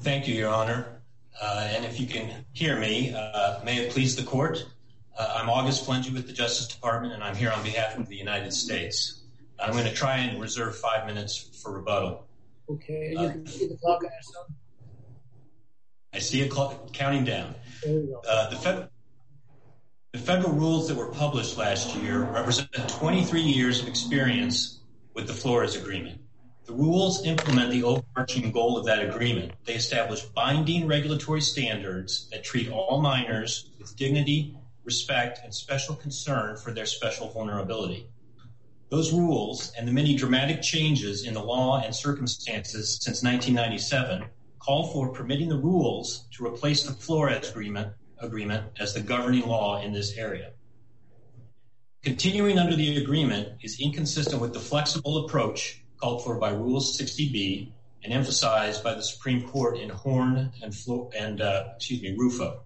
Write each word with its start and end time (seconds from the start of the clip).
Thank 0.00 0.26
you, 0.26 0.34
Your 0.34 0.50
Honor. 0.50 1.02
Uh, 1.40 1.68
and 1.70 1.84
if 1.84 2.00
you 2.00 2.06
can 2.06 2.46
hear 2.52 2.78
me, 2.78 3.12
uh, 3.14 3.60
may 3.62 3.76
it 3.76 3.90
please 3.90 4.16
the 4.16 4.22
court. 4.22 4.64
Uh, 5.18 5.34
I'm 5.36 5.50
August 5.50 5.86
Flentje 5.86 6.12
with 6.14 6.26
the 6.26 6.32
Justice 6.32 6.68
Department, 6.68 7.12
and 7.12 7.22
I'm 7.22 7.34
here 7.34 7.50
on 7.50 7.62
behalf 7.62 7.98
of 7.98 8.08
the 8.08 8.16
United 8.16 8.52
States. 8.54 9.22
I'm 9.58 9.72
going 9.72 9.84
to 9.84 9.92
try 9.92 10.18
and 10.18 10.40
reserve 10.40 10.76
five 10.76 11.06
minutes 11.06 11.60
for 11.62 11.72
rebuttal. 11.72 12.26
Okay, 12.70 13.10
you 13.12 13.28
can 13.28 13.46
see 13.46 13.66
the 13.68 13.76
clock? 13.76 14.02
I 16.12 16.18
see 16.20 16.42
a 16.42 16.48
clock 16.48 16.92
counting 16.94 17.24
down. 17.24 17.54
The 17.82 18.88
federal 20.16 20.52
rules 20.52 20.88
that 20.88 20.96
were 20.96 21.10
published 21.10 21.58
last 21.58 21.94
year 21.96 22.22
represent 22.22 22.70
23 22.88 23.42
years 23.42 23.82
of 23.82 23.88
experience 23.88 24.80
with 25.12 25.26
the 25.26 25.34
Flores 25.34 25.76
Agreement. 25.76 26.20
The 26.66 26.72
rules 26.72 27.24
implement 27.24 27.70
the 27.70 27.84
overarching 27.84 28.50
goal 28.50 28.76
of 28.76 28.84
that 28.86 29.08
agreement. 29.08 29.52
They 29.64 29.74
establish 29.74 30.22
binding 30.22 30.88
regulatory 30.88 31.40
standards 31.40 32.28
that 32.32 32.42
treat 32.42 32.68
all 32.70 33.00
minors 33.00 33.70
with 33.78 33.94
dignity, 33.96 34.58
respect, 34.82 35.38
and 35.44 35.54
special 35.54 35.94
concern 35.94 36.56
for 36.56 36.72
their 36.72 36.86
special 36.86 37.28
vulnerability. 37.28 38.08
Those 38.88 39.12
rules 39.12 39.72
and 39.78 39.86
the 39.86 39.92
many 39.92 40.16
dramatic 40.16 40.60
changes 40.60 41.24
in 41.24 41.34
the 41.34 41.42
law 41.42 41.82
and 41.82 41.94
circumstances 41.94 42.98
since 43.00 43.22
1997 43.22 44.28
call 44.58 44.92
for 44.92 45.12
permitting 45.12 45.48
the 45.48 45.58
rules 45.58 46.26
to 46.32 46.44
replace 46.44 46.82
the 46.82 46.92
Flores 46.92 47.48
Agreement 48.18 48.64
as 48.80 48.92
the 48.92 49.00
governing 49.00 49.46
law 49.46 49.80
in 49.80 49.92
this 49.92 50.16
area. 50.16 50.50
Continuing 52.02 52.58
under 52.58 52.74
the 52.74 52.96
agreement 52.96 53.58
is 53.62 53.78
inconsistent 53.80 54.40
with 54.40 54.52
the 54.52 54.60
flexible 54.60 55.24
approach 55.26 55.84
called 55.98 56.24
for 56.24 56.36
by 56.38 56.50
Rule 56.50 56.80
60B 56.80 57.72
and 58.04 58.12
emphasized 58.12 58.84
by 58.84 58.94
the 58.94 59.02
Supreme 59.02 59.48
Court 59.48 59.78
in 59.78 59.90
Horn 59.90 60.52
and 60.62 61.40
uh, 61.40 61.64
Rufo. 62.16 62.62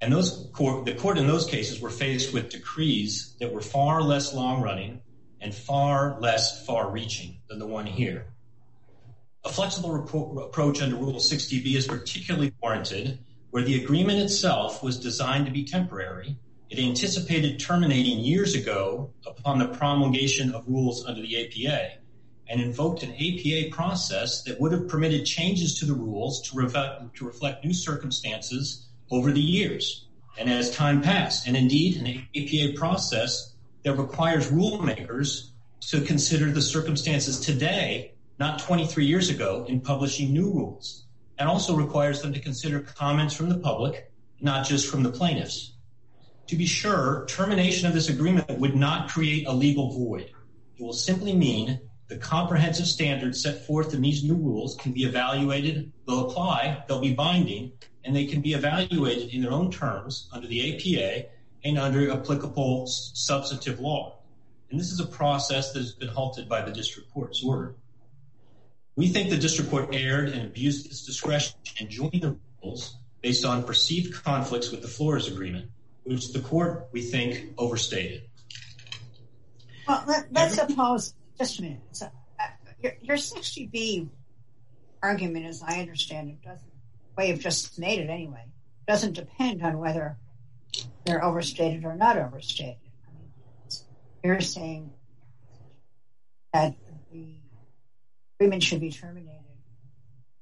And 0.00 0.12
the 0.12 0.96
court 0.98 1.18
in 1.18 1.26
those 1.26 1.46
cases 1.46 1.80
were 1.80 1.90
faced 1.90 2.32
with 2.32 2.50
decrees 2.50 3.34
that 3.40 3.52
were 3.52 3.60
far 3.60 4.00
less 4.00 4.32
long-running 4.32 5.00
and 5.40 5.54
far 5.54 6.20
less 6.20 6.64
far-reaching 6.64 7.40
than 7.48 7.58
the 7.58 7.66
one 7.66 7.86
here. 7.86 8.26
A 9.44 9.48
flexible 9.48 9.94
approach 10.44 10.82
under 10.82 10.96
Rule 10.96 11.14
60B 11.14 11.74
is 11.74 11.86
particularly 11.86 12.52
warranted 12.62 13.18
where 13.50 13.62
the 13.62 13.82
agreement 13.82 14.18
itself 14.18 14.82
was 14.82 14.98
designed 14.98 15.46
to 15.46 15.52
be 15.52 15.64
temporary. 15.64 16.36
It 16.70 16.78
anticipated 16.78 17.58
terminating 17.58 18.18
years 18.18 18.54
ago 18.54 19.10
upon 19.26 19.58
the 19.58 19.68
promulgation 19.68 20.54
of 20.54 20.68
rules 20.68 21.06
under 21.06 21.22
the 21.22 21.66
APA 21.66 21.92
and 22.46 22.60
invoked 22.60 23.02
an 23.02 23.14
APA 23.14 23.74
process 23.74 24.42
that 24.42 24.60
would 24.60 24.72
have 24.72 24.88
permitted 24.88 25.24
changes 25.24 25.78
to 25.78 25.86
the 25.86 25.94
rules 25.94 26.42
to 26.50 26.56
reflect 26.56 27.64
new 27.64 27.72
circumstances 27.72 28.86
over 29.10 29.32
the 29.32 29.40
years 29.40 30.06
and 30.38 30.50
as 30.50 30.70
time 30.70 31.00
passed. 31.00 31.46
And 31.46 31.56
indeed, 31.56 31.96
an 31.96 32.26
APA 32.36 32.78
process 32.78 33.54
that 33.82 33.94
requires 33.94 34.50
rulemakers 34.50 35.50
to 35.88 36.02
consider 36.02 36.50
the 36.50 36.62
circumstances 36.62 37.40
today, 37.40 38.12
not 38.38 38.58
23 38.58 39.06
years 39.06 39.30
ago, 39.30 39.64
in 39.68 39.80
publishing 39.80 40.32
new 40.32 40.50
rules 40.52 41.04
and 41.38 41.48
also 41.48 41.74
requires 41.74 42.20
them 42.20 42.32
to 42.32 42.40
consider 42.40 42.80
comments 42.80 43.34
from 43.34 43.48
the 43.48 43.58
public, 43.58 44.10
not 44.40 44.66
just 44.66 44.86
from 44.86 45.02
the 45.02 45.10
plaintiffs. 45.10 45.72
To 46.48 46.56
be 46.56 46.66
sure, 46.66 47.26
termination 47.28 47.86
of 47.86 47.92
this 47.92 48.08
agreement 48.08 48.58
would 48.58 48.74
not 48.74 49.10
create 49.10 49.46
a 49.46 49.52
legal 49.52 49.92
void. 49.92 50.30
It 50.78 50.82
will 50.82 50.94
simply 50.94 51.34
mean 51.34 51.80
the 52.08 52.16
comprehensive 52.16 52.86
standards 52.86 53.42
set 53.42 53.66
forth 53.66 53.92
in 53.92 54.00
these 54.00 54.24
new 54.24 54.34
rules 54.34 54.74
can 54.76 54.92
be 54.92 55.04
evaluated, 55.04 55.92
they'll 56.06 56.30
apply, 56.30 56.84
they'll 56.88 57.02
be 57.02 57.12
binding, 57.12 57.72
and 58.02 58.16
they 58.16 58.24
can 58.24 58.40
be 58.40 58.54
evaluated 58.54 59.34
in 59.34 59.42
their 59.42 59.52
own 59.52 59.70
terms 59.70 60.30
under 60.32 60.46
the 60.46 60.74
APA 60.74 61.26
and 61.64 61.78
under 61.78 62.10
applicable 62.10 62.86
substantive 62.86 63.78
law. 63.78 64.18
And 64.70 64.80
this 64.80 64.90
is 64.90 65.00
a 65.00 65.06
process 65.06 65.72
that 65.72 65.80
has 65.80 65.92
been 65.92 66.08
halted 66.08 66.48
by 66.48 66.62
the 66.62 66.72
district 66.72 67.12
court's 67.12 67.44
order. 67.44 67.74
We 68.96 69.08
think 69.08 69.28
the 69.28 69.36
district 69.36 69.70
court 69.70 69.94
erred 69.94 70.30
and 70.30 70.46
abused 70.46 70.86
its 70.86 71.04
discretion 71.04 71.56
in 71.78 71.90
joining 71.90 72.20
the 72.20 72.36
rules 72.62 72.96
based 73.20 73.44
on 73.44 73.64
perceived 73.64 74.24
conflicts 74.24 74.70
with 74.70 74.80
the 74.80 74.88
Flores 74.88 75.28
Agreement, 75.28 75.70
which 76.08 76.32
the 76.32 76.40
court, 76.40 76.88
we 76.92 77.02
think, 77.02 77.52
overstated. 77.58 78.22
Well, 79.86 80.04
let's 80.30 80.54
suppose, 80.54 81.14
just 81.38 81.58
a 81.58 81.62
minute, 81.62 81.80
uh, 82.02 82.88
your 83.02 83.16
60B 83.16 84.08
argument, 85.02 85.46
as 85.46 85.62
I 85.62 85.80
understand 85.80 86.30
it, 86.30 86.42
doesn't, 86.42 86.72
way 87.16 87.28
you've 87.28 87.40
just 87.40 87.78
made 87.78 88.00
it 88.00 88.10
anyway, 88.10 88.44
doesn't 88.86 89.14
depend 89.14 89.62
on 89.62 89.78
whether 89.78 90.16
they're 91.04 91.22
overstated 91.22 91.84
or 91.84 91.94
not 91.94 92.16
overstated. 92.16 92.76
I 93.06 93.10
mean 93.12 93.30
you're 94.24 94.40
saying 94.40 94.90
that 96.52 96.74
the 97.12 97.34
agreement 98.38 98.62
should 98.62 98.80
be 98.80 98.90
terminated 98.90 99.34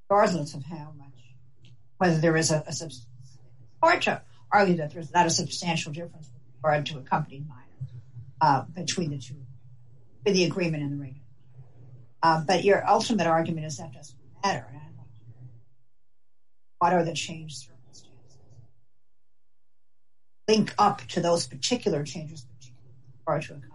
regardless 0.08 0.54
of 0.54 0.62
how 0.64 0.92
much, 0.96 1.72
whether 1.98 2.18
there 2.18 2.36
is 2.36 2.50
a, 2.52 2.64
or 3.82 3.98
to 3.98 4.22
argue 4.52 4.76
that 4.76 4.92
there's 4.92 5.12
not 5.12 5.26
a 5.26 5.30
substantial 5.30 5.92
difference 5.92 6.30
with 6.32 6.64
regard 6.64 6.86
to 6.86 6.98
accompanied 6.98 7.46
minors 7.48 7.92
uh, 8.40 8.62
between 8.74 9.10
the 9.10 9.18
two, 9.18 9.36
the 10.24 10.44
agreement 10.44 10.82
and 10.82 10.92
the 10.92 10.96
agreement. 10.96 11.22
Uh, 12.22 12.42
but 12.46 12.64
your 12.64 12.88
ultimate 12.88 13.26
argument 13.26 13.66
is 13.66 13.76
that 13.78 13.92
doesn't 13.92 14.18
matter. 14.42 14.66
What 16.78 16.92
are 16.92 17.04
the 17.04 17.14
changed 17.14 17.56
circumstances? 17.56 18.38
Link 20.46 20.74
up 20.78 21.00
to 21.08 21.20
those 21.20 21.46
particular 21.46 22.04
changes 22.04 22.46
with 22.48 22.70
regard 23.20 23.42
to 23.42 23.54
accompanied 23.54 23.72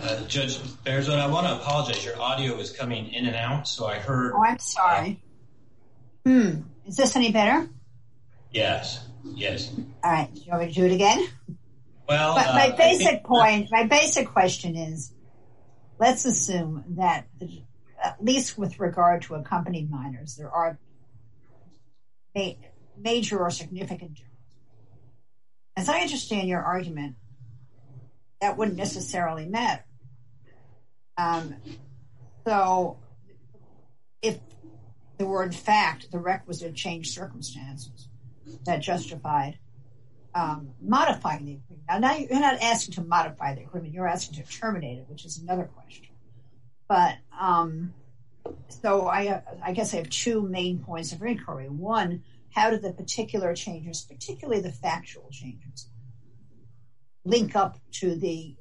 minors. 0.00 0.22
Uh, 0.22 0.28
Judge 0.28 0.58
Berzon, 0.58 1.18
I 1.18 1.26
want 1.26 1.46
to 1.46 1.54
apologize. 1.54 2.04
Your 2.04 2.20
audio 2.20 2.56
is 2.58 2.70
coming 2.70 3.12
in 3.12 3.26
and 3.26 3.36
out, 3.36 3.66
so 3.66 3.86
I 3.86 3.96
heard... 3.96 4.32
Oh, 4.34 4.44
I'm 4.44 4.58
sorry. 4.58 5.22
Hmm. 6.24 6.60
Is 6.86 6.96
this 6.96 7.16
any 7.16 7.32
better? 7.32 7.68
Yes. 8.52 9.06
Yes. 9.24 9.72
All 10.04 10.12
right. 10.12 10.32
Do 10.34 10.40
you 10.40 10.50
want 10.50 10.62
me 10.62 10.68
to 10.68 10.74
do 10.74 10.86
it 10.86 10.92
again? 10.92 11.26
Well... 12.08 12.34
My 12.34 12.68
uh, 12.68 12.76
basic 12.76 13.24
point, 13.24 13.68
my 13.70 13.84
basic 13.84 14.28
question 14.28 14.76
is, 14.76 15.12
let's 15.98 16.24
assume 16.24 16.84
that 16.96 17.26
at 18.02 18.22
least 18.22 18.58
with 18.58 18.80
regard 18.80 19.22
to 19.22 19.34
accompanied 19.36 19.90
minors, 19.90 20.36
there 20.36 20.50
are 20.50 20.78
major 22.98 23.38
or 23.38 23.50
significant 23.50 24.14
differences. 24.14 24.28
As 25.76 25.88
I 25.88 26.00
understand 26.00 26.48
your 26.48 26.60
argument, 26.60 27.16
that 28.40 28.58
wouldn't 28.58 28.76
necessarily 28.76 29.46
matter. 29.46 29.84
Um, 31.16 31.54
so, 32.46 32.98
if 34.20 34.38
there 35.18 35.26
were, 35.26 35.44
in 35.44 35.52
fact, 35.52 36.10
the 36.10 36.18
requisite 36.18 36.74
changed 36.74 37.12
circumstances 37.12 38.08
that 38.64 38.80
justified 38.80 39.58
um, 40.34 40.70
modifying 40.80 41.44
the 41.44 41.52
agreement. 41.54 42.00
Now, 42.00 42.16
you're 42.16 42.40
not 42.40 42.62
asking 42.62 42.94
to 42.94 43.02
modify 43.02 43.54
the 43.54 43.62
agreement. 43.62 43.92
You're 43.92 44.08
asking 44.08 44.42
to 44.42 44.50
terminate 44.50 44.98
it, 44.98 45.04
which 45.08 45.24
is 45.24 45.38
another 45.38 45.64
question. 45.64 46.06
But, 46.88 47.16
um, 47.38 47.94
so 48.68 49.06
I 49.06 49.42
guess 49.74 49.94
I 49.94 49.98
have 49.98 50.10
two 50.10 50.42
main 50.42 50.78
points 50.78 51.12
of 51.12 51.22
inquiry. 51.22 51.68
One, 51.68 52.22
how 52.50 52.70
do 52.70 52.78
the 52.78 52.92
particular 52.92 53.54
changes, 53.54 54.02
particularly 54.02 54.60
the 54.60 54.72
factual 54.72 55.28
changes, 55.30 55.88
link 57.24 57.54
up 57.54 57.78
to 57.92 58.14
the 58.14 58.56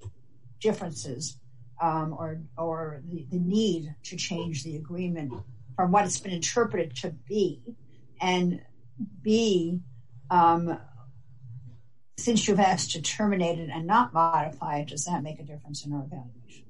differences 0.60 1.38
um, 1.82 2.14
or 2.58 3.02
the 3.08 3.26
need 3.32 3.96
to 4.04 4.16
change 4.16 4.64
the 4.64 4.76
agreement 4.76 5.34
from 5.76 5.92
what 5.92 6.06
it's 6.06 6.20
been 6.20 6.32
interpreted 6.34 6.96
to 6.98 7.10
be? 7.28 7.62
And 8.22 8.62
B, 9.22 9.82
um, 10.30 10.78
since 12.18 12.48
you've 12.48 12.60
asked 12.60 12.92
to 12.92 13.02
terminate 13.02 13.60
it 13.60 13.70
and 13.70 13.88
not 13.88 14.14
modify 14.14 14.80
it, 14.80 14.88
does 14.88 15.06
that 15.06 15.24
make 15.24 15.40
a 15.40 15.44
difference 15.44 15.86
in 15.86 15.94
our 15.94 16.04
evaluation? 16.04 16.66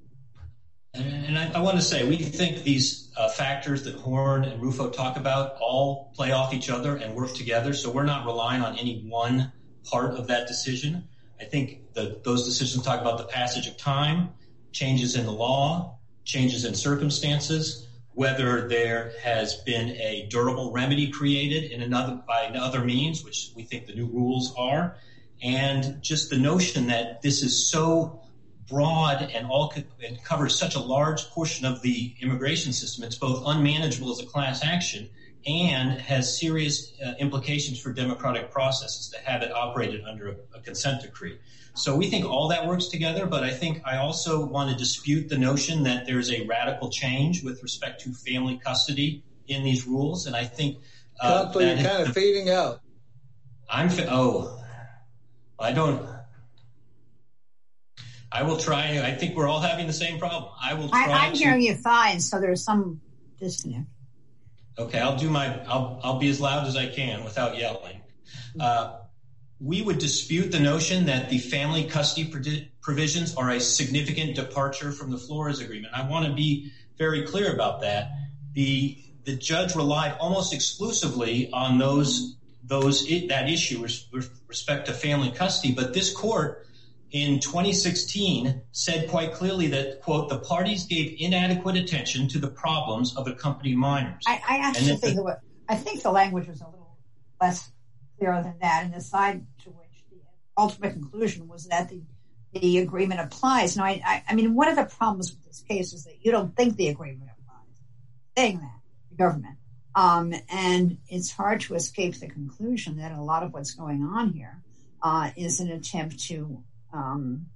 And 0.93 1.37
I 1.37 1.59
want 1.61 1.77
to 1.77 1.81
say, 1.81 2.07
we 2.07 2.17
think 2.17 2.63
these 2.63 3.11
uh, 3.15 3.29
factors 3.29 3.83
that 3.83 3.95
Horn 3.95 4.43
and 4.43 4.61
Rufo 4.61 4.89
talk 4.89 5.15
about 5.15 5.55
all 5.61 6.11
play 6.15 6.31
off 6.31 6.53
each 6.53 6.69
other 6.69 6.97
and 6.97 7.15
work 7.15 7.33
together. 7.33 7.73
So, 7.73 7.89
we're 7.89 8.03
not 8.03 8.25
relying 8.25 8.61
on 8.61 8.77
any 8.77 9.01
one 9.07 9.51
part 9.85 10.15
of 10.15 10.27
that 10.27 10.47
decision. 10.47 11.07
I 11.39 11.45
think 11.45 11.93
those 11.93 12.45
decisions 12.45 12.83
talk 12.83 12.99
about 12.99 13.17
the 13.17 13.23
passage 13.23 13.67
of 13.67 13.77
time, 13.77 14.29
changes 14.73 15.15
in 15.15 15.25
the 15.25 15.31
law, 15.31 15.97
changes 16.25 16.65
in 16.65 16.75
circumstances, 16.75 17.87
whether 18.13 18.67
there 18.67 19.13
has 19.23 19.55
been 19.65 19.89
a 19.89 20.27
durable 20.29 20.71
remedy 20.71 21.09
created 21.09 21.71
in 21.71 21.81
another 21.81 22.21
by 22.27 22.47
other 22.47 22.83
means, 22.83 23.23
which 23.23 23.51
we 23.55 23.63
think 23.63 23.87
the 23.87 23.93
new 23.93 24.07
rules 24.07 24.53
are, 24.57 24.97
and 25.41 26.01
just 26.01 26.29
the 26.29 26.37
notion 26.37 26.87
that 26.87 27.21
this 27.21 27.41
is 27.41 27.69
so 27.69 28.21
broad 28.67 29.21
and 29.33 29.47
all 29.47 29.73
and 30.05 30.23
covers 30.23 30.57
such 30.57 30.75
a 30.75 30.79
large 30.79 31.29
portion 31.29 31.65
of 31.65 31.81
the 31.81 32.13
immigration 32.21 32.73
system. 32.73 33.03
It's 33.03 33.17
both 33.17 33.43
unmanageable 33.45 34.11
as 34.11 34.19
a 34.19 34.25
class 34.25 34.63
action 34.63 35.09
and 35.45 35.99
has 35.99 36.39
serious 36.39 36.93
uh, 37.03 37.13
implications 37.19 37.79
for 37.79 37.91
democratic 37.91 38.51
processes 38.51 39.09
to 39.09 39.29
have 39.29 39.41
it 39.41 39.51
operated 39.51 40.03
under 40.05 40.37
a 40.53 40.59
consent 40.59 41.01
decree. 41.01 41.37
So 41.73 41.95
we 41.95 42.09
think 42.09 42.25
all 42.25 42.49
that 42.49 42.67
works 42.67 42.87
together. 42.87 43.25
But 43.25 43.43
I 43.43 43.51
think 43.51 43.81
I 43.85 43.97
also 43.97 44.45
want 44.45 44.71
to 44.71 44.75
dispute 44.75 45.29
the 45.29 45.37
notion 45.37 45.83
that 45.83 46.05
there's 46.05 46.31
a 46.31 46.45
radical 46.45 46.89
change 46.89 47.43
with 47.43 47.63
respect 47.63 48.01
to 48.01 48.11
family 48.11 48.59
custody 48.63 49.23
in 49.47 49.63
these 49.63 49.87
rules. 49.87 50.25
And 50.25 50.35
I 50.35 50.45
think 50.45 50.79
uh, 51.19 51.51
you're 51.53 51.75
kind 51.75 51.87
of 52.07 52.13
fading 52.13 52.49
out. 52.49 52.81
I'm 53.69 53.89
oh, 54.09 54.61
I 55.57 55.71
don't. 55.71 56.05
I 58.31 58.43
will 58.43 58.57
try. 58.57 58.99
I 58.99 59.13
think 59.13 59.35
we're 59.35 59.47
all 59.47 59.59
having 59.61 59.87
the 59.87 59.93
same 59.93 60.19
problem. 60.19 60.51
I 60.61 60.73
will. 60.73 60.89
Try. 60.89 61.05
I'm 61.05 61.33
hearing 61.33 61.61
you 61.61 61.75
fine. 61.75 62.19
So 62.19 62.39
there's 62.39 62.63
some 62.63 63.01
disconnect. 63.39 63.87
OK, 64.77 64.97
I'll 64.97 65.17
do 65.17 65.29
my 65.29 65.63
I'll 65.65 66.17
be 66.17 66.29
as 66.29 66.39
loud 66.39 66.67
as 66.67 66.75
I 66.75 66.87
can 66.87 67.23
without 67.23 67.57
yelling. 67.57 68.01
Uh, 68.59 69.00
We 69.63 69.83
would 69.83 69.99
dispute 69.99 70.51
the 70.51 70.59
notion 70.59 71.05
that 71.05 71.29
the 71.29 71.37
family 71.37 71.83
custody 71.83 72.71
provisions 72.81 73.35
are 73.35 73.51
a 73.51 73.59
significant 73.59 74.35
departure 74.35 74.91
from 74.91 75.11
the 75.11 75.17
Flores 75.17 75.59
agreement. 75.59 75.93
I 75.93 76.07
want 76.07 76.25
to 76.25 76.33
be 76.33 76.71
very 76.97 77.27
clear 77.27 77.53
about 77.53 77.81
that. 77.81 78.11
The 78.53 78.97
the 79.23 79.35
judge 79.35 79.75
relied 79.75 80.17
almost 80.19 80.51
exclusively 80.51 81.51
on 81.53 81.77
those 81.77 82.37
those 82.63 83.07
that 83.07 83.49
issue 83.49 83.81
with 83.81 84.29
respect 84.47 84.87
to 84.87 84.93
family 84.93 85.29
custody. 85.29 85.73
But 85.73 85.93
this 85.93 86.11
court 86.11 86.65
in 87.11 87.39
2016 87.39 88.61
said 88.71 89.09
quite 89.09 89.33
clearly 89.33 89.67
that, 89.67 90.01
quote, 90.01 90.29
the 90.29 90.39
parties 90.39 90.85
gave 90.85 91.17
inadequate 91.19 91.75
attention 91.75 92.27
to 92.29 92.39
the 92.39 92.47
problems 92.47 93.15
of 93.15 93.27
accompanying 93.27 93.77
minors. 93.77 94.23
I 94.25 94.41
I 95.69 95.75
think 95.75 96.01
the 96.01 96.11
language 96.11 96.47
was 96.47 96.61
a 96.61 96.65
little 96.65 96.97
less 97.39 97.69
clear 98.21 98.43
than 98.43 98.55
that. 98.61 98.83
And 98.83 98.93
the 98.93 99.01
side 99.01 99.45
to 99.63 99.69
which 99.69 100.03
the 100.11 100.17
ultimate 100.57 100.93
conclusion 100.93 101.47
was 101.47 101.65
that 101.67 101.89
the 101.89 102.01
the 102.53 102.79
agreement 102.79 103.21
applies. 103.21 103.77
Now, 103.77 103.85
I 103.85 104.23
I 104.27 104.35
mean, 104.35 104.55
one 104.55 104.67
of 104.67 104.75
the 104.75 104.85
problems 104.85 105.31
with 105.31 105.43
this 105.45 105.63
case 105.67 105.93
is 105.93 106.03
that 106.03 106.15
you 106.21 106.31
don't 106.31 106.55
think 106.55 106.75
the 106.75 106.89
agreement 106.89 107.29
applies. 107.31 107.67
Saying 108.37 108.59
that 108.59 108.79
the 109.09 109.15
government 109.15 109.57
um, 109.95 110.33
and 110.49 110.97
it's 111.09 111.31
hard 111.31 111.61
to 111.61 111.75
escape 111.75 112.15
the 112.15 112.27
conclusion 112.27 112.97
that 112.97 113.11
a 113.11 113.21
lot 113.21 113.43
of 113.43 113.53
what's 113.53 113.71
going 113.71 114.03
on 114.03 114.33
here 114.33 114.61
uh, 115.01 115.31
is 115.35 115.59
an 115.59 115.71
attempt 115.71 116.19
to 116.27 116.63
um, 116.93 117.47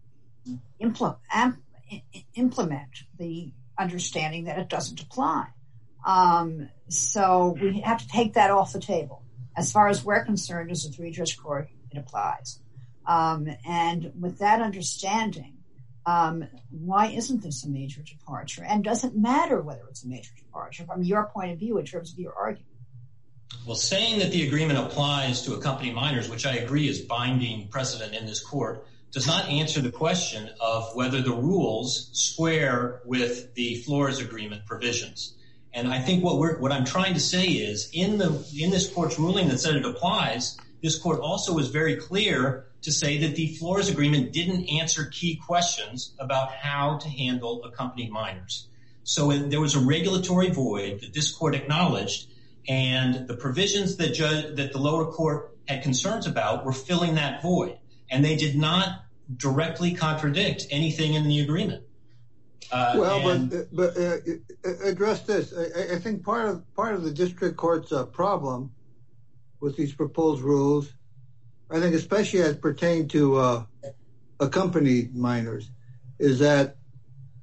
implement 0.80 1.18
implement 2.34 2.90
the 3.20 3.52
understanding 3.78 4.46
that 4.46 4.58
it 4.58 4.70
doesn't 4.70 5.00
apply. 5.02 5.48
Um, 6.06 6.70
so 6.88 7.58
we 7.62 7.82
have 7.82 8.00
to 8.00 8.08
take 8.08 8.34
that 8.34 8.50
off 8.50 8.74
the 8.74 8.80
table. 8.80 9.25
As 9.58 9.72
far 9.72 9.88
as 9.88 10.04
we're 10.04 10.26
concerned, 10.26 10.72
as 10.72 10.86
a 10.86 10.90
three 10.90 11.12
judge 11.12 11.38
court, 11.38 11.70
it 11.92 11.98
applies. 11.98 12.60
Um, 13.06 13.48
and 13.66 14.12
with 14.20 14.40
that 14.40 14.62
understanding, 14.62 15.58
um, 16.06 16.48
why 16.70 17.08
isn't 17.08 17.42
this 17.42 17.64
a 17.64 17.70
major 17.70 18.02
departure? 18.02 18.64
And 18.64 18.84
does 18.84 19.04
it 19.04 19.16
matter 19.16 19.62
whether 19.62 19.84
it's 19.90 20.04
a 20.04 20.08
major 20.08 20.32
departure 20.38 20.86
from 20.86 21.04
your 21.04 21.26
point 21.26 21.52
of 21.52 21.60
view 21.60 21.78
in 21.78 21.86
terms 21.86 22.12
of 22.12 22.20
your 22.20 22.34
argument? 22.34 22.72
Well, 23.66 23.76
saying 23.76 24.20
that 24.20 24.32
the 24.32 24.48
agreement 24.48 24.80
applies 24.80 25.44
to 25.44 25.54
accompany 25.54 25.92
minors, 25.92 26.30
which 26.30 26.46
I 26.46 26.56
agree 26.56 26.88
is 26.88 27.02
binding 27.02 27.68
precedent 27.70 28.14
in 28.14 28.26
this 28.26 28.44
court, 28.44 28.88
does 29.12 29.26
not 29.26 29.50
answer 29.50 29.82
the 29.82 29.92
question 29.92 30.50
of 30.60 30.94
whether 30.94 31.22
the 31.22 31.32
rules 31.32 32.10
square 32.12 33.02
with 33.06 33.54
the 33.56 33.76
Flores 33.84 34.20
agreement 34.20 34.66
provisions. 34.66 35.36
And 35.76 35.90
I 35.90 36.00
think 36.00 36.24
what 36.24 36.40
we're 36.40 36.58
what 36.58 36.72
I'm 36.72 36.86
trying 36.86 37.16
to 37.16 37.20
say 37.20 37.48
is 37.48 37.90
in 37.92 38.18
the 38.18 38.44
in 38.58 38.72
this 38.72 38.90
court's 38.90 39.20
ruling 39.20 39.50
that 39.50 39.60
said 39.60 39.76
it 39.76 39.86
applies, 39.86 40.58
this 40.82 40.98
court 40.98 41.20
also 41.20 41.54
was 41.54 41.70
very 41.70 41.98
clear 41.98 42.66
to 42.84 42.92
say 42.92 43.18
that 43.18 43.36
the 43.36 43.48
Flores 43.56 43.90
agreement 43.90 44.32
didn't 44.32 44.70
answer 44.70 45.06
key 45.12 45.36
questions 45.36 46.14
about 46.18 46.52
how 46.52 46.98
to 47.00 47.10
handle 47.10 47.64
accompanied 47.66 48.10
minors. 48.10 48.70
So 49.04 49.32
there 49.34 49.60
was 49.60 49.76
a 49.76 49.80
regulatory 49.80 50.50
void 50.50 51.02
that 51.02 51.14
this 51.14 51.32
court 51.32 51.56
acknowledged 51.56 52.28
and 52.70 53.28
the 53.28 53.36
provisions 53.36 53.98
that 53.98 54.16
that 54.56 54.72
the 54.72 54.80
lower 54.80 55.12
court 55.12 55.58
had 55.68 55.84
concerns 55.84 56.26
about 56.26 56.66
were 56.66 56.74
filling 56.74 57.16
that 57.16 57.42
void. 57.42 57.78
And 58.10 58.24
they 58.24 58.38
did 58.38 58.56
not 58.56 59.04
directly 59.36 59.94
contradict 59.94 60.68
anything 60.72 61.16
in 61.16 61.28
the 61.28 61.42
agreement. 61.42 61.84
Uh, 62.72 62.96
well, 62.98 63.50
but 63.72 63.98
uh, 63.98 64.18
uh, 64.66 64.70
address 64.84 65.22
this. 65.22 65.54
I 65.54 66.00
think 66.00 66.24
part 66.24 66.50
of 66.50 66.76
part 66.76 66.96
of 66.96 67.04
the 67.04 67.12
district 67.12 67.58
court's 67.58 67.94
problem 68.12 68.72
with 69.60 69.78
these 69.78 69.94
proposed 69.94 70.42
rules, 70.42 70.92
I 71.70 71.80
think, 71.80 71.96
especially 71.96 72.42
as 72.42 72.58
pertain 72.58 73.08
to 73.10 73.66
accompanied 74.40 75.16
minors, 75.16 75.70
is 76.20 76.40
that 76.40 76.78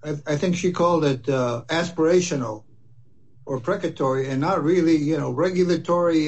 I 0.04 0.36
think 0.36 0.56
she 0.56 0.72
called 0.72 1.04
it 1.04 1.22
aspirational 1.24 2.64
or 3.46 3.60
precatory 3.60 4.28
and 4.28 4.40
not 4.40 4.62
really, 4.62 4.96
you 4.96 5.18
know, 5.18 5.30
regulatory 5.30 6.26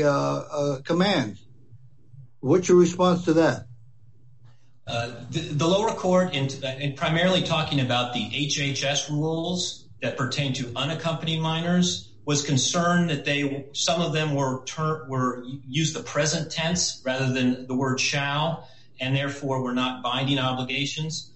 commands. 0.84 1.44
What's 2.40 2.68
your 2.68 2.78
response 2.78 3.24
to 3.24 3.34
that? 3.34 3.66
Uh, 4.86 5.12
the 5.30 5.66
lower 5.66 5.94
court 5.94 6.34
and 6.34 6.94
primarily 6.96 7.42
talking 7.42 7.80
about 7.80 8.12
the 8.12 8.28
HHS 8.28 9.08
rules 9.08 9.86
that 10.02 10.18
pertain 10.18 10.52
to 10.54 10.70
unaccompanied 10.76 11.40
minors 11.40 12.10
was 12.26 12.44
concerned 12.44 13.08
that 13.08 13.24
they 13.24 13.66
some 13.72 14.02
of 14.02 14.12
them 14.12 14.34
were 14.34 14.62
were 15.08 15.44
used 15.66 15.94
the 15.94 16.02
present 16.02 16.50
tense 16.52 17.02
rather 17.04 17.32
than 17.32 17.66
the 17.66 17.74
word 17.74 17.98
shall 17.98 18.68
and 19.00 19.16
therefore 19.16 19.62
were 19.62 19.72
not 19.72 20.02
binding 20.02 20.38
obligations. 20.38 21.30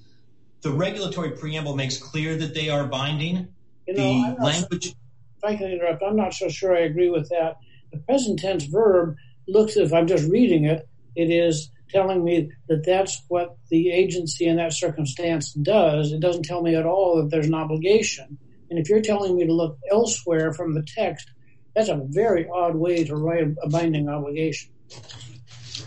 The 0.61 0.71
regulatory 0.71 1.31
preamble 1.31 1.75
makes 1.75 1.99
clear 1.99 2.37
that 2.37 2.55
they 2.55 2.69
are 2.69 2.85
binding 2.85 3.49
the 3.87 4.37
language. 4.41 4.89
If 4.89 5.45
I 5.45 5.57
can 5.57 5.71
interrupt, 5.71 6.03
I'm 6.03 6.17
not 6.17 6.35
so 6.35 6.49
sure 6.49 6.77
I 6.77 6.81
agree 6.81 7.09
with 7.09 7.29
that. 7.31 7.59
The 7.93 7.99
present 7.99 8.41
tense 8.41 8.65
verb 8.65 9.17
looks 9.47 9.77
if 9.77 9.93
I'm 9.93 10.07
just 10.07 10.29
reading 10.29 10.65
it, 10.65 10.87
it 11.17 11.31
is 11.31 11.71
telling 11.91 12.25
me 12.25 12.51
that 12.69 12.85
that's 12.85 13.23
what 13.29 13.57
the 13.71 13.91
agency 13.91 14.47
in 14.47 14.57
that 14.57 14.73
circumstance 14.73 15.53
does. 15.53 16.13
It 16.13 16.21
doesn't 16.21 16.45
tell 16.45 16.63
me 16.63 16.75
at 16.75 16.87
all 16.87 17.17
that 17.17 17.31
there's 17.31 17.47
an 17.47 17.55
obligation. 17.55 18.39
And 18.71 18.79
if 18.79 18.89
you're 18.89 19.01
telling 19.01 19.37
me 19.37 19.47
to 19.47 19.53
look 19.53 19.79
elsewhere 19.91 20.53
from 20.53 20.75
the 20.75 20.87
text, 20.95 21.31
that's 21.75 21.89
a 21.89 22.01
very 22.09 22.49
odd 22.53 22.75
way 22.75 23.05
to 23.05 23.17
write 23.17 23.49
a 23.63 23.69
binding 23.69 24.09
obligation. 24.09 24.71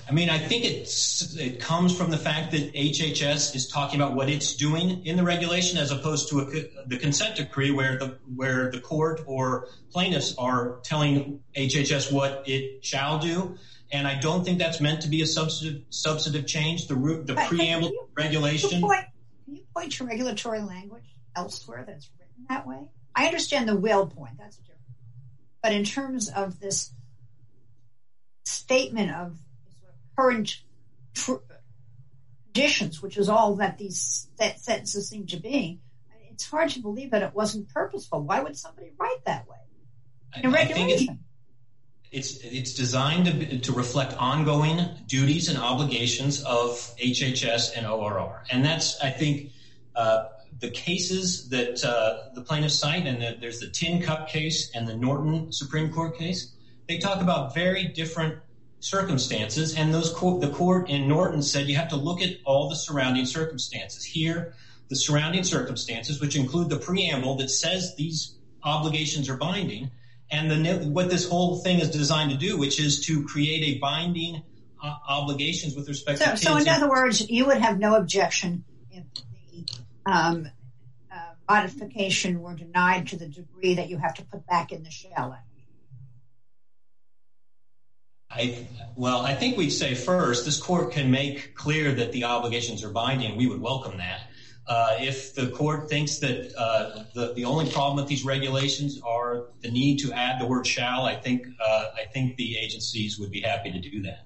I 0.08 0.14
mean, 0.14 0.30
I 0.30 0.38
think 0.38 0.66
it 0.66 1.60
comes 1.60 1.96
from 1.96 2.12
the 2.12 2.18
fact 2.18 2.52
that 2.52 2.74
HHS 2.74 3.56
is 3.56 3.68
talking 3.68 4.02
about 4.02 4.16
what 4.16 4.30
it's 4.30 4.56
doing 4.56 5.06
in 5.06 5.16
the 5.16 5.24
regulation 5.24 5.78
as 5.78 5.92
opposed 5.92 6.30
to 6.30 6.70
the 6.86 6.98
consent 6.98 7.38
decree 7.38 7.72
where 7.72 7.98
the 7.98 8.18
where 8.36 8.72
the 8.72 8.80
court 8.80 9.22
or 9.26 9.70
plaintiffs 9.92 10.36
are 10.38 10.80
telling 10.84 11.40
HHS 11.56 12.12
what 12.12 12.44
it 12.46 12.84
shall 12.84 13.20
do. 13.20 13.58
And 13.94 14.08
I 14.08 14.20
don't 14.20 14.44
think 14.44 14.60
that's 14.60 14.82
meant 14.82 15.02
to 15.02 15.10
be 15.10 15.22
a 15.22 15.26
substantive 15.26 15.84
substantive 15.90 16.46
change. 16.48 16.88
The 16.88 17.46
preamble 17.48 17.92
regulation. 18.18 18.82
Can 18.82 19.56
you 19.56 19.64
point 19.76 19.94
to 19.94 20.06
regulatory 20.06 20.62
language 20.62 21.16
elsewhere 21.36 21.84
that's 21.88 22.10
written 22.20 22.46
that 22.50 22.68
way? 22.68 22.80
I 23.16 23.28
understand 23.28 23.68
the 23.68 23.76
will 23.76 24.08
point. 24.08 24.34
That's 24.38 24.58
different. 24.58 24.82
But 25.62 25.74
in 25.74 25.84
terms 25.84 26.30
of 26.30 26.60
this 26.60 26.94
statement 28.46 29.12
of 29.12 29.38
current 30.22 30.62
conditions, 32.54 33.02
which 33.02 33.18
is 33.18 33.30
all 33.30 33.56
that 33.56 33.78
these 33.78 34.28
sentences 34.58 35.10
seem 35.10 35.26
to 35.28 35.38
be, 35.38 35.80
it's 36.32 36.50
hard 36.50 36.70
to 36.70 36.80
believe 36.80 37.12
that 37.12 37.24
it 37.24 37.34
wasn't 37.34 37.70
purposeful. 37.70 38.22
Why 38.22 38.42
would 38.42 38.58
somebody 38.58 38.92
write 38.98 39.24
that 39.26 39.48
way? 39.48 39.58
I 40.36 40.42
It's 42.12 42.40
it's 42.44 42.74
designed 42.74 43.64
to 43.64 43.72
reflect 43.72 44.14
ongoing 44.18 44.86
duties 45.08 45.48
and 45.48 45.58
obligations 45.58 46.44
of 46.44 46.72
HHS 46.98 47.78
and 47.78 47.88
ORR. 47.88 48.44
And 48.52 48.66
that's, 48.66 49.00
I 49.00 49.12
think, 49.12 49.52
uh, 49.96 50.26
the 50.60 50.70
cases 50.72 51.50
that 51.50 51.84
uh, 51.86 52.34
the 52.36 52.42
plaintiffs 52.42 52.76
cite. 52.76 53.08
And 53.08 53.42
there's 53.42 53.60
the 53.60 53.70
Tin 53.70 54.02
Cup 54.02 54.28
case 54.28 54.72
and 54.76 54.88
the 54.88 54.96
Norton 54.96 55.52
Supreme 55.54 55.92
Court 55.92 56.18
case. 56.18 56.54
They 56.88 56.98
talk 56.98 57.22
about 57.22 57.54
very 57.56 57.86
different 57.86 58.40
circumstances. 58.82 59.76
And 59.76 59.94
those 59.94 60.12
court 60.12 60.42
the 60.42 60.50
court 60.50 60.90
in 60.90 61.08
Norton 61.08 61.42
said 61.42 61.68
you 61.68 61.78
have 61.78 61.90
to 61.90 61.96
look 61.96 62.22
at 62.22 62.38
all 62.46 62.70
the 62.70 62.76
surrounding 62.76 63.26
circumstances 63.26 64.04
here. 64.04 64.54
The 64.90 64.96
surrounding 64.98 65.46
circumstances, 65.46 66.20
which 66.20 66.36
include 66.36 66.70
the 66.70 66.78
preamble 66.78 67.38
that 67.38 67.50
says 67.50 67.96
these 67.96 68.36
obligations 68.62 69.30
are 69.30 69.38
binding. 69.38 69.92
And 70.30 70.52
the 70.52 70.90
what 70.90 71.10
this 71.10 71.30
whole 71.30 71.60
thing 71.60 71.80
is 71.80 71.90
designed 71.90 72.32
to 72.32 72.38
do, 72.38 72.58
which 72.58 72.80
is 72.80 73.06
to 73.06 73.26
create 73.26 73.76
a 73.76 73.80
binding 73.80 74.44
uh, 74.84 74.96
obligations 75.08 75.76
with 75.76 75.88
respect 75.88 76.22
to. 76.22 76.38
So 76.38 76.58
in 76.58 76.68
other 76.68 76.90
words, 76.90 77.30
you 77.30 77.46
would 77.46 77.58
have 77.58 77.80
no 77.80 77.96
objection 77.96 78.64
if 78.90 79.04
the 79.14 79.66
um, 80.06 80.50
uh, 81.12 81.18
modification 81.50 82.42
were 82.42 82.56
denied 82.56 83.08
to 83.08 83.18
the 83.18 83.28
degree 83.28 83.76
that 83.76 83.90
you 83.90 83.98
have 83.98 84.16
to 84.16 84.24
put 84.24 84.46
back 84.48 84.72
in 84.72 84.84
the 84.84 84.92
shell? 84.92 85.38
Well, 88.96 89.22
I 89.22 89.34
think 89.34 89.58
we'd 89.58 89.72
say 89.72 89.96
first, 89.96 90.46
this 90.46 90.60
court 90.60 90.92
can 90.92 91.12
make 91.12 91.56
clear 91.56 91.92
that 91.94 92.12
the 92.12 92.24
obligations 92.24 92.84
are 92.84 92.90
binding. 92.90 93.38
We 93.38 93.48
would 93.48 93.62
welcome 93.62 93.98
that. 93.98 94.22
Uh, 94.68 94.96
if 95.00 95.34
the 95.34 95.48
court 95.48 95.90
thinks 95.90 96.20
that 96.20 96.54
uh, 96.58 97.04
the 97.14 97.44
only 97.46 97.70
problem 97.72 97.98
with 97.98 98.08
these 98.08 98.24
regulations 98.24 99.02
are 99.02 99.48
the 99.62 99.72
need 99.72 99.98
to 100.00 100.14
add 100.14 100.40
the 100.40 100.46
word 100.46 100.66
shall, 100.68 101.06
I 101.06 101.16
think 101.16 101.48
uh, 101.64 101.86
the 102.14 102.58
agencies 102.58 103.20
would 103.20 103.32
be 103.32 103.42
happy 103.42 103.72
to 103.72 103.80
do 103.80 104.04
that. 104.04 104.24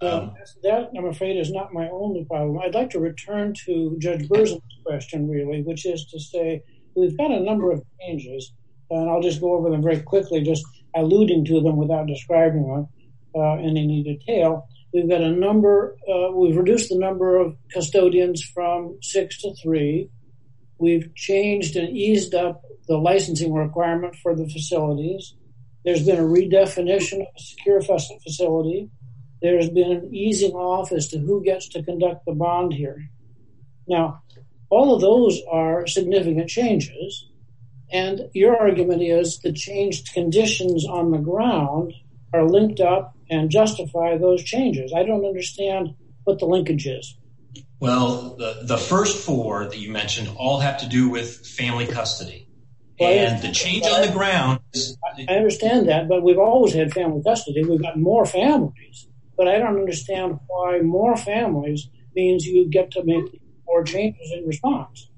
Um, 0.00 0.34
that, 0.62 0.90
I'm 0.96 1.06
afraid, 1.06 1.36
is 1.36 1.50
not 1.50 1.72
my 1.72 1.88
only 1.88 2.24
problem. 2.24 2.58
I'd 2.58 2.74
like 2.74 2.90
to 2.90 3.00
return 3.00 3.54
to 3.66 3.96
Judge 3.98 4.28
Berzon's 4.28 4.62
question, 4.84 5.28
really, 5.28 5.62
which 5.62 5.86
is 5.86 6.06
to 6.06 6.20
say 6.20 6.62
we've 6.94 7.16
got 7.16 7.30
a 7.30 7.40
number 7.40 7.70
of 7.70 7.82
changes, 8.00 8.52
and 8.90 9.10
I'll 9.10 9.22
just 9.22 9.40
go 9.40 9.54
over 9.54 9.70
them 9.70 9.82
very 9.82 10.00
quickly, 10.00 10.42
just 10.42 10.64
alluding 10.94 11.44
to 11.46 11.60
them 11.60 11.76
without 11.76 12.06
describing 12.06 12.66
them 12.68 12.88
uh, 13.34 13.58
in 13.58 13.76
any 13.76 14.02
detail. 14.02 14.68
We've 14.92 15.08
got 15.08 15.20
a 15.20 15.30
number, 15.30 15.96
uh, 16.08 16.32
we've 16.32 16.56
reduced 16.56 16.88
the 16.88 16.98
number 16.98 17.36
of 17.36 17.56
custodians 17.70 18.42
from 18.42 18.98
six 19.02 19.42
to 19.42 19.54
three. 19.62 20.10
We've 20.78 21.14
changed 21.14 21.76
and 21.76 21.96
eased 21.96 22.34
up 22.34 22.62
the 22.86 22.96
licensing 22.96 23.52
requirement 23.52 24.16
for 24.16 24.34
the 24.34 24.48
facilities. 24.48 25.34
There's 25.84 26.04
been 26.04 26.18
a 26.18 26.22
redefinition 26.22 27.20
of 27.20 27.28
a 27.36 27.40
secure 27.40 27.82
facility. 27.82 28.88
There's 29.42 29.70
been 29.70 29.92
an 29.92 30.14
easing 30.14 30.52
off 30.52 30.90
as 30.92 31.08
to 31.08 31.18
who 31.18 31.44
gets 31.44 31.68
to 31.70 31.82
conduct 31.82 32.24
the 32.24 32.32
bond 32.32 32.72
hearing. 32.72 33.10
Now, 33.86 34.22
all 34.70 34.94
of 34.94 35.00
those 35.00 35.40
are 35.50 35.86
significant 35.86 36.48
changes, 36.48 37.28
and 37.90 38.28
your 38.34 38.56
argument 38.56 39.02
is 39.02 39.40
the 39.40 39.52
changed 39.52 40.12
conditions 40.12 40.86
on 40.86 41.10
the 41.10 41.18
ground 41.18 41.94
are 42.32 42.44
linked 42.44 42.80
up 42.80 43.16
and 43.30 43.50
justify 43.50 44.16
those 44.18 44.42
changes. 44.42 44.92
I 44.94 45.04
don't 45.04 45.24
understand 45.24 45.94
what 46.24 46.38
the 46.38 46.46
linkage 46.46 46.86
is. 46.86 47.16
Well, 47.80 48.36
the 48.36 48.78
first 48.78 49.24
four 49.24 49.64
that 49.66 49.78
you 49.78 49.90
mentioned 49.90 50.28
all 50.36 50.60
have 50.60 50.78
to 50.80 50.88
do 50.88 51.08
with 51.08 51.46
family 51.46 51.86
custody, 51.86 52.48
and 52.98 53.40
the 53.40 53.52
change 53.52 53.86
on 53.86 54.04
the 54.04 54.12
ground... 54.12 54.60
I 55.28 55.34
understand 55.34 55.88
that, 55.88 56.08
but 56.08 56.22
we've 56.22 56.38
always 56.38 56.74
had 56.74 56.92
family 56.92 57.22
custody. 57.22 57.64
We've 57.64 57.80
got 57.80 57.96
more 57.96 58.26
families, 58.26 59.06
but 59.36 59.46
I 59.46 59.58
don't 59.58 59.78
understand 59.78 60.40
why 60.48 60.80
more 60.80 61.16
families 61.16 61.88
means 62.14 62.44
you 62.44 62.68
get 62.68 62.90
to 62.92 63.04
make 63.04 63.40
more 63.66 63.84
changes 63.84 64.32
in 64.32 64.44
response. 64.46 65.08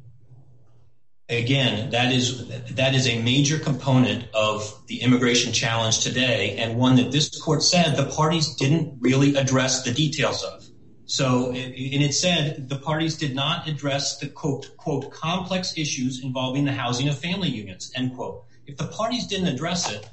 Again, 1.31 1.91
that 1.91 2.13
is 2.13 3.07
a 3.07 3.23
major 3.23 3.59
component 3.59 4.25
of 4.35 4.83
the 4.89 5.01
immigration 5.01 5.53
challenge 5.53 6.01
today, 6.01 6.57
and 6.59 6.77
one 6.77 6.97
that 6.97 7.13
this 7.13 7.41
court 7.41 7.63
said 7.63 7.97
the 7.97 8.07
parties 8.07 8.57
didn't 8.57 8.99
really 9.01 9.37
address 9.37 9.85
the 9.85 9.93
details 9.93 10.43
of. 10.43 10.67
So, 11.07 11.51
and 11.51 12.03
it 12.03 12.15
said 12.15 12.69
the 12.69 12.77
parties 12.77 13.17
did 13.17 13.35
not 13.35 13.69
address 13.69 14.19
the, 14.19 14.29
quote, 14.29 14.77
quote, 14.77 15.13
complex 15.13 15.77
issues 15.77 16.23
involving 16.23 16.65
the 16.65 16.73
housing 16.73 17.09
of 17.09 17.19
family 17.19 17.49
units, 17.49 17.93
end 17.95 18.17
quote. 18.17 18.45
If 18.67 18.77
the 18.77 18.87
parties 18.87 19.27
didn't 19.27 19.49
address 19.49 19.91
it, 19.91 20.09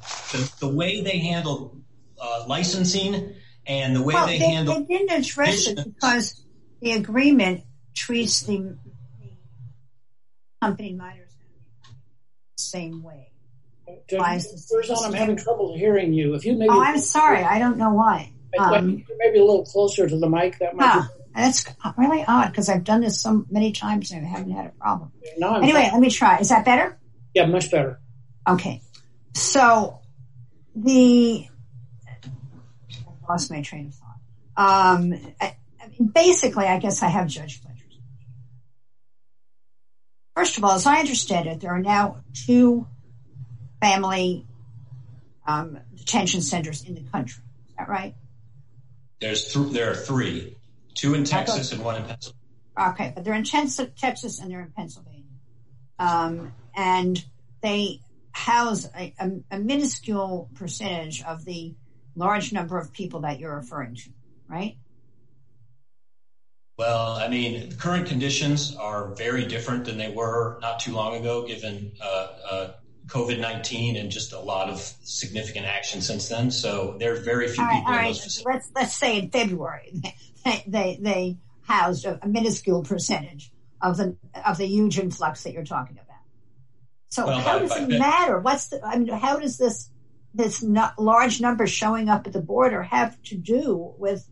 the 0.59 0.67
way 0.67 1.01
they 1.01 1.19
handled 1.19 1.81
uh, 2.19 2.45
licensing 2.47 3.35
and 3.65 3.95
the 3.95 4.01
way 4.01 4.15
they 4.25 4.37
handled... 4.37 4.77
Well, 4.77 4.85
they 4.85 4.97
didn't 4.97 5.19
address 5.19 5.67
it 5.67 5.83
because 5.83 6.43
the 6.81 6.93
agreement 6.93 7.63
treats 7.95 8.41
the 8.41 8.77
company 10.61 10.93
minors 10.93 11.31
the 12.57 12.61
same 12.61 13.03
way. 13.03 13.31
I'm 14.11 15.13
having 15.13 15.37
trouble 15.37 15.77
hearing 15.77 16.13
you. 16.13 16.35
Oh, 16.35 16.83
I'm 16.83 16.99
sorry. 16.99 17.43
I 17.43 17.59
don't 17.59 17.77
know 17.77 17.93
why. 17.93 18.33
Um, 18.59 19.05
maybe 19.19 19.39
a 19.39 19.45
little 19.45 19.65
closer 19.65 20.07
to 20.07 20.17
the 20.17 20.29
mic. 20.29 20.59
That 20.59 20.75
might 20.75 21.07
That's 21.35 21.65
really 21.97 22.25
odd 22.27 22.49
because 22.49 22.69
I've 22.69 22.83
done 22.83 23.01
this 23.01 23.21
so 23.21 23.45
many 23.49 23.71
times 23.71 24.11
and 24.11 24.25
I 24.25 24.29
haven't 24.29 24.51
had 24.51 24.65
a 24.65 24.69
problem. 24.69 25.11
Anyway, 25.41 25.89
let 25.91 25.99
me 25.99 26.09
try. 26.09 26.39
Is 26.39 26.49
that 26.49 26.65
better? 26.65 26.97
Yeah, 27.33 27.45
much 27.45 27.69
better. 27.71 27.99
Okay. 28.47 28.81
So, 29.35 29.99
the... 30.75 31.47
I 32.09 33.29
lost 33.29 33.51
my 33.51 33.61
train 33.61 33.87
of 33.87 33.93
thought. 33.93 34.19
Um, 34.57 35.13
basically, 36.13 36.65
I 36.65 36.79
guess 36.79 37.03
I 37.03 37.09
have 37.09 37.27
Judge. 37.27 37.61
First 40.37 40.59
of 40.59 40.63
all, 40.63 40.73
as 40.73 40.85
I 40.85 40.99
understand 40.99 41.47
it, 41.47 41.61
there 41.61 41.71
are 41.71 41.81
now 41.81 42.17
two 42.31 42.85
family 43.81 44.45
um, 45.47 45.79
detention 45.95 46.43
centers 46.43 46.83
in 46.83 46.93
the 46.93 47.01
country. 47.01 47.43
Is 47.69 47.75
that 47.79 47.89
right? 47.89 48.13
There's 49.19 49.51
There 49.51 49.89
are 49.89 49.95
three. 49.95 50.55
Two 50.93 51.15
in 51.15 51.23
Texas 51.23 51.71
and 51.71 51.83
one 51.83 51.95
in 51.95 52.03
Pennsylvania. 52.03 52.91
Okay, 52.91 53.11
but 53.15 53.23
they're 53.23 53.33
in 53.33 53.45
Texas 53.45 54.39
and 54.39 54.51
they're 54.51 54.61
in 54.61 54.73
Pennsylvania. 54.77 55.23
Um, 55.97 56.53
and 56.75 57.25
they 57.61 58.01
house 58.31 58.87
a 58.95 59.57
minuscule 59.57 60.51
percentage 60.53 61.23
of 61.23 61.45
the 61.45 61.73
large 62.15 62.53
number 62.53 62.77
of 62.77 62.93
people 62.93 63.21
that 63.21 63.39
you're 63.39 63.55
referring 63.55 63.95
to, 63.95 64.11
right? 64.47 64.77
Well, 66.77 67.13
I 67.13 67.27
mean, 67.27 67.69
the 67.69 67.75
current 67.75 68.07
conditions 68.07 68.75
are 68.75 69.15
very 69.15 69.45
different 69.45 69.85
than 69.85 69.97
they 69.97 70.09
were 70.09 70.59
not 70.61 70.79
too 70.79 70.93
long 70.93 71.15
ago, 71.15 71.45
given 71.47 71.91
uh, 71.99 72.27
uh, 72.49 72.71
COVID-19 73.07 73.99
and 73.99 74.11
just 74.11 74.31
a 74.31 74.39
lot 74.39 74.69
of 74.69 74.79
significant 75.01 75.65
action 75.65 76.01
since 76.01 76.29
then. 76.29 76.51
So, 76.51 76.95
there 76.99 77.13
are 77.13 77.19
very 77.19 77.47
few 77.47 77.65
people 77.65 77.93
in 77.93 78.03
those 78.05 78.23
facilities. 78.23 78.71
Let's 78.75 78.93
say 78.93 79.17
in 79.17 79.31
February, 79.31 79.91
they 80.67 81.37
housed 81.63 82.05
a 82.05 82.19
minuscule 82.27 82.83
percentage 82.83 83.51
of 83.81 83.97
the 83.97 84.65
huge 84.65 84.99
influx 84.99 85.43
that 85.43 85.53
you're 85.53 85.65
talking 85.65 85.97
about. 85.97 86.05
So, 87.09 87.25
how 87.25 87.57
does 87.57 87.75
it 87.75 87.89
matter? 87.89 88.39
What's 88.39 88.67
the 88.67 88.85
I 88.85 88.97
mean, 88.97 89.07
how 89.07 89.39
does 89.39 89.57
this 89.57 89.89
large 90.99 91.41
number 91.41 91.65
showing 91.65 92.07
up 92.07 92.27
at 92.27 92.33
the 92.33 92.41
border 92.41 92.83
have 92.83 93.19
to 93.23 93.35
do 93.35 93.95
with 93.97 94.29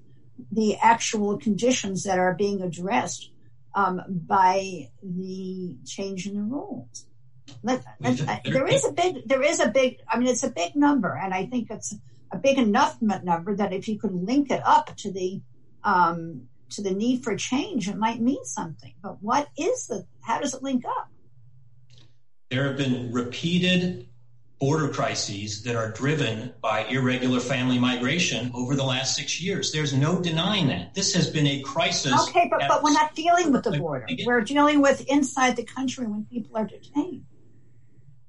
the 0.52 0.78
actual 0.78 1.38
conditions 1.38 2.04
that 2.04 2.20
are 2.20 2.34
being 2.34 2.62
addressed 2.62 3.32
um, 3.74 4.02
by 4.08 4.90
the 5.02 5.76
change 5.86 6.28
in 6.28 6.36
the 6.36 6.42
rules? 6.42 7.06
Uh, 7.68 7.78
there 8.44 8.68
is 8.68 8.86
a 8.86 8.92
big... 8.92 9.28
there 9.28 9.44
is 9.44 9.60
a 9.60 9.70
big, 9.70 9.98
I 10.10 10.18
mean, 10.18 10.28
it's 10.28 10.44
a 10.44 10.50
big 10.50 10.76
number 10.76 11.16
and 11.16 11.34
I 11.34 11.46
think 11.46 11.70
it's 11.70 11.96
a 12.32 12.38
big 12.38 12.58
enough 12.58 13.02
number 13.02 13.56
that 13.56 13.74
if 13.74 13.88
you 13.88 14.00
could 14.00 14.14
link 14.14 14.52
it 14.52 14.62
up 14.66 14.96
to 14.98 15.12
the, 15.12 15.42
um, 15.84 16.48
to 16.72 16.82
the 16.82 16.92
need 16.92 17.24
for 17.24 17.36
change, 17.36 17.88
it 17.88 17.98
might 17.98 18.20
mean 18.20 18.44
something. 18.46 18.94
But 19.02 19.22
what 19.22 19.48
is 19.58 19.88
the... 19.88 20.06
How 20.22 20.40
does 20.40 20.54
it 20.54 20.64
link 20.64 20.84
up? 20.86 21.10
There 22.50 22.66
have 22.66 22.78
been 22.78 23.12
repeated 23.12 24.08
border 24.66 24.90
crises 24.90 25.62
that 25.62 25.76
are 25.76 25.92
driven 25.92 26.52
by 26.60 26.86
irregular 26.86 27.40
family 27.40 27.78
migration 27.78 28.52
over 28.56 28.76
the 28.76 28.84
last 28.84 29.16
six 29.16 29.40
years. 29.40 29.72
There's 29.72 29.94
no 29.94 30.20
denying 30.20 30.70
that. 30.70 30.96
This 30.96 31.14
has 31.14 31.30
been 31.30 31.46
a 31.46 31.62
crisis... 31.62 32.12
Okay, 32.30 32.48
but 32.50 32.62
but 32.68 32.82
we're 32.82 32.92
not 32.92 33.14
dealing 33.14 33.52
with 33.52 33.64
the 33.64 33.78
border. 33.78 34.08
We're 34.26 34.42
dealing 34.42 34.82
with 34.82 35.06
inside 35.08 35.56
the 35.56 35.66
country 35.66 36.08
when 36.08 36.26
people 36.26 36.58
are 36.58 36.66
detained. 36.66 37.26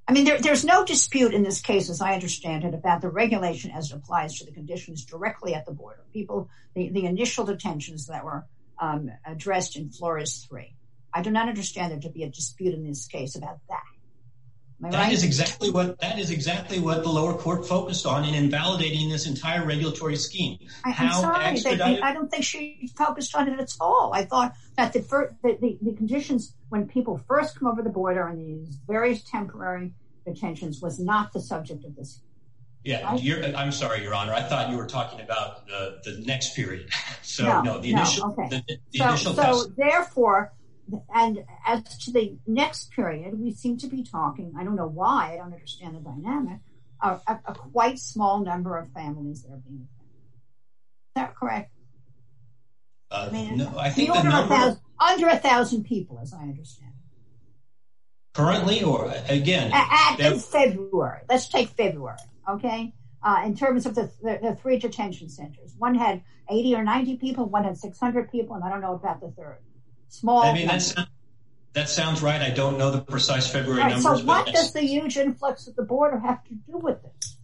I 0.06 0.12
mean, 0.12 0.26
there's 0.42 0.62
no 0.62 0.84
dispute 0.84 1.32
in 1.32 1.42
this 1.42 1.62
case, 1.62 1.88
as 1.88 2.02
I 2.02 2.12
understand 2.12 2.64
it, 2.64 2.74
about 2.74 3.00
the 3.00 3.08
regulation 3.08 3.70
as 3.70 3.90
it 3.90 3.96
applies 3.96 4.36
to 4.38 4.44
the 4.44 4.52
conditions 4.52 5.06
directly 5.06 5.54
at 5.54 5.64
the 5.64 5.72
border. 5.72 6.04
People, 6.12 6.50
the 6.74 7.06
initial 7.06 7.46
detentions 7.46 8.08
that 8.08 8.26
were 8.26 8.44
um, 8.78 9.10
addressed 9.24 9.74
in 9.76 9.88
Flores 9.88 10.46
3. 10.50 10.76
I 11.14 11.22
do 11.22 11.30
not 11.30 11.48
understand 11.48 11.92
there 11.92 12.00
to 12.00 12.10
be 12.10 12.24
a 12.24 12.28
dispute 12.28 12.74
in 12.74 12.86
this 12.86 13.06
case 13.06 13.36
about 13.36 13.60
that. 13.70 13.95
That 14.80 15.12
is 15.12 15.24
exactly 15.24 15.70
what 15.70 15.98
that 16.00 16.18
is 16.18 16.30
exactly 16.30 16.78
what 16.78 17.02
the 17.02 17.08
lower 17.08 17.34
court 17.34 17.66
focused 17.66 18.04
on 18.04 18.24
in 18.24 18.34
invalidating 18.34 19.08
this 19.08 19.26
entire 19.26 19.64
regulatory 19.64 20.16
scheme. 20.16 20.58
I'm 20.84 21.12
sorry, 21.12 22.00
I 22.02 22.12
don't 22.12 22.30
think 22.30 22.44
she 22.44 22.90
focused 22.96 23.34
on 23.34 23.48
it 23.48 23.58
at 23.58 23.72
all. 23.80 24.12
I 24.14 24.24
thought 24.24 24.54
that 24.76 24.92
the 24.92 25.94
conditions 25.96 26.54
when 26.68 26.86
people 26.88 27.18
first 27.26 27.58
come 27.58 27.68
over 27.68 27.82
the 27.82 27.90
border 27.90 28.26
and 28.28 28.38
these 28.38 28.76
various 28.86 29.22
temporary 29.22 29.92
detentions 30.26 30.82
was 30.82 30.98
not 30.98 31.32
the 31.32 31.40
subject 31.40 31.84
of 31.84 31.96
this. 31.96 32.20
Yeah, 32.84 33.08
I'm 33.56 33.72
sorry, 33.72 34.02
Your 34.02 34.14
Honor. 34.14 34.32
I 34.32 34.42
thought 34.42 34.70
you 34.70 34.76
were 34.76 34.86
talking 34.86 35.20
about 35.20 35.66
the 35.66 36.22
next 36.26 36.54
period. 36.54 36.90
So, 37.22 37.42
no, 37.44 37.80
no, 37.80 38.04
okay. 38.38 38.62
So, 38.94 39.64
therefore, 39.76 40.52
and 41.12 41.44
as 41.66 41.82
to 42.04 42.12
the 42.12 42.36
next 42.46 42.90
period, 42.92 43.38
we 43.38 43.52
seem 43.52 43.76
to 43.78 43.86
be 43.86 44.02
talking, 44.02 44.54
I 44.58 44.64
don't 44.64 44.76
know 44.76 44.88
why, 44.88 45.32
I 45.32 45.36
don't 45.36 45.52
understand 45.52 45.96
the 45.96 46.00
dynamic, 46.00 46.60
a 47.02 47.54
quite 47.72 47.98
small 47.98 48.44
number 48.44 48.76
of 48.76 48.90
families 48.92 49.42
that 49.42 49.52
are 49.52 49.56
being 49.56 49.78
detained. 49.78 50.10
Is 50.14 51.14
that 51.16 51.34
correct? 51.36 51.72
No, 53.58 53.78
I 53.78 53.90
think 53.90 54.12
the 54.12 54.22
number... 54.22 54.80
under 54.98 55.28
a 55.28 55.36
thousand 55.36 55.84
people, 55.84 56.18
as 56.20 56.32
I 56.32 56.42
understand. 56.42 56.92
Currently, 58.34 58.82
or 58.82 59.12
again, 59.28 59.70
at, 59.72 60.20
at 60.20 60.40
February. 60.40 61.20
Let's 61.28 61.48
take 61.48 61.70
February, 61.70 62.18
okay? 62.48 62.92
Uh, 63.22 63.42
in 63.44 63.56
terms 63.56 63.86
of 63.86 63.94
the, 63.94 64.10
the, 64.22 64.38
the 64.42 64.56
three 64.56 64.78
detention 64.78 65.28
centers, 65.28 65.74
one 65.78 65.94
had 65.94 66.22
80 66.50 66.74
or 66.74 66.84
90 66.84 67.16
people, 67.16 67.46
one 67.46 67.64
had 67.64 67.78
600 67.78 68.30
people, 68.30 68.54
and 68.56 68.64
I 68.64 68.68
don't 68.68 68.80
know 68.80 68.94
about 68.94 69.20
the 69.20 69.30
third. 69.30 69.58
Small. 70.08 70.42
I 70.42 70.54
mean, 70.54 70.66
that's 70.66 70.94
that 71.72 71.88
sounds 71.90 72.22
right. 72.22 72.40
I 72.40 72.50
don't 72.50 72.78
know 72.78 72.90
the 72.90 73.02
precise 73.02 73.50
February 73.50 73.82
right, 73.82 73.90
numbers. 73.90 74.20
So, 74.20 74.24
what 74.24 74.46
does 74.46 74.72
the 74.72 74.80
huge 74.80 75.18
influx 75.18 75.68
at 75.68 75.76
the 75.76 75.82
border 75.82 76.18
have 76.18 76.42
to 76.44 76.54
do 76.54 76.78
with 76.78 77.02
this? 77.02 77.36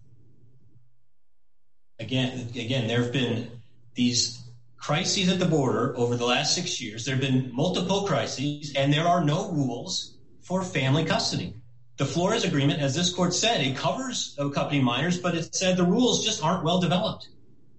Again, 1.98 2.48
again, 2.56 2.88
there 2.88 3.02
have 3.02 3.12
been 3.12 3.50
these 3.94 4.42
crises 4.78 5.28
at 5.28 5.38
the 5.38 5.46
border 5.46 5.96
over 5.96 6.16
the 6.16 6.24
last 6.24 6.54
six 6.54 6.80
years. 6.80 7.04
There 7.04 7.14
have 7.14 7.22
been 7.22 7.54
multiple 7.54 8.06
crises, 8.06 8.72
and 8.74 8.92
there 8.92 9.06
are 9.06 9.22
no 9.22 9.50
rules 9.52 10.16
for 10.40 10.64
family 10.64 11.04
custody. 11.04 11.54
The 11.98 12.06
Flores 12.06 12.44
Agreement, 12.44 12.80
as 12.80 12.94
this 12.94 13.12
court 13.12 13.34
said, 13.34 13.60
it 13.60 13.76
covers 13.76 14.34
accompanying 14.38 14.82
minors, 14.82 15.18
but 15.18 15.34
it 15.34 15.54
said 15.54 15.76
the 15.76 15.84
rules 15.84 16.24
just 16.24 16.42
aren't 16.42 16.64
well 16.64 16.80
developed. 16.80 17.28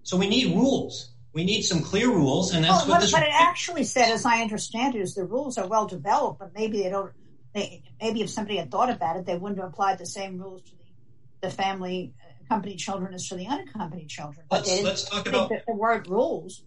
So 0.04 0.18
we 0.18 0.30
need 0.30 0.56
rules. 0.56 1.13
We 1.34 1.44
need 1.44 1.64
some 1.64 1.82
clear 1.82 2.10
rules, 2.10 2.54
and 2.54 2.64
that's 2.64 2.86
what 2.86 3.02
this. 3.02 3.12
But 3.12 3.24
it 3.24 3.32
actually 3.32 3.84
said, 3.86 4.12
as 4.12 4.26
I 4.26 4.42
understand 4.42 4.96
it, 4.96 5.02
is 5.02 5.16
the 5.16 5.26
rules 5.26 5.58
are 5.58 5.68
well 5.68 5.88
developed, 5.88 6.40
but 6.40 6.54
maybe 6.54 6.84
they 6.84 6.90
don't. 6.90 7.12
They, 7.54 7.84
maybe 8.02 8.22
if 8.22 8.30
somebody 8.30 8.58
had 8.58 8.70
thought 8.70 8.90
about 8.90 9.18
it, 9.18 9.26
they 9.26 9.36
wouldn't 9.36 9.60
have 9.60 9.70
applied 9.70 9.98
the 9.98 10.06
same 10.06 10.38
rules 10.40 10.62
to 10.64 10.72
the, 10.72 11.48
the 11.48 11.50
family 11.50 12.14
accompanied 12.46 12.78
children 12.78 13.14
as 13.14 13.28
to 13.30 13.36
the 13.36 13.48
unaccompanied 13.48 14.10
children. 14.10 14.46
But 14.50 14.68
let's, 14.68 14.84
let's 14.84 15.10
talk 15.10 15.28
about 15.28 15.50
the 15.50 15.74
word 15.74 16.08
rules. 16.08 16.64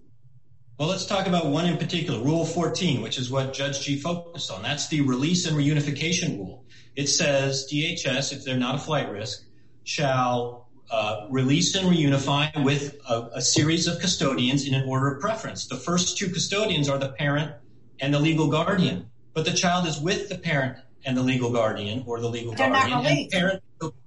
Well, 0.78 0.88
let's 0.88 1.06
talk 1.06 1.26
about 1.26 1.46
one 1.46 1.66
in 1.66 1.78
particular, 1.78 2.22
Rule 2.22 2.44
14, 2.44 3.00
which 3.00 3.16
is 3.16 3.30
what 3.30 3.54
Judge 3.54 3.80
Gee 3.80 3.98
focused 3.98 4.50
on. 4.50 4.62
That's 4.62 4.88
the 4.88 5.00
release 5.00 5.46
and 5.46 5.56
reunification 5.56 6.36
rule. 6.36 6.66
It 6.94 7.06
says 7.08 7.66
DHS, 7.72 8.34
if 8.34 8.44
they're 8.44 8.58
not 8.58 8.74
a 8.74 8.78
flight 8.78 9.10
risk, 9.10 9.42
shall 9.84 10.65
uh, 10.65 10.65
Uh, 10.88 11.26
release 11.30 11.74
and 11.74 11.88
reunify 11.88 12.62
with 12.62 12.96
a, 13.08 13.42
series 13.42 13.88
of 13.88 14.00
custodians 14.00 14.64
in 14.66 14.72
an 14.72 14.88
order 14.88 15.14
of 15.14 15.20
preference. 15.20 15.66
The 15.66 15.76
first 15.76 16.16
two 16.16 16.28
custodians 16.28 16.88
are 16.88 16.96
the 16.96 17.08
parent 17.08 17.52
and 17.98 18.14
the 18.14 18.20
legal 18.20 18.46
guardian, 18.48 19.10
but 19.34 19.44
the 19.44 19.52
child 19.52 19.88
is 19.88 19.98
with 19.98 20.28
the 20.28 20.38
parent 20.38 20.78
and 21.04 21.16
the 21.16 21.22
legal 21.22 21.50
guardian 21.50 22.04
or 22.06 22.20
the 22.20 22.28
legal 22.28 22.54
they're 22.54 22.70
guardian. 22.70 22.90
Not 22.90 23.04
released. 23.04 23.36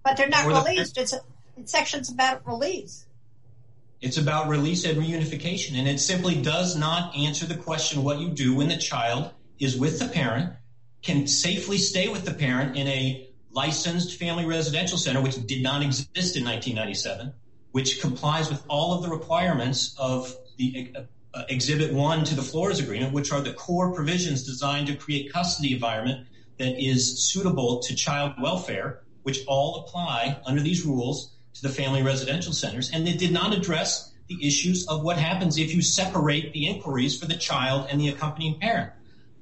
But 0.03 0.17
they're 0.17 0.29
not 0.29 0.45
released. 0.45 0.95
The 0.95 1.01
it's, 1.01 1.13
a, 1.13 1.19
it's 1.57 1.71
sections 1.71 2.09
about 2.09 2.47
release. 2.47 3.05
It's 4.01 4.17
about 4.17 4.47
release 4.47 4.85
and 4.85 4.97
reunification, 4.97 5.77
and 5.77 5.87
it 5.87 5.99
simply 5.99 6.41
does 6.41 6.77
not 6.77 7.15
answer 7.17 7.45
the 7.45 7.57
question 7.57 8.03
what 8.03 8.19
you 8.19 8.29
do 8.29 8.55
when 8.55 8.69
the 8.69 8.77
child 8.77 9.31
is 9.59 9.75
with 9.77 9.99
the 9.99 10.07
parent, 10.07 10.53
can 11.01 11.27
safely 11.27 11.77
stay 11.77 12.07
with 12.07 12.25
the 12.25 12.33
parent 12.33 12.77
in 12.77 12.87
a 12.87 13.28
licensed 13.51 14.19
family 14.19 14.45
residential 14.45 14.97
center, 14.97 15.21
which 15.21 15.35
did 15.47 15.63
not 15.63 15.81
exist 15.81 16.35
in 16.35 16.45
1997, 16.45 17.33
which 17.71 18.01
complies 18.01 18.49
with 18.49 18.63
all 18.67 18.93
of 18.93 19.03
the 19.03 19.09
requirements 19.09 19.95
of 19.97 20.35
the 20.57 20.93
uh, 21.33 21.43
Exhibit 21.49 21.93
1 21.93 22.25
to 22.25 22.35
the 22.35 22.41
Flores 22.41 22.79
Agreement, 22.79 23.13
which 23.13 23.31
are 23.31 23.41
the 23.41 23.53
core 23.53 23.93
provisions 23.93 24.43
designed 24.43 24.87
to 24.87 24.95
create 24.95 25.31
custody 25.31 25.73
environment 25.73 26.27
that 26.57 26.83
is 26.83 27.31
suitable 27.31 27.79
to 27.79 27.95
child 27.95 28.33
welfare, 28.41 29.03
which 29.23 29.45
all 29.47 29.85
apply 29.85 30.39
under 30.45 30.61
these 30.61 30.85
rules 30.85 31.35
to 31.53 31.61
the 31.61 31.69
family 31.69 32.03
residential 32.03 32.53
centers, 32.53 32.91
and 32.91 33.07
it 33.07 33.19
did 33.19 33.31
not 33.31 33.53
address 33.53 34.13
the 34.27 34.45
issues 34.45 34.87
of 34.87 35.01
what 35.01 35.17
happens 35.17 35.57
if 35.57 35.73
you 35.73 35.81
separate 35.81 36.53
the 36.53 36.67
inquiries 36.67 37.19
for 37.19 37.25
the 37.25 37.35
child 37.35 37.87
and 37.89 37.99
the 37.99 38.09
accompanying 38.09 38.59
parent. 38.59 38.91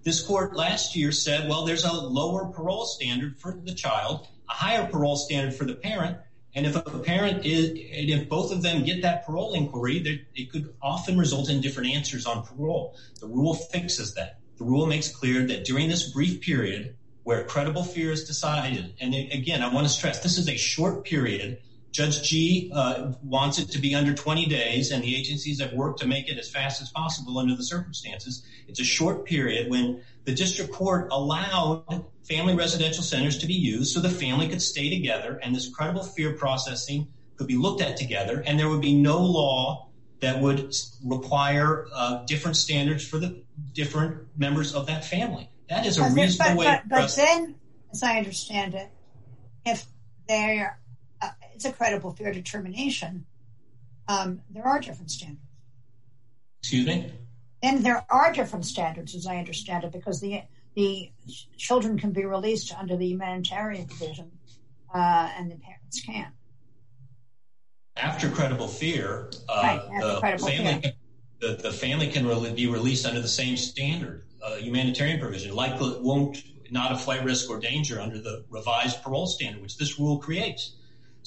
This 0.08 0.22
court 0.22 0.56
last 0.56 0.96
year 0.96 1.12
said, 1.12 1.50
well, 1.50 1.66
there's 1.66 1.84
a 1.84 1.92
lower 1.92 2.46
parole 2.46 2.86
standard 2.86 3.38
for 3.38 3.60
the 3.62 3.74
child, 3.74 4.26
a 4.50 4.54
higher 4.54 4.88
parole 4.88 5.18
standard 5.18 5.54
for 5.54 5.66
the 5.66 5.74
parent, 5.74 6.20
and 6.56 6.66
if 6.66 6.78
a 6.78 6.82
parent 6.82 7.46
is, 7.46 7.72
and 7.72 8.10
if 8.10 8.30
both 8.30 8.54
of 8.54 8.62
them 8.62 8.86
get 8.86 9.02
that 9.02 9.26
parole 9.26 9.54
inquiry, 9.54 10.26
it 10.34 10.50
could 10.50 10.74
often 10.82 11.18
result 11.18 11.50
in 11.50 11.60
different 11.60 11.90
answers 11.90 12.26
on 12.26 12.46
parole. 12.46 12.96
The 13.20 13.28
rule 13.28 13.54
fixes 13.54 14.14
that. 14.14 14.40
The 14.58 14.64
rule 14.64 14.86
makes 14.86 15.10
clear 15.14 15.46
that 15.48 15.66
during 15.66 15.90
this 15.90 16.10
brief 16.10 16.40
period 16.40 16.96
where 17.24 17.44
credible 17.44 17.84
fear 17.84 18.14
is 18.14 18.24
decided, 18.24 18.94
and 19.02 19.14
again, 19.14 19.62
I 19.62 19.74
want 19.74 19.88
to 19.88 19.94
stress 19.94 20.24
this 20.24 20.38
is 20.38 20.48
a 20.48 20.56
short 20.56 21.04
period 21.04 21.60
Judge 21.98 22.22
Gee 22.22 22.72
uh, 22.76 23.14
wants 23.24 23.58
it 23.58 23.72
to 23.72 23.80
be 23.80 23.96
under 23.96 24.14
20 24.14 24.46
days, 24.46 24.92
and 24.92 25.04
the 25.04 25.16
agencies 25.16 25.60
have 25.60 25.74
worked 25.74 26.00
to 26.02 26.06
make 26.06 26.30
it 26.30 26.38
as 26.38 26.48
fast 26.48 26.80
as 26.80 26.92
possible 26.92 27.40
under 27.40 27.56
the 27.56 27.64
circumstances. 27.64 28.46
It's 28.68 28.80
a 28.80 28.84
short 28.84 29.26
period 29.26 29.72
when 29.72 30.04
the 30.24 30.32
district 30.32 30.72
court 30.72 31.08
allowed 31.10 32.06
family 32.24 32.54
residential 32.54 33.02
centers 33.02 33.40
to 33.40 33.48
be 33.48 33.56
used 33.56 33.96
so 33.96 34.00
the 34.00 34.12
family 34.12 34.48
could 34.48 34.62
stay 34.62 34.92
together 34.92 35.40
and 35.42 35.56
this 35.56 35.74
credible 35.74 36.04
fear 36.04 36.34
processing 36.34 37.08
could 37.36 37.48
be 37.48 37.58
looked 37.58 37.82
at 37.82 37.98
together, 37.98 38.44
and 38.46 38.60
there 38.60 38.70
would 38.70 38.82
be 38.82 38.94
no 38.94 39.20
law 39.20 39.90
that 40.20 40.40
would 40.40 40.76
require 41.04 41.88
uh, 41.96 42.24
different 42.26 42.58
standards 42.58 43.08
for 43.08 43.18
the 43.18 43.42
different 43.74 44.28
members 44.38 44.76
of 44.76 44.86
that 44.86 45.04
family. 45.04 45.50
That 45.68 45.88
is 45.88 45.98
a 45.98 46.08
reasonable 46.12 46.60
way. 46.60 46.80
But 46.88 47.16
then, 47.16 47.56
as 47.92 48.04
I 48.04 48.18
understand 48.18 48.76
it, 48.76 48.92
if 49.66 49.84
they're 50.28 50.78
it's 51.58 51.66
a 51.66 51.74
credible 51.74 52.12
fear 52.12 52.32
determination, 52.32 53.26
um, 54.08 54.42
there 54.52 54.66
are 54.66 54.80
different 54.80 55.10
standards. 55.10 55.42
Excuse 56.62 56.86
me? 56.86 57.12
And 57.64 57.84
there 57.84 58.06
are 58.12 58.32
different 58.32 58.66
standards, 58.66 59.16
as 59.16 59.26
I 59.26 59.38
understand 59.38 59.84
it, 59.84 59.92
because 59.92 60.22
the 60.22 60.42
the 60.76 61.12
children 61.58 61.98
can 61.98 62.12
be 62.12 62.24
released 62.24 62.72
under 62.72 62.96
the 62.96 63.08
humanitarian 63.08 63.88
provision, 63.88 64.30
uh, 64.94 65.32
and 65.36 65.50
the 65.50 65.56
parents 65.56 66.00
can't. 66.02 66.36
After 67.96 68.30
credible 68.30 68.68
fear, 68.68 69.32
uh, 69.50 69.80
the, 70.00 70.20
credible 70.20 70.48
family, 70.48 70.82
fear. 70.82 70.94
The, 71.40 71.56
the 71.56 71.72
family 71.72 72.10
can 72.10 72.28
really 72.28 72.54
be 72.54 72.68
released 72.68 73.08
under 73.08 73.22
the 73.22 73.28
same 73.28 73.58
standard, 73.58 74.28
uh, 74.44 74.58
humanitarian 74.58 75.20
provision, 75.20 75.56
likely 75.56 75.98
won't 76.00 76.44
not 76.70 76.92
a 76.92 76.98
flight 76.98 77.24
risk 77.24 77.50
or 77.50 77.60
danger 77.60 78.00
under 78.00 78.22
the 78.22 78.46
revised 78.52 79.02
parole 79.02 79.26
standard, 79.26 79.64
which 79.64 79.78
this 79.78 79.98
rule 80.00 80.20
creates. 80.20 80.77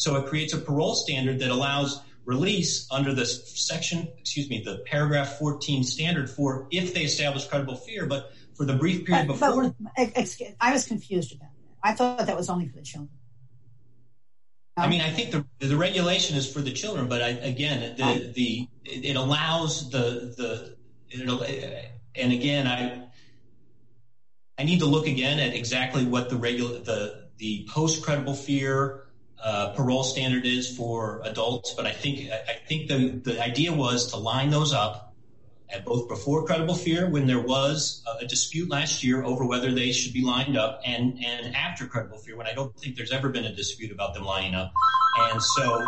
So 0.01 0.17
it 0.17 0.27
creates 0.29 0.55
a 0.55 0.59
parole 0.59 0.95
standard 0.95 1.41
that 1.41 1.51
allows 1.51 2.01
release 2.25 2.89
under 2.91 3.13
this 3.13 3.53
section, 3.55 4.09
excuse 4.19 4.49
me, 4.49 4.63
the 4.65 4.79
paragraph 4.87 5.39
14 5.39 5.85
standard 5.85 6.31
for 6.31 6.67
if 6.71 6.95
they 6.95 7.03
establish 7.03 7.47
credible 7.47 7.77
fear. 7.77 8.07
But 8.07 8.33
for 8.57 8.65
the 8.65 8.73
brief 8.73 9.05
period 9.05 9.27
before. 9.27 9.75
I 9.99 10.73
was 10.73 10.87
confused 10.87 11.33
about 11.35 11.51
that. 11.51 11.91
I 11.91 11.93
thought 11.93 12.27
that 12.27 12.35
was 12.35 12.49
only 12.49 12.67
for 12.69 12.77
the 12.77 12.83
children. 12.83 13.11
I 14.79 14.89
mean, 14.89 15.03
I 15.03 15.11
think 15.11 15.33
the 15.33 15.45
the 15.59 15.77
regulation 15.77 16.35
is 16.39 16.51
for 16.51 16.63
the 16.63 16.73
children, 16.73 17.07
but 17.07 17.21
again, 17.43 17.95
it 17.99 19.17
allows 19.17 19.91
the 19.91 20.35
the 20.39 20.77
and 22.15 22.33
again, 22.33 22.67
I 22.67 23.07
I 24.59 24.65
need 24.65 24.79
to 24.79 24.87
look 24.87 25.07
again 25.07 25.39
at 25.41 25.55
exactly 25.55 26.07
what 26.07 26.31
the 26.31 26.37
regular 26.37 26.79
the 26.79 27.29
the 27.37 27.69
post 27.71 28.03
credible 28.03 28.35
fear 28.35 29.10
uh, 29.42 29.72
parole 29.72 30.05
standard 30.05 30.44
is 30.44 30.76
for 30.76 31.22
adults, 31.24 31.74
but 31.74 31.87
I 31.87 31.92
think 31.92 32.31
I 32.31 32.55
think 32.68 32.88
the 32.88 33.20
the 33.31 33.42
idea 33.42 33.72
was 33.72 34.11
to 34.11 34.16
line 34.16 34.50
those 34.50 34.72
up 34.72 35.14
at 35.72 35.85
both 35.85 36.09
before 36.09 36.44
credible 36.44 36.74
fear 36.74 37.09
when 37.09 37.26
there 37.26 37.40
was 37.40 38.03
a 38.20 38.26
dispute 38.26 38.68
last 38.68 39.05
year 39.05 39.22
over 39.22 39.44
whether 39.44 39.72
they 39.72 39.92
should 39.92 40.12
be 40.12 40.22
lined 40.22 40.57
up 40.57 40.81
and 40.85 41.22
and 41.24 41.55
after 41.55 41.87
credible 41.87 42.18
fear 42.18 42.37
when 42.37 42.46
I 42.46 42.53
don't 42.53 42.76
think 42.79 42.96
there's 42.96 43.12
ever 43.12 43.29
been 43.29 43.44
a 43.44 43.55
dispute 43.55 43.92
about 43.92 44.14
them 44.14 44.24
lining 44.24 44.55
up. 44.55 44.72
And 45.18 45.42
so 45.42 45.87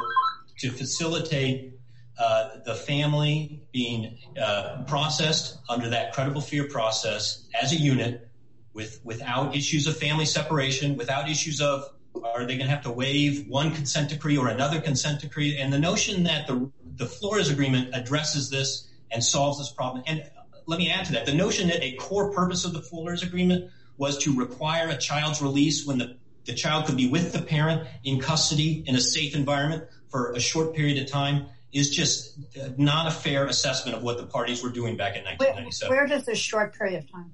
to 0.59 0.71
facilitate 0.71 1.75
uh, 2.19 2.51
the 2.65 2.75
family 2.75 3.63
being 3.73 4.19
uh, 4.41 4.85
processed 4.87 5.59
under 5.69 5.89
that 5.89 6.13
credible 6.13 6.41
fear 6.41 6.69
process 6.69 7.47
as 7.61 7.73
a 7.73 7.77
unit 7.77 8.29
with 8.73 9.01
without 9.05 9.57
issues 9.57 9.87
of 9.87 9.97
family 9.97 10.27
separation, 10.27 10.97
without 10.97 11.29
issues 11.29 11.61
of 11.61 11.85
are 12.25 12.45
they 12.45 12.57
going 12.57 12.67
to 12.67 12.75
have 12.75 12.83
to 12.83 12.91
waive 12.91 13.47
one 13.49 13.75
consent 13.75 14.11
decree 14.11 14.37
or 14.37 14.49
another 14.49 14.81
consent 14.81 15.21
decree? 15.21 15.59
And 15.59 15.73
the 15.73 15.79
notion 15.79 16.25
that 16.25 16.47
the, 16.47 16.71
the 16.97 17.07
Flores 17.07 17.51
Agreement 17.51 17.91
addresses 17.95 18.51
this 18.51 18.89
and 19.11 19.23
solves 19.23 19.59
this 19.59 19.71
problem. 19.71 20.05
And 20.07 20.29
let 20.67 20.79
me 20.79 20.91
add 20.91 21.07
to 21.07 21.13
that. 21.13 21.27
The 21.27 21.35
notion 21.35 21.69
that 21.69 21.83
a 21.83 21.93
core 21.97 22.33
purpose 22.33 22.65
of 22.65 22.73
the 22.73 22.83
Flores 22.83 23.23
Agreement 23.23 23.71
was 23.97 24.19
to 24.19 24.35
require 24.35 24.89
a 24.89 24.97
child's 24.97 25.43
release 25.43 25.87
when 25.87 25.99
the, 25.99 26.17
the 26.45 26.55
child 26.55 26.87
could 26.87 26.97
be 26.97 27.09
with 27.09 27.33
the 27.33 27.43
parent 27.43 27.87
in 28.05 28.21
custody 28.21 28.85
in 28.87 28.95
a 28.95 29.01
safe 29.01 29.35
environment 29.35 29.85
for 30.09 30.33
a 30.33 30.41
short 30.41 30.75
period 30.75 31.03
of 31.03 31.11
time 31.11 31.47
is 31.73 31.91
just 31.91 32.39
not 32.77 33.07
a 33.07 33.11
fair 33.11 33.47
assessment 33.47 33.97
of 33.97 34.03
what 34.03 34.19
the 34.19 34.27
parties 34.27 34.63
were 34.63 34.69
doing 34.69 34.97
back 34.97 35.17
in 35.17 35.25
1997. 35.25 35.97
Where 35.97 36.07
does 36.07 36.27
this 36.27 36.39
short 36.39 36.75
period 36.75 37.03
of 37.03 37.11
time 37.11 37.33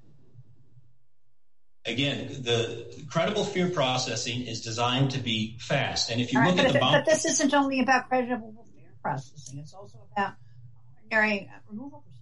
again, 1.88 2.28
the 2.42 3.04
credible 3.10 3.44
fear 3.44 3.70
processing 3.70 4.42
is 4.42 4.60
designed 4.60 5.12
to 5.12 5.18
be 5.18 5.56
fast. 5.60 6.10
And 6.10 6.20
if 6.20 6.32
you 6.32 6.44
look 6.44 6.58
at 6.58 6.72
the 6.72 6.78
But 6.78 7.04
this 7.04 7.24
isn't 7.24 7.54
only 7.54 7.80
about 7.80 8.08
credible 8.08 8.66
fear 8.74 8.90
processing. 9.02 9.58
It's 9.58 9.74
also 9.74 9.98
about 10.12 10.34
ordinary 11.02 11.50
removal 11.68 12.00
procedures. 12.00 12.14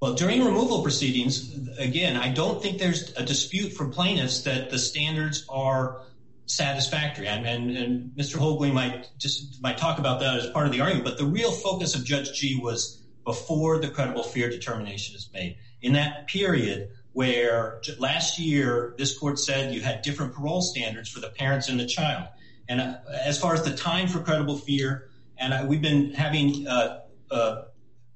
Well, 0.00 0.14
during 0.14 0.44
removal 0.44 0.82
proceedings, 0.82 1.68
again, 1.78 2.16
I 2.16 2.28
don't 2.32 2.62
think 2.62 2.78
there's 2.78 3.12
a 3.16 3.24
dispute 3.24 3.72
for 3.72 3.88
plaintiffs 3.88 4.42
that 4.42 4.70
the 4.70 4.78
standards 4.78 5.44
are 5.48 6.02
satisfactory. 6.46 7.26
And 7.26 8.12
Mr. 8.16 8.36
Hoagland 8.36 8.74
might 8.74 9.78
talk 9.78 9.98
about 9.98 10.20
that 10.20 10.36
as 10.36 10.50
part 10.50 10.66
of 10.66 10.72
the 10.72 10.80
argument. 10.80 11.04
But 11.04 11.18
the 11.18 11.24
real 11.24 11.50
focus 11.50 11.94
of 11.94 12.04
Judge 12.04 12.32
Gee 12.38 12.60
was 12.62 13.02
before 13.24 13.78
the 13.78 13.88
credible 13.88 14.22
fear 14.22 14.48
determination 14.48 15.16
is 15.16 15.28
made. 15.32 15.56
In 15.82 15.92
that 15.94 16.28
period 16.28 16.90
where 17.18 17.80
last 17.98 18.38
year 18.38 18.94
this 18.96 19.18
court 19.18 19.40
said 19.40 19.74
you 19.74 19.80
had 19.80 20.02
different 20.02 20.32
parole 20.32 20.62
standards 20.62 21.08
for 21.08 21.18
the 21.18 21.28
parents 21.28 21.68
and 21.68 21.80
the 21.80 21.84
child. 21.84 22.28
And 22.68 22.80
uh, 22.80 22.94
as 23.24 23.40
far 23.40 23.54
as 23.54 23.64
the 23.64 23.74
time 23.74 24.06
for 24.06 24.20
credible 24.20 24.56
fear, 24.56 25.10
and 25.36 25.52
uh, 25.52 25.64
we've 25.66 25.82
been 25.82 26.12
having 26.12 26.68
uh, 26.68 27.00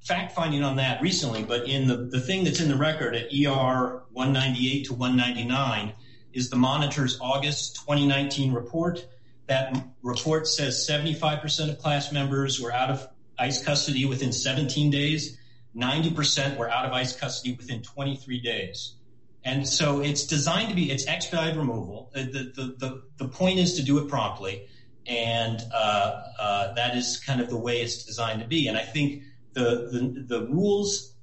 fact-finding 0.02 0.62
on 0.62 0.76
that 0.76 1.02
recently, 1.02 1.42
but 1.42 1.66
in 1.68 1.88
the 1.88 2.20
thing 2.20 2.44
that's 2.44 2.60
in 2.60 2.68
the 2.68 2.76
record 2.76 3.16
at 3.16 3.24
ER 3.24 4.04
198 4.12 4.84
to 4.84 4.94
199 4.94 5.94
is 6.32 6.50
the 6.50 6.56
monitor's 6.56 7.18
August 7.20 7.80
2019 7.80 8.52
report. 8.52 9.04
That 9.48 9.84
report 10.02 10.46
says 10.46 10.88
75% 10.88 11.70
of 11.70 11.78
class 11.80 12.12
members 12.12 12.60
were 12.60 12.72
out 12.72 12.90
of 12.90 13.08
ICE 13.36 13.64
custody 13.64 14.04
within 14.04 14.30
17 14.30 14.92
days. 14.92 15.38
90% 15.76 16.58
were 16.58 16.70
out 16.70 16.84
of 16.84 16.92
ICE 16.92 17.14
custody 17.16 17.54
within 17.54 17.82
23 17.82 18.40
days. 18.40 18.96
And 19.44 19.66
so 19.66 20.00
it's 20.00 20.26
designed 20.26 20.68
to 20.68 20.74
be, 20.74 20.90
it's 20.90 21.06
expedited 21.06 21.56
removal. 21.56 22.10
Uh, 22.14 22.22
the 22.24 23.28
point 23.30 23.58
is 23.58 23.74
to 23.74 23.82
do 23.82 23.98
it 23.98 24.08
promptly. 24.08 24.68
And 25.06 25.60
uh, 25.74 26.22
uh, 26.38 26.74
that 26.74 26.96
is 26.96 27.18
kind 27.18 27.40
of 27.40 27.50
the 27.50 27.56
way 27.56 27.80
it's 27.80 28.04
designed 28.04 28.40
to 28.40 28.46
be. 28.46 28.68
And 28.68 28.78
I 28.78 28.82
think 28.82 29.24
the 29.54 30.46
rules 30.50 31.14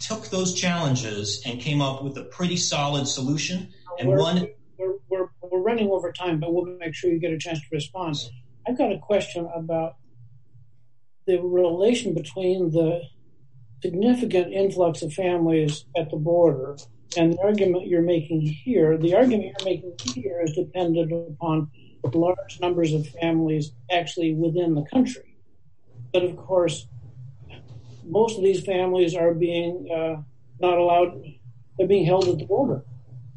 took 0.00 0.28
those 0.28 0.54
challenges 0.54 1.42
and 1.46 1.60
came 1.60 1.80
up 1.80 2.02
with 2.02 2.18
a 2.18 2.24
pretty 2.24 2.56
solid 2.56 3.06
solution. 3.06 3.72
And 3.98 4.08
one. 4.08 4.48
We're 5.08 5.62
running 5.62 5.90
over 5.90 6.12
time, 6.12 6.38
but 6.38 6.52
we'll 6.54 6.66
make 6.78 6.94
sure 6.94 7.10
you 7.10 7.18
get 7.18 7.32
a 7.32 7.38
chance 7.38 7.58
to 7.58 7.66
respond. 7.72 8.16
I've 8.68 8.78
got 8.78 8.92
a 8.92 8.98
question 8.98 9.48
about 9.54 9.96
the 11.26 11.40
relation 11.40 12.14
between 12.14 12.70
the 12.70 13.02
significant 13.82 14.52
influx 14.52 15.02
of 15.02 15.12
families 15.12 15.84
at 15.96 16.10
the 16.10 16.16
border 16.16 16.76
and 17.16 17.32
the 17.32 17.40
argument 17.42 17.86
you're 17.86 18.02
making 18.02 18.42
here. 18.42 18.96
The 18.96 19.14
argument 19.14 19.54
you're 19.58 19.74
making 19.74 19.94
here 20.14 20.40
is 20.42 20.54
dependent 20.54 21.12
upon 21.12 21.70
large 22.14 22.60
numbers 22.60 22.92
of 22.92 23.06
families 23.06 23.72
actually 23.90 24.34
within 24.34 24.74
the 24.74 24.84
country. 24.92 25.36
But 26.12 26.24
of 26.24 26.36
course, 26.36 26.86
most 28.04 28.36
of 28.38 28.44
these 28.44 28.64
families 28.64 29.14
are 29.14 29.34
being 29.34 29.88
uh, 29.94 30.22
not 30.60 30.78
allowed, 30.78 31.22
they're 31.78 31.86
being 31.86 32.06
held 32.06 32.28
at 32.28 32.38
the 32.38 32.46
border. 32.46 32.84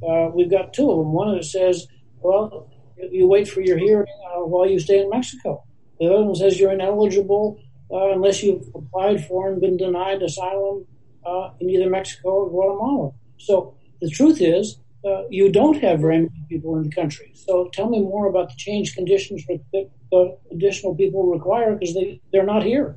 Uh, 0.07 0.29
we've 0.33 0.49
got 0.49 0.73
two 0.73 0.89
of 0.89 0.97
them. 0.97 1.13
One 1.13 1.29
of 1.29 1.35
them 1.35 1.43
says, 1.43 1.87
well, 2.21 2.69
you 2.97 3.27
wait 3.27 3.47
for 3.47 3.61
your 3.61 3.77
hearing 3.77 4.07
uh, 4.25 4.45
while 4.45 4.67
you 4.67 4.79
stay 4.79 4.99
in 4.99 5.09
Mexico. 5.09 5.63
The 5.99 6.07
other 6.07 6.23
one 6.23 6.35
says 6.35 6.59
you're 6.59 6.71
ineligible 6.71 7.59
Uh, 7.93 8.11
unless 8.11 8.41
you've 8.41 8.67
applied 8.73 9.23
for 9.27 9.51
and 9.51 9.61
been 9.61 9.77
denied 9.77 10.23
asylum 10.23 10.83
uh, 11.25 11.51
in 11.59 11.69
either 11.69 11.87
Mexico 11.87 12.29
or 12.29 12.49
Guatemala. 12.49 13.11
So 13.37 13.75
the 14.01 14.09
truth 14.09 14.41
is, 14.41 14.79
uh, 15.05 15.23
you 15.29 15.51
don't 15.51 15.79
have 15.81 15.99
very 15.99 16.17
many 16.17 16.45
people 16.49 16.75
in 16.77 16.83
the 16.83 16.89
country. 16.89 17.33
So 17.35 17.69
tell 17.71 17.87
me 17.89 17.99
more 17.99 18.25
about 18.27 18.49
the 18.49 18.55
change 18.55 18.95
conditions 18.95 19.45
that 19.45 19.89
the 20.11 20.37
additional 20.51 20.95
people 20.95 21.27
require 21.27 21.75
because 21.75 21.95
they're 22.31 22.45
not 22.45 22.63
here. 22.63 22.95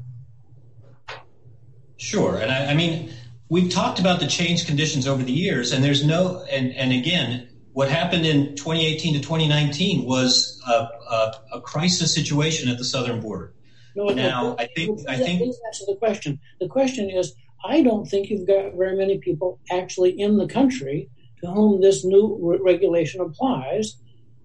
Sure. 1.98 2.38
And 2.38 2.50
I 2.50 2.72
mean, 2.72 3.12
we've 3.50 3.70
talked 3.70 3.98
about 3.98 4.20
the 4.20 4.26
change 4.26 4.66
conditions 4.66 5.06
over 5.06 5.22
the 5.22 5.32
years 5.32 5.72
and 5.72 5.85
there's 5.85 6.06
no, 6.06 6.42
and 6.44 6.92
again, 6.92 7.48
what 7.72 7.90
happened 7.90 8.24
in 8.24 8.56
2018 8.56 9.14
to 9.14 9.20
2019 9.20 10.06
was 10.06 10.62
a 10.66 11.61
crisis 11.61 12.14
situation 12.14 12.70
at 12.70 12.78
the 12.78 12.85
southern 12.85 13.20
border. 13.20 13.52
Now, 13.96 14.56
I 14.59 14.66
think... 14.66 15.00
I 15.09 15.16
think 15.16 15.42
answer 15.66 15.85
the 15.87 15.96
question. 15.98 16.38
The 16.61 16.68
question 16.68 17.11
is, 17.11 17.35
I 17.64 17.82
don't 17.82 18.06
think 18.06 18.28
you've 18.28 18.46
got 18.46 18.74
very 18.74 18.96
many 18.96 19.18
people 19.18 19.59
actually 19.70 20.20
in 20.20 20.37
the 20.37 20.46
country 20.46 21.11
to 21.40 21.50
whom 21.50 21.80
this 21.80 22.04
new 22.04 22.59
regulation 22.62 23.20
applies. 23.20 23.96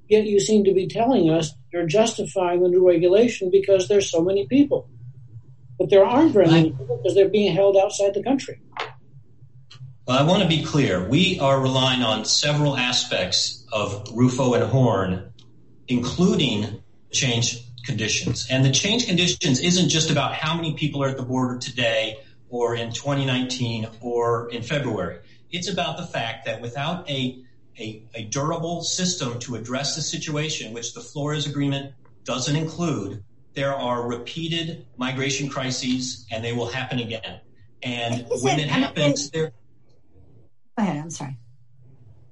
Yet 0.07 0.25
you 0.25 0.39
seem 0.39 0.63
to 0.65 0.73
be 0.73 0.87
telling 0.87 1.29
us 1.29 1.53
you're 1.71 1.85
justifying 1.85 2.63
the 2.63 2.69
new 2.69 2.85
regulation 2.85 3.49
because 3.51 3.87
there's 3.87 4.09
so 4.11 4.21
many 4.21 4.47
people. 4.47 4.89
But 5.77 5.89
there 5.89 6.05
aren't 6.05 6.33
very 6.33 6.47
many 6.47 6.71
people 6.71 6.97
because 6.97 7.15
they're 7.15 7.29
being 7.29 7.55
held 7.55 7.77
outside 7.77 8.13
the 8.13 8.23
country. 8.23 8.61
Well, 10.07 10.17
I 10.17 10.23
want 10.23 10.43
to 10.43 10.49
be 10.49 10.63
clear. 10.63 11.07
We 11.07 11.39
are 11.39 11.61
relying 11.61 12.01
on 12.01 12.25
several 12.25 12.75
aspects 12.75 13.65
of 13.71 14.09
Rufo 14.13 14.53
and 14.53 14.63
Horn, 14.63 15.31
including 15.87 16.83
change 17.11 17.59
conditions. 17.83 18.47
And 18.49 18.63
the 18.65 18.71
change 18.71 19.07
conditions 19.07 19.59
isn't 19.59 19.89
just 19.89 20.11
about 20.11 20.33
how 20.33 20.55
many 20.55 20.73
people 20.73 21.03
are 21.03 21.09
at 21.09 21.17
the 21.17 21.23
border 21.23 21.57
today 21.57 22.17
or 22.49 22.75
in 22.75 22.91
2019 22.91 23.87
or 24.01 24.49
in 24.49 24.61
February. 24.61 25.19
It's 25.51 25.69
about 25.69 25.97
the 25.97 26.05
fact 26.05 26.45
that 26.45 26.61
without 26.61 27.09
a 27.09 27.43
a 27.79 28.27
durable 28.29 28.83
system 28.83 29.39
to 29.39 29.55
address 29.55 29.95
the 29.95 30.01
situation, 30.01 30.73
which 30.73 30.93
the 30.93 31.01
Flores 31.01 31.47
Agreement 31.47 31.93
doesn't 32.23 32.55
include, 32.55 33.23
there 33.53 33.73
are 33.73 34.07
repeated 34.07 34.85
migration 34.97 35.49
crises 35.49 36.25
and 36.31 36.43
they 36.43 36.53
will 36.53 36.67
happen 36.67 36.99
again. 36.99 37.41
And 37.81 38.27
when 38.41 38.59
it 38.59 38.67
happens... 38.67 39.31
There. 39.31 39.51
Go 40.77 40.83
ahead. 40.83 40.97
I'm 40.97 41.09
sorry. 41.09 41.37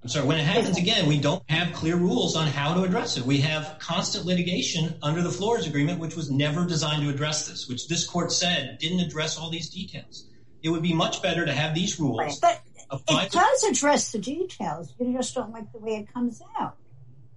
I'm 0.02 0.08
sorry. 0.08 0.28
When 0.28 0.38
it 0.38 0.46
happens 0.46 0.78
again, 0.78 1.08
we 1.08 1.20
don't 1.20 1.44
have 1.50 1.74
clear 1.74 1.98
rules 1.98 2.38
on 2.38 2.48
how 2.48 2.74
to 2.74 2.84
address 2.84 3.18
it. 3.18 3.26
We 3.26 3.40
have 3.42 3.78
constant 3.80 4.26
litigation 4.26 4.96
under 5.02 5.22
the 5.22 5.30
Flores 5.30 5.68
Agreement, 5.68 6.00
which 6.00 6.16
was 6.16 6.32
never 6.32 6.66
designed 6.66 7.04
to 7.04 7.10
address 7.10 7.48
this, 7.48 7.68
which 7.68 7.88
this 7.90 8.08
court 8.08 8.32
said 8.32 8.78
didn't 8.80 9.02
address 9.02 9.38
all 9.38 9.50
these 9.50 9.70
details. 9.70 10.30
It 10.64 10.70
would 10.70 10.84
be 10.84 10.94
much 10.94 11.22
better 11.22 11.46
to 11.46 11.52
have 11.52 11.76
these 11.76 12.00
rules... 12.00 12.40
But 12.40 12.62
it 13.10 13.32
does 13.32 13.64
address 13.66 14.12
the 14.12 14.20
details. 14.20 14.94
You 15.00 15.14
just 15.14 15.36
don't 15.36 15.52
like 15.52 15.72
the 15.72 15.80
way 15.80 15.98
it 15.98 16.14
comes 16.14 16.42
out. 16.60 16.78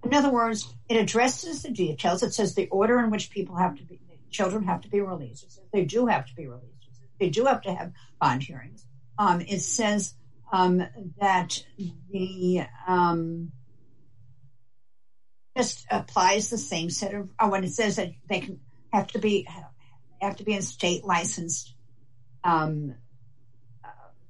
In 0.03 0.13
other 0.13 0.31
words, 0.31 0.73
it 0.89 0.97
addresses 0.97 1.63
the 1.63 1.69
details. 1.69 2.23
It 2.23 2.33
says 2.33 2.55
the 2.55 2.67
order 2.67 2.99
in 2.99 3.11
which 3.11 3.29
people 3.29 3.55
have 3.57 3.75
to 3.77 3.83
be... 3.83 3.99
Children 4.31 4.63
have 4.63 4.81
to 4.81 4.89
be 4.89 4.99
released. 4.99 5.61
They 5.71 5.85
do 5.85 6.07
have 6.07 6.25
to 6.25 6.33
be 6.33 6.47
released. 6.47 6.89
They 7.19 7.29
do 7.29 7.45
have 7.45 7.61
to 7.61 7.73
have 7.73 7.91
bond 8.19 8.41
hearings. 8.41 8.83
Um, 9.19 9.41
it 9.41 9.59
says 9.59 10.15
Um, 10.53 10.83
that 11.19 11.61
the... 12.09 12.65
Um, 12.87 13.51
just 15.57 15.85
applies 15.91 16.49
the 16.49 16.57
same 16.57 16.89
set 16.89 17.13
of... 17.13 17.29
Uh, 17.37 17.49
when 17.49 17.63
it 17.63 17.73
says 17.73 17.97
that 17.97 18.11
they 18.29 18.57
have 18.91 19.07
to 19.07 19.19
be 19.19 19.47
have 20.21 20.37
to 20.37 20.43
be 20.43 20.53
in 20.53 20.61
state 20.61 21.03
licensed 21.03 21.73
um, 22.43 22.95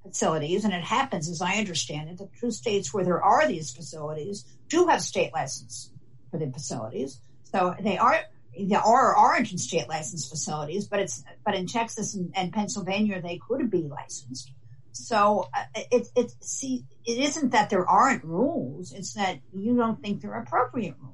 facilities. 0.03 0.65
And 0.65 0.73
it 0.73 0.83
happens, 0.83 1.29
as 1.29 1.41
I 1.41 1.55
understand 1.55 2.09
it, 2.09 2.17
the 2.17 2.29
two 2.39 2.51
states 2.51 2.93
where 2.93 3.03
there 3.03 3.21
are 3.21 3.47
these 3.47 3.71
facilities 3.71 4.45
do 4.67 4.87
have 4.87 5.01
state 5.01 5.31
license 5.33 5.91
for 6.31 6.39
the 6.39 6.51
facilities. 6.51 7.19
So 7.43 7.75
they 7.79 7.97
are 7.97 8.19
there 8.67 8.81
are 8.81 9.17
orange 9.17 9.51
and 9.51 9.59
state 9.59 9.87
licensed 9.87 10.29
facilities, 10.29 10.87
but 10.87 10.99
it's 10.99 11.23
but 11.45 11.55
in 11.55 11.67
Texas 11.67 12.15
and 12.35 12.53
Pennsylvania, 12.53 13.21
they 13.21 13.39
could 13.47 13.69
be 13.69 13.83
licensed. 13.83 14.51
So 14.93 15.49
uh, 15.53 15.63
it 15.91 16.07
it 16.15 16.31
see 16.41 16.85
it 17.05 17.17
isn't 17.19 17.51
that 17.51 17.69
there 17.69 17.85
aren't 17.85 18.23
rules. 18.23 18.93
It's 18.93 19.13
that 19.13 19.39
you 19.53 19.75
don't 19.75 20.01
think 20.01 20.21
they're 20.21 20.39
appropriate 20.39 20.95
rules. 20.99 21.13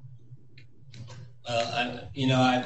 You 2.14 2.28
know, 2.28 2.64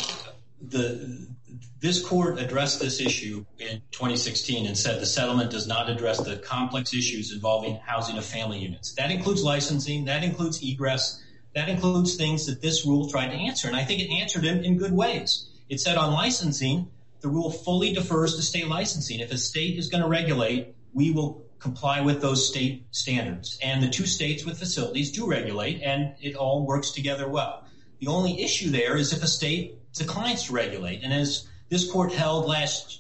this 1.80 2.06
court 2.06 2.40
addressed 2.40 2.80
this 2.80 3.00
issue 3.00 3.46
in 3.60 3.82
2016 3.92 4.66
and 4.66 4.78
said 4.78 5.00
the 5.00 5.06
settlement 5.06 5.52
does 5.52 5.68
not 5.68 5.90
address 5.90 6.18
the 6.22 6.38
complex 6.38 6.94
issues 6.94 7.32
involving 7.32 7.76
housing 7.86 8.18
of 8.18 8.26
family 8.26 8.60
units. 8.60 8.94
That 8.96 9.12
includes 9.12 9.44
licensing. 9.44 10.06
That 10.06 10.24
includes 10.24 10.62
egress. 10.64 11.22
That 11.56 11.70
includes 11.70 12.16
things 12.16 12.48
that 12.48 12.62
this 12.62 12.86
rule 12.86 13.10
tried 13.10 13.30
to 13.30 13.36
answer. 13.36 13.68
And 13.68 13.76
I 13.76 13.84
think 13.84 14.02
it 14.02 14.12
answered 14.12 14.44
them 14.44 14.64
in 14.64 14.78
good 14.78 14.94
ways. 14.94 15.48
It 15.70 15.80
said 15.80 15.98
on 15.98 16.14
licensing, 16.14 16.90
the 17.22 17.30
rule 17.30 17.52
fully 17.52 17.94
defers 17.94 18.36
to 18.36 18.42
state 18.42 18.68
licensing. 18.68 19.20
If 19.20 19.32
a 19.32 19.38
state 19.38 19.78
is 19.78 19.90
going 19.90 20.04
to 20.04 20.10
regulate, 20.10 20.76
we 20.94 21.12
will 21.12 21.46
comply 21.60 22.02
with 22.02 22.22
those 22.22 22.48
state 22.48 22.86
standards. 22.92 23.58
And 23.64 23.82
the 23.82 23.90
two 23.90 24.06
states 24.06 24.46
with 24.46 24.60
facilities 24.60 25.12
do 25.12 25.26
regulate, 25.28 25.82
and 25.82 26.14
it 26.22 26.36
all 26.36 26.66
works 26.66 26.92
together 26.92 27.28
well. 27.28 27.66
The 28.00 28.08
only 28.08 28.42
issue 28.42 28.70
there 28.70 28.98
is 28.98 29.14
if 29.14 29.24
a 29.24 29.28
state 29.28 29.78
declines 29.94 30.44
to 30.46 30.54
regulate. 30.54 31.04
And 31.04 31.14
as 31.14 31.48
this 31.70 31.90
court 31.90 32.12
held 32.12 32.48
last 32.48 33.00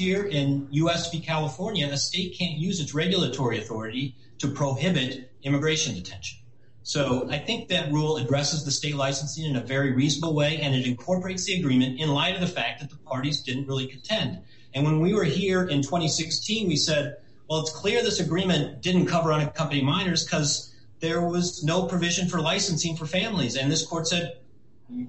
year 0.00 0.24
in 0.24 0.68
U.S. 0.70 1.10
v. 1.10 1.20
California, 1.20 1.86
a 1.88 1.98
state 1.98 2.36
can't 2.38 2.58
use 2.58 2.80
its 2.80 2.94
regulatory 2.94 3.58
authority 3.58 4.16
to 4.38 4.48
prohibit 4.48 5.30
immigration 5.42 5.94
detention. 5.94 6.38
So 6.82 7.28
I 7.30 7.38
think 7.38 7.68
that 7.68 7.92
rule 7.92 8.16
addresses 8.18 8.64
the 8.64 8.70
state 8.70 8.94
licensing 8.94 9.44
in 9.44 9.56
a 9.56 9.60
very 9.60 9.92
reasonable 9.92 10.34
way, 10.34 10.60
and 10.60 10.74
it 10.74 10.86
incorporates 10.86 11.44
the 11.44 11.58
agreement 11.58 12.00
in 12.00 12.08
light 12.10 12.34
of 12.34 12.40
the 12.40 12.46
fact 12.46 12.80
that 12.80 12.90
the 12.90 12.96
parties 12.96 13.42
didn't 13.42 13.66
really 13.66 13.86
contend. 13.86 14.42
And 14.74 14.84
when 14.84 15.00
we 15.00 15.14
were 15.14 15.24
here 15.24 15.62
in 15.68 15.82
2016, 15.82 16.68
we 16.68 16.76
said, 16.76 17.16
well, 17.48 17.60
it's 17.60 17.70
clear 17.70 18.02
this 18.02 18.20
agreement 18.20 18.82
didn't 18.82 19.06
cover 19.06 19.32
unaccompanied 19.32 19.84
minors 19.84 20.24
because 20.24 20.74
there 21.00 21.20
was 21.22 21.62
no 21.62 21.86
provision 21.86 22.28
for 22.28 22.40
licensing 22.40 22.96
for 22.96 23.06
families. 23.06 23.56
And 23.56 23.70
this 23.70 23.86
court 23.86 24.08
said 24.08 24.38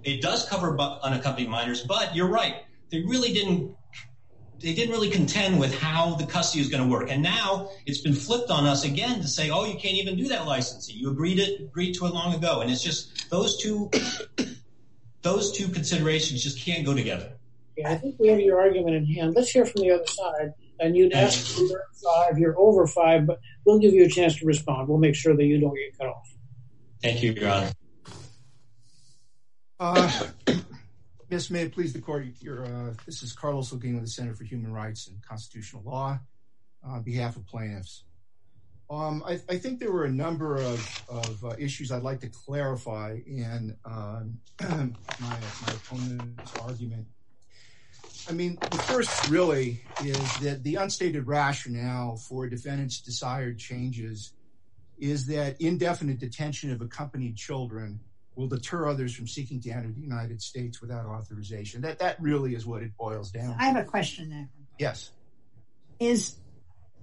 it 0.04 0.22
does 0.22 0.48
cover 0.48 0.78
unaccompanied 0.80 1.50
minors, 1.50 1.84
but 1.84 2.16
you're 2.16 2.30
right. 2.30 2.64
They 2.92 3.02
really 3.02 3.34
didn't, 3.34 3.76
they 4.60 4.74
didn't 4.74 4.92
really 4.92 5.10
contend 5.10 5.60
with 5.60 5.74
how 5.80 6.16
the 6.16 6.26
custody 6.26 6.62
is 6.62 6.70
going 6.70 6.84
to 6.84 6.90
work. 6.90 7.10
And 7.10 7.24
now 7.24 7.72
it's 7.86 8.02
been 8.02 8.14
flipped 8.14 8.52
on 8.52 8.66
us 8.66 8.86
again 8.86 9.22
to 9.22 9.28
say, 9.28 9.50
oh, 9.50 9.66
you 9.66 9.80
can't 9.80 9.96
even 9.96 10.16
do 10.16 10.28
that 10.28 10.46
licensing. 10.46 10.96
You 10.98 11.10
agreed 11.12 11.38
to 11.38 12.06
it 12.06 12.14
long 12.14 12.36
ago. 12.36 12.62
And 12.62 12.70
it's 12.70 12.84
just 12.84 13.30
those 13.30 13.58
two 13.58 13.90
considerations 15.24 16.44
just 16.44 16.60
can't 16.60 16.86
go 16.86 16.94
together. 16.94 17.34
I 17.84 17.96
think 17.96 18.16
we 18.20 18.30
have 18.30 18.40
your 18.40 18.60
argument 18.60 18.96
in 18.96 19.06
hand. 19.06 19.34
Let's 19.36 19.50
hear 19.50 19.66
from 19.66 19.82
the 19.82 19.92
other 19.92 20.06
side. 20.06 20.54
And 20.80 20.96
you'd 20.96 21.14
ask 21.14 21.58
if 21.60 22.38
you're 22.38 22.60
over 22.60 22.86
five, 22.86 23.26
but 23.26 23.40
we'll 23.66 23.80
give 23.80 23.94
you 23.94 24.06
a 24.06 24.10
chance 24.10 24.38
to 24.40 24.46
respond. 24.46 24.90
We'll 24.90 24.98
make 24.98 25.16
sure 25.16 25.36
that 25.36 25.44
you 25.44 25.60
don't 25.60 25.76
get 25.76 25.98
cut 25.98 26.08
off. 26.08 26.36
Thank 27.02 27.24
you, 27.24 27.32
Your 27.32 27.50
Honor. 27.50 27.72
Uh, 29.80 30.28
Ms. 31.30 31.50
May 31.50 31.64
it 31.64 31.74
please 31.74 31.94
the 31.94 32.02
court, 32.02 32.26
uh, 32.26 32.92
this 33.06 33.24
is 33.24 33.34
Carlos 33.34 33.72
Holguín 33.72 33.94
with 33.94 34.04
the 34.04 34.10
Center 34.10 34.34
for 34.34 34.44
Human 34.44 34.72
Rights 34.72 35.08
and 35.08 35.22
Constitutional 35.26 35.84
Law 35.84 36.20
uh, 36.86 36.90
on 36.90 37.04
behalf 37.04 37.36
of 37.36 37.46
plaintiffs. 37.48 38.04
Um, 38.90 39.24
I 39.26 39.38
think 39.38 39.80
there 39.80 39.92
were 39.92 40.06
a 40.06 40.12
number 40.12 40.58
of 40.58 41.44
issues 41.58 41.92
I'd 41.92 42.04
like 42.04 42.20
to 42.20 42.30
clarify 42.30 43.18
in 43.26 43.76
um, 43.84 44.38
my 44.62 45.38
opponent's 45.68 46.56
argument. 46.58 47.08
I 48.28 48.34
mean, 48.34 48.58
the 48.60 48.78
first 48.78 49.30
really 49.30 49.82
is 50.04 50.38
that 50.40 50.64
the 50.64 50.76
unstated 50.76 51.28
rationale 51.28 52.18
for 52.18 52.48
defendants' 52.48 53.00
desired 53.00 53.60
changes 53.60 54.34
is 54.98 55.28
that 55.28 55.62
indefinite 55.62 56.20
detention 56.20 56.72
of 56.72 56.82
accompanied 56.82 57.36
children 57.36 58.00
will 58.36 58.48
deter 58.48 58.88
others 58.88 59.16
from 59.16 59.28
seeking 59.28 59.62
to 59.62 59.70
enter 59.70 59.92
the 59.92 60.02
United 60.02 60.42
States 60.42 60.82
without 60.82 61.06
authorization. 61.06 61.82
That 61.82 62.18
really 62.20 62.56
is 62.56 62.66
what 62.66 62.82
it 62.82 62.98
boils 62.98 63.32
down 63.32 63.58
to. 63.58 63.64
I 63.64 63.68
have 63.68 63.78
a 63.78 63.84
question 63.84 64.30
there. 64.30 64.50
Yes. 64.80 65.12
Is, 66.00 66.38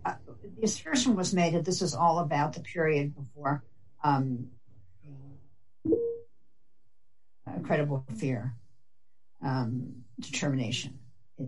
uh, 0.04 0.14
the 0.42 0.64
assertion 0.64 1.16
was 1.16 1.32
made 1.32 1.54
that 1.54 1.64
this 1.64 1.82
is 1.82 1.94
all 1.94 2.18
about 2.18 2.54
the 2.54 2.60
period 2.60 3.14
before 3.14 3.62
um, 4.02 4.48
credible 7.62 8.04
fear 8.16 8.54
um, 9.42 10.02
determination. 10.20 10.98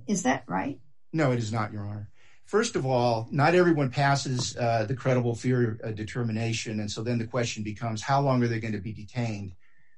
Is 0.07 0.23
that 0.25 0.45
right? 0.47 0.79
No, 1.13 1.33
it 1.33 1.39
is 1.39 1.53
not, 1.53 1.73
Your 1.73 1.87
Honor. 1.87 2.09
First 2.45 2.77
of 2.77 2.85
all, 2.85 3.29
not 3.31 3.55
everyone 3.55 3.91
passes 3.91 4.57
uh, 4.57 4.85
the 4.87 4.95
credible 4.95 5.35
fear 5.35 5.81
uh, 5.83 5.93
determination. 5.93 6.81
And 6.81 6.91
so 6.91 7.03
then 7.03 7.19
the 7.19 7.27
question 7.27 7.63
becomes, 7.63 8.03
how 8.03 8.21
long 8.21 8.43
are 8.43 8.49
they 8.49 8.61
going 8.61 8.75
to 8.75 8.81
be 8.81 8.93
detained 8.93 9.55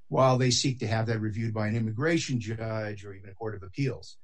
while 0.08 0.38
they 0.38 0.50
seek 0.50 0.78
to 0.80 0.86
have 0.86 1.06
that 1.06 1.20
reviewed 1.20 1.52
by 1.52 1.66
an 1.66 1.76
immigration 1.76 2.38
judge 2.38 3.04
or 3.04 3.14
even 3.14 3.30
a 3.30 3.34
court 3.34 3.56
of 3.56 3.62
appeals? 3.62 4.16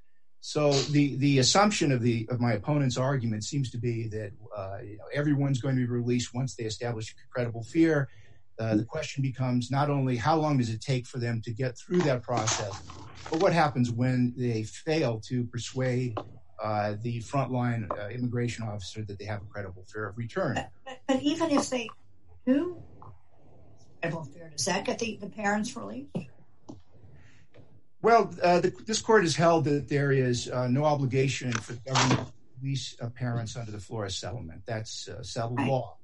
So 0.45 0.73
the 0.73 1.39
assumption 1.39 1.91
of 1.93 2.39
my 2.41 2.53
opponent's 2.53 2.97
argument 2.97 3.45
seems 3.45 3.71
to 3.71 3.77
be 3.77 4.09
that 4.09 4.31
uh, 4.55 4.77
everyone's 5.13 5.61
going 5.61 5.75
to 5.75 5.81
be 5.81 5.87
released 5.87 6.33
once 6.33 6.55
they 6.55 6.65
establish 6.65 7.15
credible 7.33 7.63
fear. 7.63 8.09
Uh, 8.59 8.75
the 8.75 8.85
question 8.85 9.23
becomes 9.23 9.71
not 9.71 9.89
only 9.89 10.15
how 10.15 10.37
long 10.37 10.57
does 10.57 10.69
it 10.69 10.79
take 10.79 11.07
for 11.07 11.17
them 11.17 11.41
to 11.41 11.51
get 11.51 11.77
through 11.77 11.99
that 11.99 12.21
process, 12.21 12.81
but 13.31 13.39
what 13.39 13.51
happens 13.51 13.89
when 13.89 14.31
they 14.37 14.61
fail 14.63 15.19
to 15.19 15.43
persuade 15.45 16.15
uh, 16.63 16.93
the 17.01 17.19
frontline 17.21 17.89
uh, 17.97 18.09
immigration 18.09 18.63
officer 18.63 19.03
that 19.03 19.17
they 19.17 19.25
have 19.25 19.41
a 19.41 19.45
credible 19.45 19.83
fear 19.91 20.07
of 20.07 20.17
return? 20.17 20.63
But 21.07 21.21
even 21.23 21.49
if 21.49 21.69
they 21.69 21.89
do, 22.45 22.77
does 24.03 24.65
that 24.65 24.85
get 24.85 24.99
the 24.99 25.17
parents 25.35 25.75
released? 25.75 26.15
Well, 28.03 28.25
this 28.85 29.01
court 29.01 29.23
has 29.23 29.35
held 29.35 29.63
that 29.63 29.87
there 29.87 30.11
is 30.11 30.47
no 30.47 30.83
obligation 30.85 31.53
for 31.53 31.73
government 31.73 32.27
to 32.27 32.33
release 32.61 32.95
parents 33.15 33.55
under 33.55 33.71
the 33.71 33.79
Flores 33.79 34.15
settlement. 34.15 34.61
That's 34.67 35.09
settled 35.23 35.59
law. 35.61 35.97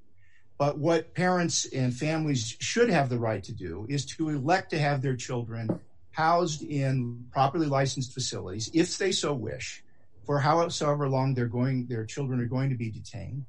But 0.59 0.77
what 0.77 1.15
parents 1.15 1.65
and 1.65 1.93
families 1.93 2.55
should 2.59 2.89
have 2.89 3.07
the 3.07 3.17
right 3.17 3.41
to 3.45 3.53
do 3.53 3.87
is 3.89 4.05
to 4.17 4.27
elect 4.29 4.71
to 4.71 4.77
have 4.77 5.01
their 5.01 5.15
children 5.15 5.79
housed 6.11 6.61
in 6.61 7.25
properly 7.31 7.65
licensed 7.65 8.13
facilities, 8.13 8.69
if 8.73 8.97
they 8.97 9.13
so 9.13 9.33
wish, 9.33 9.81
for 10.25 10.37
however 10.39 11.07
long 11.07 11.33
their 11.33 12.05
children 12.05 12.41
are 12.41 12.45
going 12.45 12.69
to 12.69 12.75
be 12.75 12.91
detained. 12.91 13.45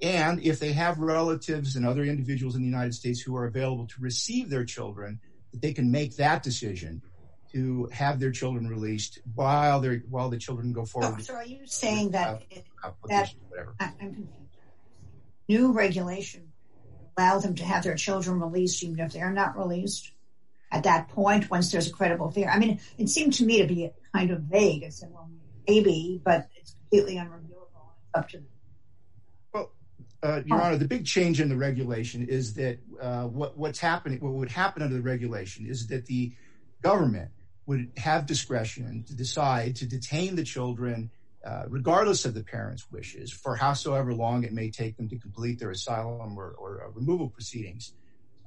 And 0.00 0.40
if 0.40 0.60
they 0.60 0.72
have 0.72 0.98
relatives 0.98 1.74
and 1.74 1.84
other 1.84 2.04
individuals 2.04 2.54
in 2.54 2.62
the 2.62 2.68
United 2.68 2.94
States 2.94 3.20
who 3.20 3.36
are 3.36 3.46
available 3.46 3.88
to 3.88 4.00
receive 4.00 4.48
their 4.48 4.64
children, 4.64 5.18
that 5.50 5.62
they 5.62 5.72
can 5.72 5.90
make 5.90 6.14
that 6.16 6.44
decision 6.44 7.02
to 7.52 7.88
have 7.92 8.20
their 8.20 8.30
children 8.30 8.68
released 8.68 9.18
while 9.34 9.80
the 9.80 10.38
children 10.38 10.72
go 10.72 10.84
forward. 10.84 11.16
Oh, 11.18 11.22
so 11.22 11.34
are 11.34 11.44
you 11.44 11.66
saying 11.66 12.12
that 12.12 12.40
new 15.48 15.72
regulation 15.72 16.51
allows 17.16 17.42
them 17.42 17.54
to 17.56 17.64
have 17.64 17.84
their 17.84 17.94
children 17.94 18.40
released 18.40 18.82
even 18.82 19.00
if 19.00 19.12
they're 19.12 19.30
not 19.30 19.56
released 19.56 20.12
at 20.70 20.84
that 20.84 21.08
point 21.08 21.50
once 21.50 21.70
there's 21.70 21.88
a 21.88 21.92
credible 21.92 22.30
fear? 22.30 22.48
I 22.48 22.58
mean, 22.58 22.80
it 22.98 23.08
seemed 23.08 23.34
to 23.34 23.44
me 23.44 23.58
to 23.58 23.66
be 23.66 23.90
kind 24.14 24.30
of 24.30 24.40
vague. 24.40 24.84
I 24.84 24.88
said, 24.88 25.10
well, 25.12 25.30
maybe, 25.68 26.20
but 26.24 26.48
it's 26.56 26.74
completely 26.74 27.16
unreviewable. 27.16 27.58
Up 28.14 28.28
to. 28.30 28.42
Well, 29.52 29.72
uh, 30.22 30.42
Your 30.44 30.60
Honor, 30.60 30.76
the 30.76 30.88
big 30.88 31.06
change 31.06 31.40
in 31.40 31.48
the 31.48 31.56
regulation 31.56 32.26
is 32.28 32.54
that 32.54 32.78
uh, 33.00 33.24
what's 33.24 33.78
happening, 33.78 34.20
what 34.20 34.32
would 34.34 34.50
happen 34.50 34.82
under 34.82 34.94
the 34.94 35.02
regulation 35.02 35.66
is 35.66 35.86
that 35.88 36.06
the 36.06 36.32
government 36.82 37.30
would 37.66 37.92
have 37.96 38.26
discretion 38.26 39.04
to 39.04 39.14
decide 39.14 39.76
to 39.76 39.86
detain 39.86 40.36
the 40.36 40.42
children 40.42 41.10
Uh, 41.44 41.64
regardless 41.68 42.24
of 42.24 42.34
the 42.34 42.44
parents' 42.44 42.86
wishes 42.92 43.32
for 43.32 43.56
howsoever 43.56 44.14
long 44.14 44.44
it 44.44 44.52
may 44.52 44.70
take 44.70 44.96
them 44.96 45.08
to 45.08 45.18
complete 45.18 45.58
their 45.58 45.72
asylum 45.72 46.38
or 46.38 46.84
uh, 46.84 46.90
removal 46.92 47.28
proceedings. 47.28 47.94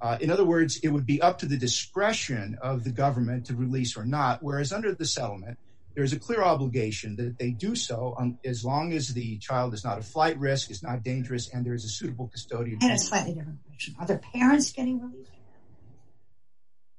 Uh, 0.01 0.17
in 0.21 0.31
other 0.31 0.45
words, 0.45 0.79
it 0.81 0.87
would 0.87 1.05
be 1.05 1.21
up 1.21 1.39
to 1.39 1.45
the 1.45 1.57
discretion 1.57 2.57
of 2.61 2.85
the 2.85 2.91
government 2.91 3.45
to 3.47 3.55
release 3.55 3.97
or 3.97 4.05
not, 4.05 4.41
whereas 4.41 4.71
under 4.71 4.93
the 4.93 5.05
settlement, 5.05 5.57
there's 5.93 6.13
a 6.13 6.19
clear 6.19 6.41
obligation 6.41 7.15
that 7.17 7.37
they 7.37 7.51
do 7.51 7.75
so 7.75 8.15
um, 8.17 8.37
as 8.45 8.63
long 8.63 8.93
as 8.93 9.13
the 9.13 9.37
child 9.39 9.73
is 9.73 9.83
not 9.83 9.97
a 9.97 10.01
flight 10.01 10.37
risk, 10.37 10.71
is 10.71 10.83
not 10.83 11.03
dangerous, 11.03 11.49
and 11.53 11.65
there 11.65 11.73
is 11.73 11.85
a 11.85 11.89
suitable 11.89 12.27
custodian. 12.27 12.79
I 12.81 12.85
have 12.85 12.95
a 12.95 12.99
slightly 12.99 13.33
different 13.33 13.59
question. 13.67 13.95
Are 13.99 14.05
the 14.05 14.17
parents 14.17 14.71
getting 14.71 15.01
released? 15.01 15.31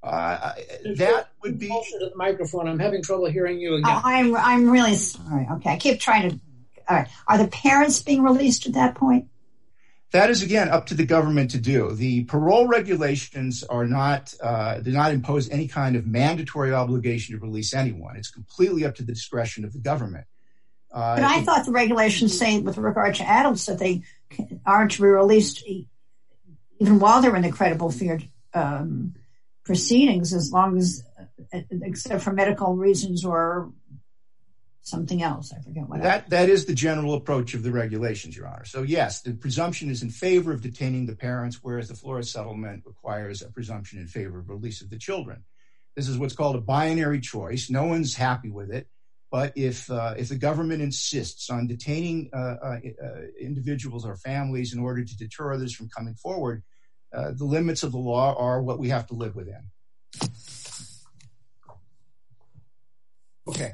Uh, 0.07 0.53
that 0.97 1.31
would 1.43 1.59
be... 1.59 1.69
Closer 1.69 1.99
to 1.99 2.11
the 2.11 2.17
microphone. 2.17 2.69
I'm 2.69 2.79
having 2.79 3.03
trouble 3.03 3.27
hearing 3.27 3.59
you 3.59 3.75
again. 3.75 3.91
Oh, 3.91 4.01
I'm 4.05 4.37
I'm 4.37 4.71
really 4.71 4.95
sorry. 4.95 5.47
Okay, 5.53 5.71
I 5.71 5.77
keep 5.77 6.01
trying 6.01 6.31
to... 6.31 6.41
All 6.89 6.97
right. 6.97 7.09
Are 7.27 7.39
the 7.39 7.49
parents 7.49 8.03
being 8.03 8.23
released 8.23 8.67
at 8.67 8.75
that 8.75 8.95
point? 8.95 9.29
That 10.13 10.31
is, 10.31 10.43
again, 10.43 10.69
up 10.69 10.87
to 10.87 10.95
the 10.95 11.05
government 11.05 11.51
to 11.51 11.59
do. 11.59 11.91
The 11.93 12.25
parole 12.25 12.69
regulations 12.69 13.65
are 13.65 13.85
not, 13.85 14.33
uh, 14.41 14.79
do 14.79 14.93
not 14.93 15.13
impose 15.13 15.51
any 15.51 15.67
kind 15.67 15.97
of 15.97 16.07
mandatory 16.07 16.73
obligation 16.73 17.35
to 17.35 17.45
release 17.45 17.75
anyone. 17.75 18.17
It's 18.17 18.31
completely 18.31 18.85
up 18.85 18.95
to 18.95 19.03
the 19.03 19.13
discretion 19.13 19.65
of 19.65 19.73
the 19.73 19.81
government. 19.81 20.27
Uh, 20.93 21.17
but 21.17 21.25
I 21.25 21.43
thought 21.43 21.67
the 21.67 21.73
regulations 21.73 22.39
say 22.39 22.61
with 22.61 22.79
regard 22.79 23.17
to 23.17 23.29
adults 23.29 23.67
that 23.67 23.81
they 23.81 24.03
aren't 24.65 24.93
to 24.93 25.03
be 25.03 25.09
released 25.09 25.67
even 26.79 27.01
while 27.01 27.21
they're 27.21 27.37
in 27.37 27.43
the 27.43 27.51
credible 27.51 27.91
fear 27.91 28.21
um, 28.55 29.15
proceedings 29.67 30.33
as 30.33 30.53
long 30.53 30.79
as, 30.79 31.03
except 31.53 32.23
for 32.23 32.33
medical 32.33 32.77
reasons 32.77 33.25
or 33.25 33.73
something 34.83 35.21
else. 35.21 35.53
I 35.53 35.61
forget 35.61 35.89
what... 35.89 36.01
That 36.03 36.49
is 36.49 36.65
the 36.65 36.75
general 36.75 37.15
approach 37.15 37.55
of 37.55 37.65
the 37.65 37.73
regulations, 37.73 38.37
Your 38.37 38.47
Honor. 38.47 38.65
So 38.65 38.83
yes, 38.83 39.23
the 39.23 39.35
presumption 39.35 39.91
is 39.91 40.03
in 40.03 40.11
favor 40.11 40.53
of 40.53 40.63
detaining 40.63 41.07
the 41.07 41.17
parents, 41.17 41.59
whereas 41.61 41.89
the 41.89 41.97
Flores 41.97 42.31
settlement 42.31 42.85
requires 42.87 43.43
a 43.43 43.51
presumption 43.51 43.99
in 43.99 44.07
favor 44.07 44.39
of 44.39 44.49
release 44.49 44.81
of 44.81 44.89
the 44.89 44.99
children. 44.99 45.45
This 45.97 46.09
is 46.09 46.17
what's 46.17 46.35
called 46.35 46.57
a 46.57 46.61
binary 46.61 47.21
choice. 47.21 47.69
No 47.69 47.85
one's 47.85 48.15
happy 48.15 48.51
with 48.51 48.71
it. 48.71 48.87
But 49.33 49.53
if 49.57 49.91
uh, 49.91 50.15
the 50.15 50.37
government 50.37 50.81
insists 50.81 51.51
on 51.51 51.67
detaining 51.67 52.31
uh, 52.33 52.57
uh, 52.63 52.79
individuals 53.41 54.07
or 54.07 54.17
families 54.17 54.73
in 54.73 54.79
order 54.79 55.05
to 55.05 55.17
deter 55.17 55.53
others 55.53 55.75
from 55.75 55.89
coming 55.89 56.15
forward, 56.15 56.63
Uh, 57.17 57.33
the 57.33 57.45
limits 57.45 57.83
of 57.83 57.93
the 57.93 57.99
law 57.99 58.35
are 58.37 58.61
what 58.61 58.79
we 58.79 58.91
have 58.91 59.07
to 59.07 59.15
live 59.15 59.35
within. 59.35 59.71
Okay. 63.49 63.73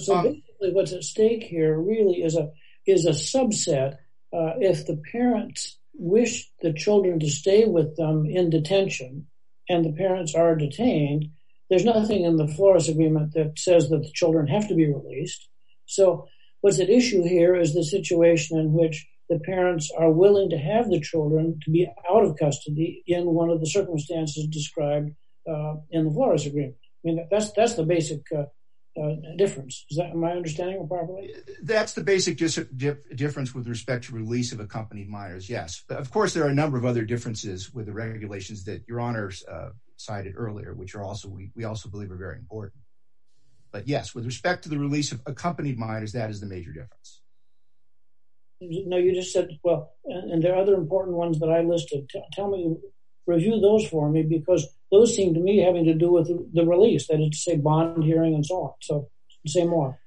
So 0.00 0.14
um, 0.14 0.24
basically 0.24 0.72
what's 0.72 0.92
at 0.92 1.04
stake 1.04 1.44
here 1.44 1.78
really 1.78 2.22
is 2.22 2.36
a 2.36 2.50
is 2.86 3.06
a 3.06 3.10
subset. 3.10 3.94
Uh, 4.32 4.58
if 4.60 4.86
the 4.86 5.00
parents 5.10 5.78
wish 5.94 6.50
the 6.60 6.72
children 6.72 7.18
to 7.20 7.30
stay 7.30 7.64
with 7.64 7.96
them 7.96 8.26
in 8.26 8.50
detention 8.50 9.28
and 9.68 9.84
the 9.84 9.92
parents 9.92 10.34
are 10.34 10.54
detained, 10.54 11.30
there's 11.70 11.84
nothing 11.84 12.24
in 12.24 12.36
the 12.36 12.48
Flores 12.48 12.88
agreement 12.88 13.32
that 13.34 13.58
says 13.58 13.88
that 13.88 14.02
the 14.02 14.12
children 14.12 14.46
have 14.48 14.68
to 14.68 14.74
be 14.74 14.92
released. 14.92 15.48
So 15.86 16.28
what's 16.60 16.80
at 16.80 16.90
issue 16.90 17.22
here 17.22 17.54
is 17.54 17.72
the 17.72 17.84
situation 17.84 18.58
in 18.58 18.72
which 18.72 19.06
the 19.28 19.40
parents 19.40 19.90
are 19.96 20.10
willing 20.10 20.50
to 20.50 20.58
have 20.58 20.88
the 20.88 21.00
children 21.00 21.58
to 21.64 21.70
be 21.70 21.88
out 22.10 22.24
of 22.24 22.36
custody 22.38 23.02
in 23.06 23.26
one 23.26 23.50
of 23.50 23.60
the 23.60 23.66
circumstances 23.66 24.46
described 24.46 25.10
uh, 25.48 25.74
in 25.90 26.04
the 26.04 26.10
Flores 26.10 26.46
Agreement. 26.46 26.76
I 27.04 27.08
mean, 27.08 27.28
that's 27.30 27.74
the 27.74 27.84
basic 27.84 28.22
uh, 28.32 28.44
uh, 29.00 29.14
difference. 29.36 29.84
Is 29.90 29.98
that 29.98 30.14
my 30.14 30.32
understanding 30.32 30.86
properly? 30.88 31.34
That's 31.62 31.92
the 31.92 32.02
basic 32.02 32.38
difference 32.38 33.54
with 33.54 33.68
respect 33.68 34.06
to 34.06 34.14
release 34.14 34.52
of 34.52 34.60
accompanied 34.60 35.08
minors, 35.08 35.48
yes. 35.48 35.84
Of 35.88 36.10
course, 36.10 36.32
there 36.32 36.44
are 36.44 36.50
a 36.50 36.54
number 36.54 36.78
of 36.78 36.84
other 36.84 37.04
differences 37.04 37.72
with 37.72 37.86
the 37.86 37.92
regulations 37.92 38.64
that 38.64 38.84
Your 38.88 39.00
Honor 39.00 39.30
cited 39.96 40.34
earlier, 40.36 40.74
which 40.74 40.94
we 40.94 41.64
also 41.64 41.88
believe 41.88 42.10
are 42.10 42.16
very 42.16 42.38
important. 42.38 42.82
But 43.72 43.86
yes, 43.86 44.14
with 44.14 44.24
respect 44.24 44.62
to 44.62 44.68
the 44.68 44.78
release 44.78 45.12
of 45.12 45.20
accompanied 45.26 45.78
minors, 45.78 46.12
that 46.12 46.30
is 46.30 46.40
the 46.40 46.46
major 46.46 46.72
difference. 46.72 47.20
No, 48.60 48.96
you 48.96 49.14
just 49.14 49.32
said, 49.32 49.58
well, 49.62 49.92
and 50.04 50.42
there 50.42 50.54
are 50.54 50.62
other 50.62 50.74
important 50.74 51.16
ones 51.16 51.38
that 51.40 51.50
I 51.50 51.60
listed. 51.60 52.10
Tell 52.32 52.48
me, 52.48 52.76
review 53.26 53.60
those 53.60 53.86
for 53.86 54.08
me, 54.10 54.22
because 54.22 54.66
those 54.90 55.14
seem 55.14 55.34
to 55.34 55.40
me 55.40 55.58
having 55.58 55.84
to 55.84 55.94
do 55.94 56.10
with 56.12 56.28
the 56.54 56.64
release, 56.64 57.06
that 57.08 57.20
is 57.20 57.30
to 57.30 57.36
say 57.36 57.56
bond 57.56 58.02
hearing 58.04 58.34
and 58.34 58.46
so 58.46 58.54
on. 58.62 58.72
So 58.80 59.08
say 59.46 59.66
more. 59.66 60.00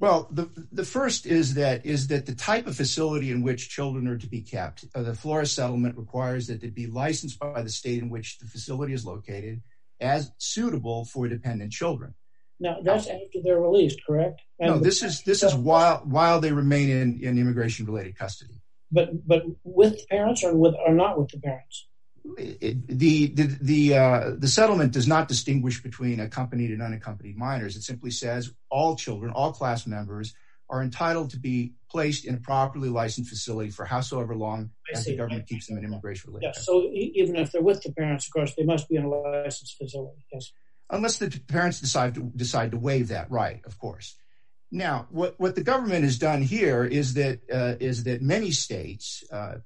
Well, 0.00 0.28
the 0.32 0.84
first 0.84 1.26
is 1.26 1.54
that 1.54 1.84
the 1.84 2.34
type 2.36 2.66
of 2.66 2.74
facility 2.76 3.30
in 3.30 3.42
which 3.42 3.70
children 3.70 4.08
are 4.08 4.18
to 4.18 4.26
be 4.26 4.40
kept, 4.40 4.84
uh, 4.96 5.02
the 5.02 5.14
Flores 5.14 5.52
Settlement 5.52 5.96
requires 5.96 6.48
that 6.48 6.60
they 6.60 6.70
be 6.70 6.88
licensed 6.88 7.38
by 7.38 7.62
the 7.62 7.68
state 7.68 8.02
in 8.02 8.10
which 8.10 8.38
the 8.38 8.46
facility 8.46 8.94
is 8.94 9.06
located 9.06 9.62
as 10.00 10.32
suitable 10.38 11.04
for 11.04 11.28
dependent 11.28 11.70
children. 11.70 12.14
Now, 12.60 12.78
that's 12.82 13.08
after 13.08 13.40
they're 13.42 13.60
released, 13.60 14.00
correct? 14.06 14.40
No, 14.60 14.78
this 14.78 15.02
is 15.02 15.22
this 15.22 15.42
is 15.42 15.54
while 15.54 15.98
while 16.04 16.40
they 16.40 16.52
remain 16.52 16.88
in 16.90 17.20
in 17.20 17.38
immigration-related 17.38 18.16
custody. 18.16 18.54
But 18.90 19.26
but 19.26 19.42
with 19.64 20.06
parents 20.08 20.44
or 20.44 20.54
with 20.56 20.74
or 20.86 20.94
not 20.94 21.18
with 21.18 21.30
the 21.30 21.40
parents? 21.40 21.88
The 22.24 23.26
the 23.34 23.48
the 23.60 23.94
uh, 23.96 24.30
the 24.38 24.46
settlement 24.46 24.92
does 24.92 25.08
not 25.08 25.26
distinguish 25.26 25.82
between 25.82 26.20
accompanied 26.20 26.70
and 26.70 26.80
unaccompanied 26.80 27.36
minors. 27.36 27.74
It 27.74 27.82
simply 27.82 28.12
says 28.12 28.52
all 28.70 28.94
children, 28.94 29.32
all 29.32 29.52
class 29.52 29.86
members 29.86 30.32
are 30.70 30.82
entitled 30.82 31.30
to 31.30 31.38
be 31.38 31.74
placed 31.90 32.24
in 32.24 32.34
a 32.34 32.38
properly 32.38 32.88
licensed 32.88 33.28
facility 33.28 33.70
for 33.70 33.84
howsoever 33.84 34.34
long 34.34 34.70
as 34.94 35.04
the 35.04 35.14
government 35.16 35.46
keeps 35.46 35.66
them 35.66 35.76
in 35.76 35.84
immigration-related 35.84 36.46
custody. 36.46 36.64
So 36.64 36.88
even 36.92 37.36
if 37.36 37.52
they're 37.52 37.60
with 37.60 37.82
the 37.82 37.92
parents, 37.92 38.26
of 38.26 38.32
course, 38.32 38.54
they 38.54 38.64
must 38.64 38.88
be 38.88 38.96
in 38.96 39.04
a 39.04 39.08
licensed 39.08 39.76
facility, 39.76 40.24
yes? 40.32 40.52
Unless 40.92 41.18
the 41.18 41.40
parents 41.48 41.80
decide 41.80 42.14
to 42.14 42.30
decide 42.36 42.72
to 42.72 42.76
waive 42.76 43.08
that 43.08 43.30
right, 43.30 43.62
of 43.64 43.78
course. 43.78 44.14
Now, 44.70 45.06
what 45.10 45.54
the 45.54 45.62
government 45.62 46.04
has 46.04 46.18
done 46.18 46.42
here 46.42 46.84
is 46.84 47.14
that 47.14 47.40
uh, 47.52 47.76
many 48.22 48.50
states, 48.52 49.24
uh, 49.30 49.56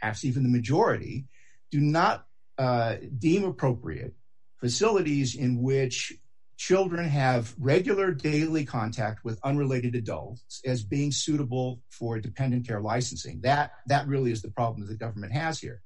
perhaps 0.00 0.24
even 0.24 0.42
the 0.42 0.48
majority, 0.48 1.26
do 1.70 1.80
not 1.80 2.26
uh, 2.58 2.96
deem 3.18 3.44
appropriate 3.44 4.14
facilities 4.60 5.34
in 5.34 5.62
which 5.62 6.12
children 6.56 7.08
have 7.08 7.54
regular 7.58 8.12
daily 8.12 8.64
contact 8.64 9.24
with 9.24 9.40
unrelated 9.42 9.96
adults 9.96 10.60
as 10.64 10.84
being 10.84 11.10
suitable 11.10 11.80
for 11.90 12.20
dependent 12.20 12.66
care 12.66 12.80
licensing. 12.80 13.40
That 13.42 13.72
that 13.86 14.06
really 14.06 14.30
is 14.30 14.42
the 14.42 14.50
problem 14.50 14.82
that 14.82 14.92
the 14.92 14.98
government 14.98 15.32
has 15.32 15.58
here. 15.58 15.82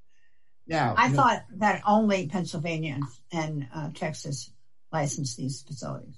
Now 0.67 0.95
I 0.99 1.09
thought 1.09 1.45
that 1.57 1.81
only 1.87 2.29
Pennsylvania 2.29 3.01
and 3.33 3.67
Texas 3.95 4.51
license 4.93 5.37
these 5.37 5.63
facilities. 5.63 6.17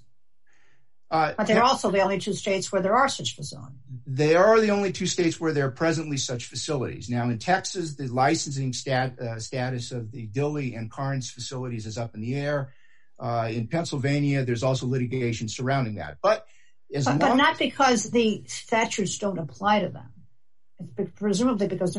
Uh, 1.11 1.33
but 1.37 1.47
they're 1.47 1.63
also 1.63 1.89
the 1.89 2.01
only 2.01 2.19
two 2.19 2.33
states 2.33 2.71
where 2.71 2.83
there 2.83 2.95
are 2.95 3.09
such 3.09 3.35
facilities. 3.35 3.79
They 4.05 4.35
are 4.35 4.59
the 4.59 4.69
only 4.69 4.91
two 4.91 5.07
states 5.07 5.39
where 5.39 5.51
there 5.53 5.65
are 5.65 5.71
presently 5.71 6.17
such 6.17 6.45
facilities. 6.45 7.09
Now, 7.09 7.23
in 7.23 7.39
Texas, 7.39 7.95
the 7.95 8.07
licensing 8.07 8.73
uh, 8.91 9.39
status 9.39 9.91
of 9.91 10.11
the 10.11 10.27
Dilley 10.27 10.77
and 10.77 10.91
Karnes 10.91 11.31
facilities 11.31 11.87
is 11.87 11.97
up 11.97 12.13
in 12.13 12.21
the 12.21 12.35
air. 12.35 12.73
Uh, 13.19 13.49
in 13.51 13.67
Pennsylvania, 13.67 14.45
there's 14.45 14.63
also 14.63 14.85
litigation 14.85 15.49
surrounding 15.49 15.95
that. 15.95 16.17
But 16.21 16.45
but 16.91 17.35
not 17.35 17.57
because 17.57 18.09
the 18.11 18.43
statutes 18.47 19.17
don't 19.17 19.39
apply 19.39 19.81
to 19.81 19.89
them. 19.89 21.07
Presumably 21.15 21.67
because 21.67 21.97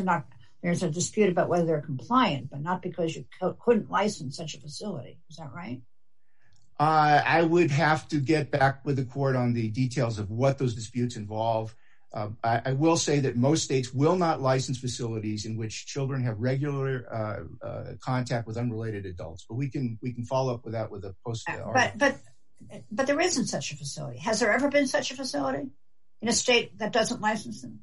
there's 0.63 0.83
a 0.83 0.89
dispute 0.89 1.29
about 1.29 1.49
whether 1.49 1.65
they're 1.65 1.81
compliant, 1.81 2.49
but 2.49 2.61
not 2.61 2.81
because 2.81 3.15
you 3.15 3.25
couldn't 3.59 3.91
license 3.91 4.37
such 4.37 4.55
a 4.55 4.59
facility. 4.59 5.19
Is 5.29 5.37
that 5.37 5.51
right? 5.53 5.81
Uh, 6.81 7.21
I 7.23 7.43
would 7.43 7.69
have 7.69 8.07
to 8.07 8.19
get 8.19 8.49
back 8.49 8.83
with 8.83 8.95
the 8.95 9.05
court 9.05 9.35
on 9.35 9.53
the 9.53 9.69
details 9.69 10.17
of 10.17 10.31
what 10.31 10.57
those 10.57 10.73
disputes 10.73 11.15
involve. 11.15 11.75
Um, 12.11 12.37
I 12.43 12.73
will 12.73 12.97
say 12.97 13.19
that 13.19 13.37
most 13.37 13.63
states 13.63 13.93
will 13.93 14.15
not 14.15 14.41
license 14.41 14.79
facilities 14.79 15.45
in 15.45 15.57
which 15.57 15.85
children 15.85 16.23
have 16.23 16.39
regular 16.39 17.05
uh, 17.13 17.65
uh, 17.65 17.83
contact 18.01 18.47
with 18.47 18.57
unrelated 18.57 19.05
adults. 19.05 19.45
But 19.47 19.55
we 19.55 19.69
can 19.69 19.99
follow 20.27 20.55
up 20.55 20.65
with 20.65 20.73
that 20.73 20.89
with 20.89 21.05
a 21.05 21.15
post-article. 21.23 21.71
But 22.91 23.05
there 23.05 23.21
isn't 23.21 23.45
such 23.45 23.71
a 23.71 23.75
facility. 23.77 24.17
Has 24.17 24.39
there 24.39 24.51
ever 24.51 24.69
been 24.69 24.87
such 24.87 25.11
a 25.11 25.15
facility 25.15 25.69
in 26.19 26.29
a 26.29 26.33
state 26.33 26.79
that 26.79 26.91
doesn't 26.91 27.21
license 27.21 27.61
them? 27.61 27.81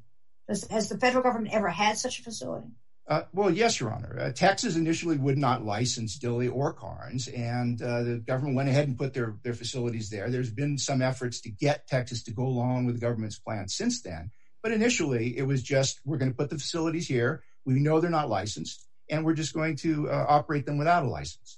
Has 0.49 0.89
the 0.89 0.97
federal 0.97 1.23
government 1.23 1.53
ever 1.53 1.69
had 1.69 1.97
such 1.97 2.19
a 2.19 2.23
facility? 2.23 2.67
Uh, 3.09 3.23
well, 3.33 3.49
yes, 3.49 3.79
Your 3.79 3.91
Honor. 3.91 4.19
Uh, 4.19 4.31
Texas 4.31 4.75
initially 4.75 5.17
would 5.17 5.37
not 5.37 5.65
license 5.65 6.19
Dilley 6.19 6.47
or 6.53 6.73
Karnes. 6.73 7.27
And 7.27 7.81
uh, 7.81 8.03
the 8.03 8.17
government 8.17 8.55
went 8.55 8.69
ahead 8.69 8.87
and 8.87 8.95
put 8.95 9.15
their 9.15 9.35
facilities 9.55 10.11
there. 10.11 10.29
There's 10.29 10.51
been 10.51 10.77
some 10.77 11.01
efforts 11.01 11.41
to 11.41 11.49
get 11.49 11.87
Texas 11.87 12.21
to 12.25 12.31
go 12.31 12.43
along 12.43 12.85
with 12.85 12.93
the 12.95 13.01
government's 13.01 13.39
plan 13.39 13.67
since 13.67 14.03
then. 14.03 14.29
But 14.61 14.73
initially, 14.73 15.35
it 15.35 15.41
was 15.41 15.63
just, 15.63 15.99
we're 16.05 16.19
going 16.19 16.29
to 16.29 16.37
put 16.37 16.51
the 16.51 16.59
facilities 16.59 17.07
here. 17.07 17.41
We 17.65 17.79
know 17.79 17.99
they're 17.99 18.11
not 18.11 18.29
licensed. 18.29 18.85
And 19.09 19.25
we're 19.25 19.33
just 19.33 19.55
going 19.55 19.77
to 19.77 20.07
operate 20.11 20.67
them 20.67 20.77
without 20.77 21.03
a 21.03 21.09
license. 21.09 21.57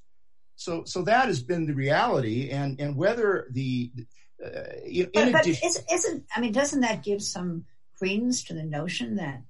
So 0.55 0.85
that 1.03 1.27
has 1.27 1.43
been 1.43 1.65
the 1.65 1.73
reality. 1.73 2.51
And 2.51 2.95
whether 2.95 3.47
the... 3.51 3.91
isn't 5.91 6.25
I 6.33 6.39
mean, 6.39 6.53
doesn't 6.53 6.79
that 6.79 7.03
give 7.03 7.21
some 7.21 7.65
credence 7.97 8.45
to 8.45 8.53
the 8.53 8.63
notion 8.63 9.17
that 9.17 9.41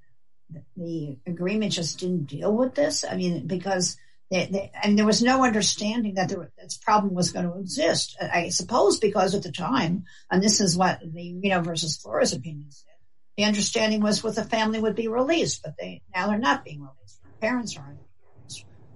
the 0.76 1.18
agreement 1.26 1.74
just 1.74 2.00
didn't 2.00 2.26
deal 2.26 2.56
with 2.56 2.76
this? 2.76 3.04
I 3.04 3.16
mean, 3.16 3.48
because... 3.48 3.98
And 4.34 4.98
there 4.98 5.06
was 5.06 5.22
no 5.22 5.44
understanding 5.44 6.14
that 6.14 6.30
this 6.30 6.78
problem 6.78 7.14
was 7.14 7.34
going 7.34 7.52
to 7.52 7.60
exist. 7.60 8.16
I 8.22 8.48
suppose 8.48 8.98
because 8.98 9.36
at 9.36 9.44
the 9.44 9.52
time, 9.52 10.06
and 10.32 10.42
this 10.42 10.62
is 10.62 10.78
what 10.78 11.02
the 11.02 11.36
Reno 11.36 11.62
versus 11.62 11.98
Flores 11.98 12.32
opinion 12.32 12.72
said, 12.72 12.94
the 13.36 13.44
understanding 13.44 14.00
was 14.00 14.24
what 14.24 14.36
the 14.36 14.46
family 14.46 14.80
would 14.80 14.96
be 14.96 15.10
released. 15.10 15.64
But 15.64 15.76
they 15.78 16.02
now 16.16 16.28
they're 16.28 16.38
not 16.38 16.64
being 16.64 16.80
released. 16.80 17.20
Parents 17.42 17.78
aren't. 17.78 18.00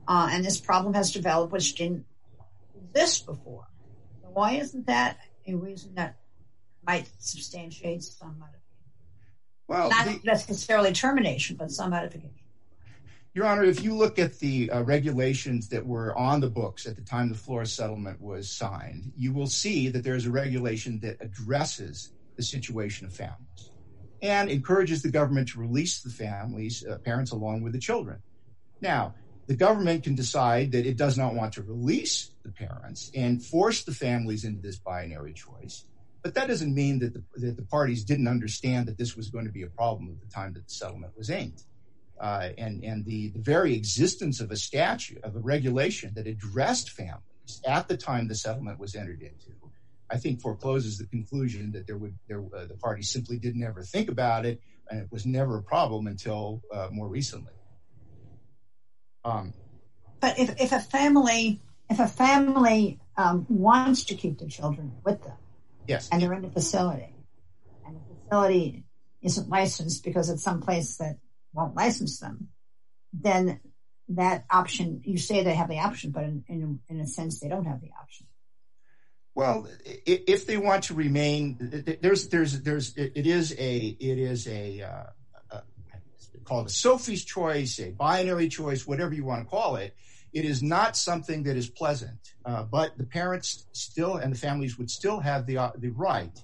Uh, 0.07 0.29
and 0.31 0.45
this 0.45 0.57
problem 0.57 0.93
has 0.93 1.11
developed, 1.11 1.51
which 1.51 1.75
didn't 1.75 2.05
exist 2.93 3.25
before. 3.25 3.65
Why 4.21 4.53
isn't 4.53 4.87
that 4.87 5.17
a 5.45 5.55
reason 5.55 5.95
that 5.95 6.15
might 6.87 7.09
substantiate 7.19 8.03
some 8.03 8.41
modification? 9.67 10.13
Not 10.13 10.25
necessarily 10.25 10.93
termination, 10.93 11.55
but 11.55 11.71
some 11.71 11.91
modification. 11.91 12.31
Your 13.33 13.45
Honor, 13.47 13.65
if 13.65 13.83
you 13.83 13.93
look 13.93 14.17
at 14.17 14.39
the 14.39 14.71
uh, 14.71 14.83
regulations 14.83 15.67
that 15.67 15.85
were 15.85 16.17
on 16.17 16.39
the 16.39 16.49
books 16.49 16.85
at 16.85 16.95
the 16.95 17.01
time 17.01 17.27
the 17.27 17.35
Flores 17.35 17.73
settlement 17.73 18.21
was 18.21 18.49
signed, 18.49 19.11
you 19.17 19.33
will 19.33 19.47
see 19.47 19.89
that 19.89 20.05
there's 20.05 20.25
a 20.25 20.31
regulation 20.31 20.99
that 21.01 21.17
addresses 21.19 22.13
the 22.37 22.43
situation 22.43 23.05
of 23.05 23.13
families 23.13 23.71
and 24.21 24.49
encourages 24.49 25.01
the 25.01 25.11
government 25.11 25.49
to 25.49 25.59
release 25.59 26.01
the 26.01 26.09
families, 26.09 26.85
uh, 26.85 26.97
parents 26.99 27.31
along 27.31 27.61
with 27.61 27.73
the 27.73 27.79
children. 27.79 28.19
Now, 28.79 29.15
the 29.47 29.55
government 29.55 30.03
can 30.03 30.15
decide 30.15 30.71
that 30.71 30.85
it 30.85 30.97
does 30.97 31.17
not 31.17 31.35
want 31.35 31.53
to 31.53 31.61
release 31.61 32.31
the 32.43 32.51
parents 32.51 33.11
and 33.13 33.43
force 33.43 33.83
the 33.83 33.93
families 33.93 34.45
into 34.45 34.61
this 34.61 34.77
binary 34.77 35.33
choice. 35.33 35.85
But 36.25 36.33
that 36.33 36.47
doesn't 36.47 36.73
mean 36.73 36.97
that 37.01 37.13
the 37.13 37.65
parties 37.69 38.03
didn't 38.03 38.27
understand 38.27 38.87
that 38.87 38.97
this 38.97 39.15
was 39.15 39.29
going 39.29 39.45
to 39.45 39.51
be 39.51 39.61
a 39.61 39.67
problem 39.67 40.09
at 40.09 40.27
the 40.27 40.33
time 40.33 40.53
that 40.55 40.67
the 40.67 40.73
settlement 40.73 41.15
was 41.15 41.29
inked. 41.29 41.65
Uh, 42.19 42.49
and 42.57 43.05
the 43.05 43.31
very 43.35 43.75
existence 43.75 44.41
of 44.41 44.49
a 44.49 44.55
statute, 44.55 45.23
of 45.23 45.35
a 45.35 45.39
regulation 45.39 46.13
that 46.15 46.25
addressed 46.25 46.89
families 46.89 47.61
at 47.63 47.87
the 47.87 47.95
time 47.95 48.27
the 48.27 48.33
settlement 48.33 48.79
was 48.79 48.95
entered 48.95 49.21
into, 49.21 49.51
I 50.09 50.17
think 50.17 50.41
forecloses 50.41 50.97
the 50.97 51.05
conclusion 51.05 51.71
that 51.73 51.87
uh, 51.87 52.65
the 52.65 52.77
parties 52.81 53.11
simply 53.11 53.37
didn't 53.37 53.61
ever 53.61 53.83
think 53.83 54.09
about 54.09 54.47
it. 54.47 54.59
And 54.89 55.01
it 55.01 55.11
was 55.11 55.27
never 55.27 55.59
a 55.59 55.61
problem 55.61 56.07
until 56.07 56.63
uh, 56.73 56.87
more 56.91 57.07
recently. 57.07 57.53
Um, 59.23 59.53
but 60.21 60.39
if 60.39 60.71
a 60.71 60.79
family 62.07 62.99
um, 63.15 63.45
wants 63.47 64.05
to 64.05 64.15
keep 64.15 64.39
the 64.39 64.47
children 64.47 64.91
with 65.03 65.23
them, 65.23 65.37
and 66.11 66.21
they're 66.21 66.33
in 66.33 66.45
a 66.45 66.49
facility, 66.49 67.13
and 67.85 67.95
the 67.95 68.15
facility 68.23 68.83
isn't 69.21 69.49
licensed 69.49 70.03
because 70.03 70.29
it's 70.29 70.43
someplace 70.43 70.97
that 70.97 71.17
won't 71.53 71.75
license 71.75 72.19
them, 72.19 72.49
then 73.13 73.59
that 74.09 74.45
option, 74.51 75.01
you 75.03 75.17
say 75.17 75.43
they 75.43 75.55
have 75.55 75.69
the 75.69 75.79
option, 75.79 76.11
but 76.11 76.23
in 76.25 76.79
a 76.89 77.07
sense, 77.07 77.39
they 77.39 77.47
don't 77.47 77.65
have 77.65 77.81
the 77.81 77.89
option. 77.99 78.27
Well, 79.33 79.67
if 80.05 80.45
they 80.45 80.57
want 80.57 80.85
to 80.85 80.93
remain, 80.93 81.57
there's, 82.01 82.29
there's, 82.29 82.61
there's, 82.61 82.95
it 82.95 83.27
is 83.27 83.53
a, 83.57 83.77
it 83.77 84.17
is 84.17 84.47
a, 84.47 84.81
uh, 84.81 85.03
uh, 85.51 85.61
called 86.45 86.67
a 86.67 86.69
Sophie's 86.69 87.25
choice, 87.25 87.79
a 87.79 87.89
binary 87.91 88.47
choice, 88.47 88.87
whatever 88.87 89.13
you 89.13 89.25
want 89.25 89.43
to 89.43 89.49
call 89.49 89.75
it. 89.75 89.95
It 90.35 90.43
is 90.43 90.61
not 90.61 90.97
something 90.97 91.43
that 91.43 91.55
is 91.55 91.69
pleasant, 91.69 92.19
uh, 92.45 92.63
but 92.63 92.97
the 92.97 93.05
parents 93.05 93.67
still, 93.71 94.17
and 94.17 94.33
the 94.33 94.37
families 94.37 94.77
would 94.77 94.91
still 94.91 95.21
have 95.21 95.49
uh, 95.49 95.71
the 95.77 95.93
right 95.95 96.37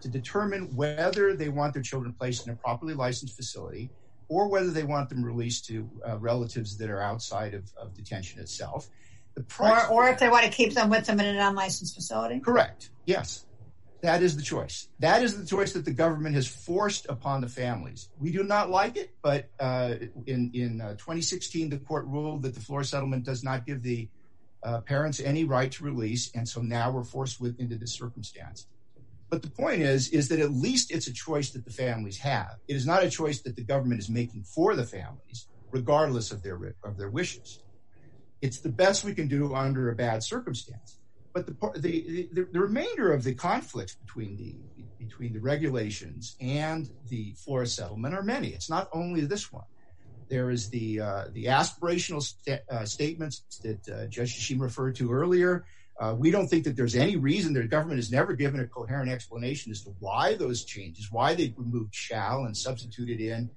to 0.00 0.08
determine 0.08 0.76
whether 0.76 1.34
they 1.34 1.48
want 1.48 1.74
their 1.74 1.82
children 1.82 2.14
placed 2.16 2.46
in 2.46 2.52
a 2.52 2.56
properly 2.56 2.94
licensed 2.94 3.34
facility 3.34 3.90
or 4.28 4.48
whether 4.48 4.70
they 4.70 4.84
want 4.84 5.08
them 5.08 5.24
released 5.24 5.66
to 5.66 5.90
uh, 6.08 6.16
relatives 6.18 6.78
that 6.78 6.88
are 6.88 7.02
outside 7.02 7.54
of 7.54 7.94
detention 7.94 8.40
itself. 8.40 8.88
Or 9.58 10.08
if 10.08 10.20
they 10.20 10.28
want 10.28 10.44
to 10.44 10.50
keep 10.50 10.74
them 10.74 10.88
with 10.88 11.06
them 11.06 11.18
in 11.18 11.26
an 11.26 11.36
unlicensed 11.36 11.96
facility? 11.96 12.38
Correct. 12.38 12.90
Yes. 13.06 13.44
That 14.02 14.20
is 14.20 14.36
the 14.36 14.42
choice. 14.42 14.88
That 14.98 15.22
is 15.22 15.38
the 15.38 15.46
choice 15.46 15.72
that 15.74 15.84
the 15.84 15.92
government 15.92 16.34
has 16.34 16.48
forced 16.48 17.06
upon 17.08 17.40
the 17.40 17.48
families. 17.48 18.08
We 18.18 18.32
do 18.32 18.42
not 18.42 18.68
like 18.68 18.96
it, 18.96 19.14
but 19.22 19.48
uh, 19.60 19.94
in 20.26 20.80
uh, 20.80 20.94
2016, 20.94 21.70
the 21.70 21.78
court 21.78 22.06
ruled 22.06 22.42
that 22.42 22.54
the 22.54 22.60
Flores 22.60 22.88
settlement 22.88 23.24
does 23.24 23.44
not 23.44 23.64
give 23.64 23.80
the 23.82 24.08
uh, 24.64 24.80
parents 24.80 25.20
any 25.20 25.44
right 25.44 25.70
to 25.70 25.84
release. 25.84 26.32
And 26.34 26.48
so 26.48 26.60
now 26.60 26.90
we're 26.90 27.04
forced 27.04 27.40
into 27.40 27.76
this 27.76 27.92
circumstance. 27.92 28.66
But 29.30 29.42
the 29.42 29.50
point 29.50 29.82
is, 29.82 30.08
is 30.08 30.28
that 30.28 30.40
at 30.40 30.50
least 30.50 30.90
it's 30.90 31.06
a 31.06 31.12
choice 31.12 31.50
that 31.50 31.64
the 31.64 31.72
families 31.72 32.18
have. 32.18 32.56
It 32.66 32.74
is 32.74 32.86
not 32.86 33.04
a 33.04 33.08
choice 33.08 33.40
that 33.42 33.54
the 33.54 33.62
government 33.62 34.00
is 34.00 34.10
making 34.10 34.42
for 34.42 34.74
the 34.74 34.84
families, 34.84 35.46
regardless 35.70 36.32
of 36.32 36.42
their 36.42 36.58
wishes. 37.08 37.62
It's 38.40 38.58
the 38.58 38.68
best 38.68 39.04
we 39.04 39.14
can 39.14 39.28
do 39.28 39.54
under 39.54 39.90
a 39.90 39.94
bad 39.94 40.24
circumstance. 40.24 40.98
But 41.32 41.46
the 41.46 42.48
remainder 42.52 43.12
of 43.12 43.24
the 43.24 43.34
conflicts 43.34 43.94
between 43.94 44.36
the 44.36 45.38
regulations 45.38 46.36
and 46.40 46.90
the 47.08 47.34
Flores 47.38 47.72
settlement 47.74 48.14
are 48.14 48.22
many. 48.22 48.48
It's 48.48 48.68
not 48.68 48.88
only 48.92 49.22
this 49.22 49.50
one. 49.52 49.64
There 50.28 50.50
is 50.50 50.70
the 50.70 51.00
uh, 51.00 51.24
aspirational 51.34 52.22
uh, 52.70 52.84
statements 52.86 53.42
that 53.62 53.88
uh, 53.88 54.06
Judge 54.06 54.38
Hashim 54.38 54.60
referred 54.60 54.96
to 54.96 55.12
earlier. 55.12 55.64
We 56.16 56.30
don't 56.30 56.48
think 56.48 56.64
that 56.64 56.74
there's 56.74 56.96
any 56.96 57.16
reason 57.16 57.52
the 57.52 57.62
government 57.64 57.98
has 57.98 58.10
never 58.10 58.32
given 58.32 58.58
a 58.60 58.66
coherent 58.66 59.10
explanation 59.10 59.70
as 59.70 59.82
to 59.82 59.94
why 60.00 60.34
those 60.34 60.64
changes, 60.64 61.12
why 61.12 61.34
they 61.34 61.54
removed 61.56 61.94
shall 61.94 62.44
and 62.44 62.56
substituted 62.56 63.20
in 63.20 63.50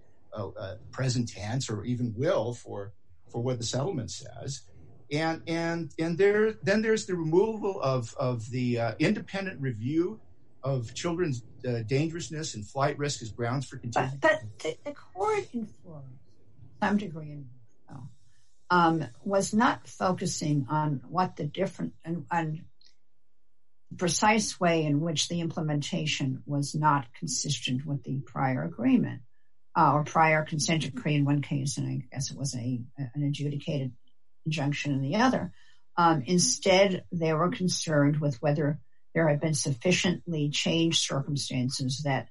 present 0.91 1.29
tense 1.29 1.69
or 1.69 1.83
even 1.85 2.13
will 2.15 2.53
for 2.53 2.93
what 3.31 3.57
the 3.57 3.65
settlement 3.65 4.11
says. 4.11 4.61
And 5.11 5.41
and 5.47 5.91
and 5.99 6.17
there 6.17 6.53
then 6.63 6.81
there's 6.81 7.05
the 7.05 7.15
removal 7.15 7.79
of 7.81 8.15
of 8.15 8.49
the 8.49 8.79
uh, 8.79 8.95
independent 8.99 9.61
review 9.61 10.19
of 10.63 10.93
children's 10.95 11.43
uh, 11.67 11.83
dangerousness 11.85 12.55
and 12.55 12.65
flight 12.65 12.97
risk 12.97 13.21
as 13.21 13.31
grounds 13.31 13.67
for 13.67 13.77
continuing. 13.77 14.17
But 14.19 14.41
the 14.59 14.93
court 14.93 15.47
in 15.53 15.67
some 16.81 16.97
degree, 16.97 17.43
um, 18.69 19.05
was 19.23 19.53
not 19.53 19.87
focusing 19.87 20.67
on 20.69 21.01
what 21.07 21.35
the 21.35 21.45
different 21.45 21.93
and 22.03 22.63
precise 23.97 24.59
way 24.59 24.83
in 24.85 24.99
which 24.99 25.27
the 25.27 25.39
implementation 25.39 26.43
was 26.45 26.75
not 26.75 27.07
consistent 27.13 27.85
with 27.85 28.03
the 28.03 28.19
prior 28.19 28.63
agreement 28.63 29.21
uh, 29.75 29.91
or 29.93 30.03
prior 30.03 30.43
consent 30.43 30.81
decree 30.81 31.15
in 31.15 31.25
one 31.25 31.41
case. 31.41 31.77
And 31.77 31.87
I 31.87 32.03
guess 32.11 32.31
it 32.31 32.37
was 32.37 32.55
a 32.55 32.81
an 32.97 33.23
adjudicated 33.23 33.91
injunction 34.45 34.93
and 34.93 35.03
the 35.03 35.17
other. 35.17 35.51
Um, 35.97 36.23
instead, 36.25 37.05
they 37.11 37.33
were 37.33 37.49
concerned 37.49 38.19
with 38.19 38.41
whether 38.41 38.79
there 39.13 39.29
had 39.29 39.39
been 39.39 39.53
sufficiently 39.53 40.49
changed 40.49 41.01
circumstances 41.01 42.01
that 42.03 42.27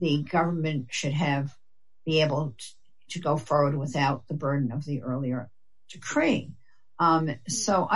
the 0.00 0.22
government 0.22 0.86
should 0.90 1.12
have 1.12 1.54
be 2.06 2.22
able 2.22 2.54
to 3.10 3.18
go 3.18 3.36
forward 3.36 3.76
without 3.76 4.26
the 4.28 4.34
burden 4.34 4.72
of 4.72 4.84
the 4.84 5.02
earlier 5.02 5.50
decree. 5.90 6.52
Um, 6.98 7.34
so 7.48 7.88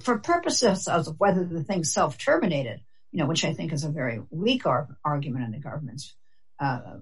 for 0.00 0.18
purposes 0.18 0.88
of 0.88 1.06
whether 1.18 1.44
the 1.44 1.64
thing 1.64 1.84
self-terminated, 1.84 2.80
you 3.12 3.18
know, 3.18 3.26
which 3.26 3.44
I 3.44 3.54
think 3.54 3.72
is 3.72 3.84
a 3.84 3.90
very 3.90 4.20
weak 4.30 4.64
argument 4.66 5.44
on 5.44 5.50
the 5.52 5.58
government's 5.58 6.14
uh, 6.60 6.98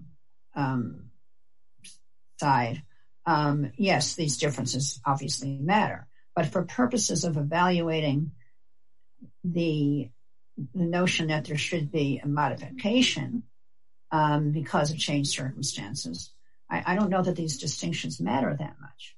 um, 0.55 1.11
side, 2.39 2.83
Um, 3.27 3.73
yes, 3.77 4.15
these 4.15 4.37
differences 4.37 5.01
obviously 5.05 5.59
matter. 5.59 6.07
But 6.35 6.47
for 6.47 6.65
purposes 6.65 7.25
of 7.25 7.37
evaluating 7.37 8.33
the 9.43 10.11
notion 10.75 11.29
that 11.29 11.45
there 11.47 11.59
should 11.59 11.91
be 11.91 12.21
a 12.23 12.29
modification 12.29 13.43
um, 14.13 14.53
because 14.53 14.91
of 14.91 14.99
changed 14.99 15.31
circumstances, 15.31 16.33
I 16.69 16.97
don't 16.97 17.11
know 17.11 17.23
that 17.23 17.37
these 17.37 17.59
distinctions 17.59 18.21
matter 18.21 18.55
that 18.59 18.77
much. 18.81 19.17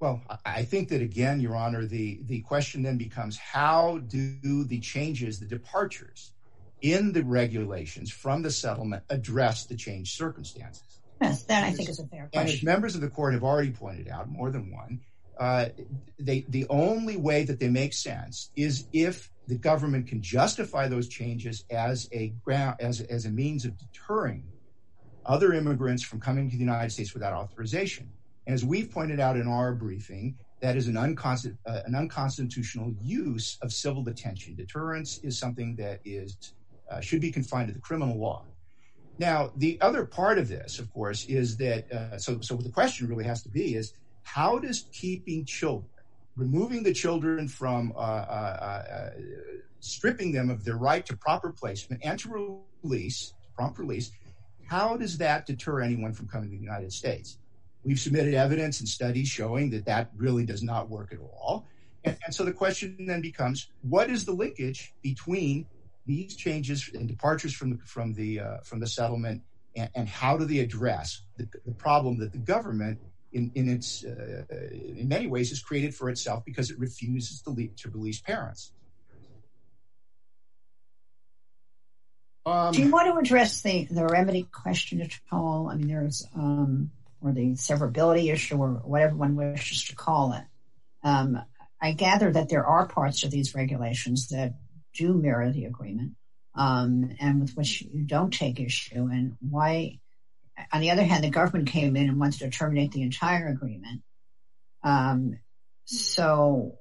Well, 0.00 0.22
I 0.46 0.62
think 0.62 0.88
that, 0.90 1.02
again, 1.02 1.40
Your 1.40 1.56
Honor, 1.56 1.84
the 1.84 2.44
question 2.46 2.82
then 2.82 2.96
becomes 2.96 3.36
how 3.36 3.98
do 3.98 4.64
the 4.64 4.80
changes, 4.80 5.40
the 5.40 5.46
departures 5.46 6.32
in 6.80 7.12
the 7.12 7.22
regulations 7.24 8.10
from 8.10 8.42
the 8.42 8.50
settlement 8.50 9.02
address 9.10 9.66
the 9.66 9.76
changed 9.76 10.16
circumstances? 10.16 10.87
Yes, 11.20 11.44
that 11.44 11.64
I 11.64 11.72
think 11.72 11.88
is 11.88 11.98
a 11.98 12.06
fair 12.06 12.28
question. 12.32 12.40
And 12.40 12.48
as 12.48 12.62
members 12.62 12.94
of 12.94 13.00
the 13.00 13.08
court 13.08 13.34
have 13.34 13.44
already 13.44 13.70
pointed 13.70 14.08
out, 14.08 14.28
more 14.28 14.50
than 14.50 14.72
one, 14.72 15.00
uh, 15.38 15.66
the 16.18 16.66
only 16.68 17.16
way 17.16 17.44
that 17.44 17.60
they 17.60 17.68
make 17.68 17.92
sense 17.92 18.50
is 18.56 18.86
if 18.92 19.30
the 19.46 19.56
government 19.56 20.08
can 20.08 20.20
justify 20.20 20.88
those 20.88 21.08
changes 21.08 21.64
as 21.70 22.08
a 22.12 22.32
means 23.30 23.64
of 23.64 23.78
deterring 23.78 24.44
other 25.24 25.52
immigrants 25.52 26.02
from 26.02 26.20
coming 26.20 26.50
to 26.50 26.56
the 26.56 26.60
United 26.60 26.90
States 26.90 27.14
without 27.14 27.32
authorization. 27.32 28.10
And 28.46 28.54
as 28.54 28.64
we've 28.64 28.90
pointed 28.90 29.20
out 29.20 29.36
in 29.36 29.46
our 29.46 29.74
briefing, 29.74 30.36
that 30.60 30.76
is 30.76 30.88
an 30.88 30.96
uh, 30.96 31.82
unconstitutional 31.94 32.92
use 33.00 33.58
of 33.62 33.72
civil 33.72 34.02
detention. 34.02 34.56
Deterrence 34.56 35.18
is 35.18 35.38
something 35.38 35.76
that 35.76 36.00
uh, 36.90 37.00
should 37.00 37.20
be 37.20 37.30
confined 37.30 37.68
to 37.68 37.74
the 37.74 37.80
criminal 37.80 38.18
law. 38.18 38.44
Now, 39.18 39.50
the 39.56 39.80
other 39.80 40.04
part 40.04 40.38
of 40.38 40.48
this, 40.48 40.78
of 40.78 40.92
course, 40.92 41.24
is 41.26 41.56
that, 41.56 41.92
uh, 41.92 42.18
so 42.18 42.34
the 42.36 42.70
question 42.70 43.08
really 43.08 43.24
has 43.24 43.42
to 43.42 43.48
be 43.48 43.74
is 43.74 43.92
how 44.22 44.58
does 44.58 44.84
keeping 44.92 45.44
children, 45.44 45.90
removing 46.36 46.84
the 46.84 46.92
children 46.92 47.48
from, 47.48 47.92
uh, 47.96 48.00
uh, 48.00 49.10
stripping 49.80 50.32
them 50.32 50.50
of 50.50 50.64
their 50.64 50.76
right 50.76 51.04
to 51.06 51.16
proper 51.16 51.50
placement 51.50 52.04
and 52.04 52.18
to 52.20 52.62
release, 52.82 53.34
prompt 53.56 53.78
release, 53.78 54.12
how 54.66 54.96
does 54.96 55.18
that 55.18 55.46
deter 55.46 55.80
anyone 55.80 56.12
from 56.12 56.28
coming 56.28 56.50
to 56.50 56.56
the 56.56 56.62
United 56.62 56.92
States? 56.92 57.38
We've 57.84 57.98
submitted 57.98 58.34
evidence 58.34 58.80
and 58.80 58.88
studies 58.88 59.28
showing 59.28 59.70
that 59.70 59.86
that 59.86 60.10
really 60.16 60.44
does 60.44 60.62
not 60.62 60.90
work 60.90 61.12
at 61.12 61.18
all. 61.18 61.66
And 62.04 62.16
so 62.30 62.44
the 62.44 62.52
question 62.52 63.06
then 63.06 63.20
becomes, 63.20 63.68
what 63.82 64.10
is 64.10 64.24
the 64.24 64.32
linkage 64.32 64.94
between 65.02 65.66
these 66.08 66.34
changes 66.34 66.90
and 66.94 67.06
departures 67.06 67.54
from 67.54 67.70
the 67.70 67.78
from 67.84 68.14
the 68.14 68.40
uh, 68.40 68.56
from 68.64 68.80
the 68.80 68.86
settlement 68.86 69.42
and 69.94 70.08
how 70.08 70.36
do 70.36 70.44
they 70.44 70.58
address 70.58 71.22
the 71.36 71.46
problem 71.74 72.18
that 72.18 72.32
the 72.32 72.38
government, 72.38 72.98
in 73.32 73.52
its 73.54 74.04
uh, 74.04 74.42
in 74.50 75.06
many 75.06 75.26
ways, 75.26 75.50
has 75.50 75.60
created 75.60 75.94
for 75.94 76.08
itself 76.10 76.44
because 76.44 76.70
it 76.70 76.78
refuses 76.78 77.42
to 77.42 77.90
release 77.90 78.20
parents? 78.20 78.72
Um, 82.46 82.72
do 82.72 82.82
you 82.82 82.90
want 82.90 83.12
to 83.12 83.18
address 83.18 83.60
the 83.60 83.86
remedy 83.90 84.48
question 84.50 85.02
at 85.02 85.12
all? 85.30 85.68
I 85.68 85.76
mean, 85.76 85.88
there's, 85.88 86.26
um, 86.34 86.90
or 87.20 87.32
the 87.32 87.52
severability 87.52 88.32
issue 88.32 88.56
or 88.56 88.70
whatever 88.70 89.14
one 89.14 89.36
wishes 89.36 89.84
to 89.84 89.94
call 89.94 90.32
it. 90.32 90.44
Um, 91.04 91.38
I 91.80 91.92
gather 91.92 92.32
that 92.32 92.48
there 92.48 92.64
are 92.64 92.88
parts 92.88 93.22
of 93.22 93.30
these 93.30 93.54
regulations 93.54 94.28
that 94.28 94.54
do 94.94 95.14
mirror 95.14 95.50
the 95.50 95.66
agreement 95.66 96.12
um, 96.54 97.14
and 97.20 97.40
with 97.40 97.54
which 97.54 97.82
you 97.82 98.02
don't 98.02 98.32
take 98.32 98.60
issue. 98.60 99.08
And 99.10 99.36
why, 99.40 100.00
on 100.72 100.80
the 100.80 100.90
other 100.90 101.04
hand, 101.04 101.22
the 101.22 101.30
government 101.30 101.68
came 101.68 101.96
in 101.96 102.08
and 102.08 102.18
wants 102.18 102.38
to 102.38 102.50
terminate 102.50 102.92
the 102.92 103.02
entire 103.02 103.48
agreement. 103.48 104.02
Um, 104.82 105.38
so 105.84 106.78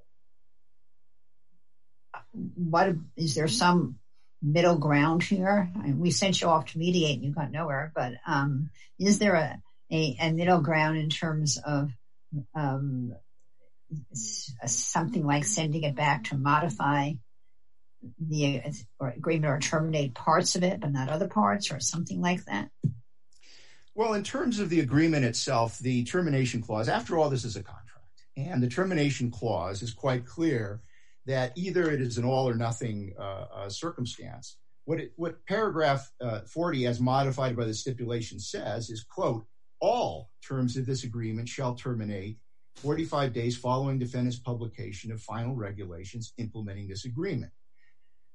what, 2.56 2.96
is 3.16 3.36
there 3.36 3.48
some 3.48 4.00
middle 4.42 4.78
ground 4.78 5.24
here? 5.24 5.70
We 5.96 6.12
sent 6.12 6.42
you 6.42 6.48
off 6.48 6.66
to 6.68 6.80
mediate 6.80 7.18
and 7.18 7.26
you 7.26 7.34
got 7.34 7.52
nowhere, 7.52 7.92
but 7.96 8.14
um, 8.26 8.70
is 9.00 9.20
there 9.20 9.60
a 9.92 10.32
middle 10.32 10.62
ground 10.62 10.98
in 10.98 11.10
terms 11.10 11.58
of 11.58 11.92
something 14.16 15.26
like 15.26 15.46
sending 15.46 15.84
it 15.84 15.96
back 15.96 16.26
to 16.26 16.36
modify 16.36 17.14
the 18.20 18.62
agreement 19.00 19.52
or 19.52 19.60
terminate 19.60 20.14
parts 20.14 20.56
of 20.56 20.64
it, 20.64 20.80
but 20.80 20.92
not 20.92 21.10
other 21.10 21.28
parts 21.28 21.72
or 21.72 21.80
something 21.80 22.22
like 22.22 22.46
that? 22.46 22.70
Well, 23.96 24.14
in 24.14 24.24
terms 24.24 24.60
of 24.60 24.70
the 24.70 24.80
agreement 24.80 25.26
itself, 25.26 25.80
the 25.80 26.04
termination 26.04 26.62
clause, 26.62 26.88
after 26.88 27.18
all, 27.18 27.30
this 27.30 27.46
is 27.46 27.56
a 27.56 27.64
contract 27.64 27.88
and 28.38 28.62
the 28.62 28.70
termination 28.70 29.32
clause 29.32 29.82
is 29.82 29.92
quite 29.92 30.26
clear 30.26 30.82
that 31.26 31.52
either 31.58 31.92
it 31.92 32.00
is 32.00 32.18
an 32.18 32.24
all 32.24 32.48
or 32.48 32.54
nothing 32.54 33.14
uh, 33.20 33.46
uh, 33.54 33.70
circumstance. 33.70 34.58
What 34.86 35.46
paragraph 35.46 36.10
uh, 36.22 36.42
40 36.42 36.86
as 36.86 37.02
modified 37.02 37.58
by 37.58 37.66
the 37.66 37.74
stipulation 37.74 38.40
says 38.40 38.90
is, 38.90 39.04
quote, 39.04 39.46
all 39.82 40.30
terms 40.48 40.78
of 40.78 40.86
this 40.86 41.04
agreement 41.04 41.50
shall 41.50 41.76
terminate 41.76 42.38
45 42.78 43.34
days 43.34 43.58
following 43.58 44.00
defendant's 44.00 44.40
publication 44.40 45.12
of 45.12 45.22
final 45.22 45.56
regulations 45.56 46.32
implementing 46.38 46.88
this 46.88 47.04
agreement. 47.04 47.52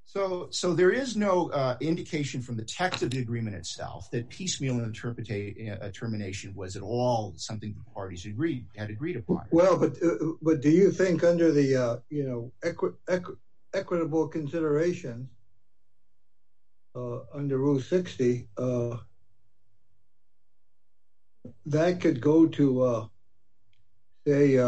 So 0.05 0.75
there 0.75 0.91
is 0.91 1.17
no 1.17 1.51
uh, 1.53 1.77
indication 1.81 2.43
from 2.43 2.57
the 2.57 2.65
text 2.65 3.03
of 3.03 3.09
the 3.11 3.21
agreement 3.21 3.57
itself 3.57 4.11
that 4.11 4.29
piecemeal 4.29 4.81
interpretation 4.81 5.79
uh 5.81 5.91
termination 5.91 6.55
was 6.55 6.77
at 6.77 6.83
all 6.83 7.33
something 7.37 7.73
the 7.73 7.91
parties 7.95 8.27
had 8.77 8.91
agreed 8.91 9.17
upon. 9.17 9.47
Well, 9.51 9.83
uh, 9.83 9.89
but 10.43 10.61
do 10.61 10.69
you 10.71 10.91
think 10.91 11.25
under 11.25 11.51
the 11.51 11.77
uh, 11.77 11.97
equitable 13.75 14.29
consideration 14.29 15.31
under 16.95 17.57
Rule 17.57 17.81
60, 17.81 18.49
that 21.65 22.01
could 22.03 22.21
go 22.21 22.47
to, 22.49 23.11
say, 24.27 24.59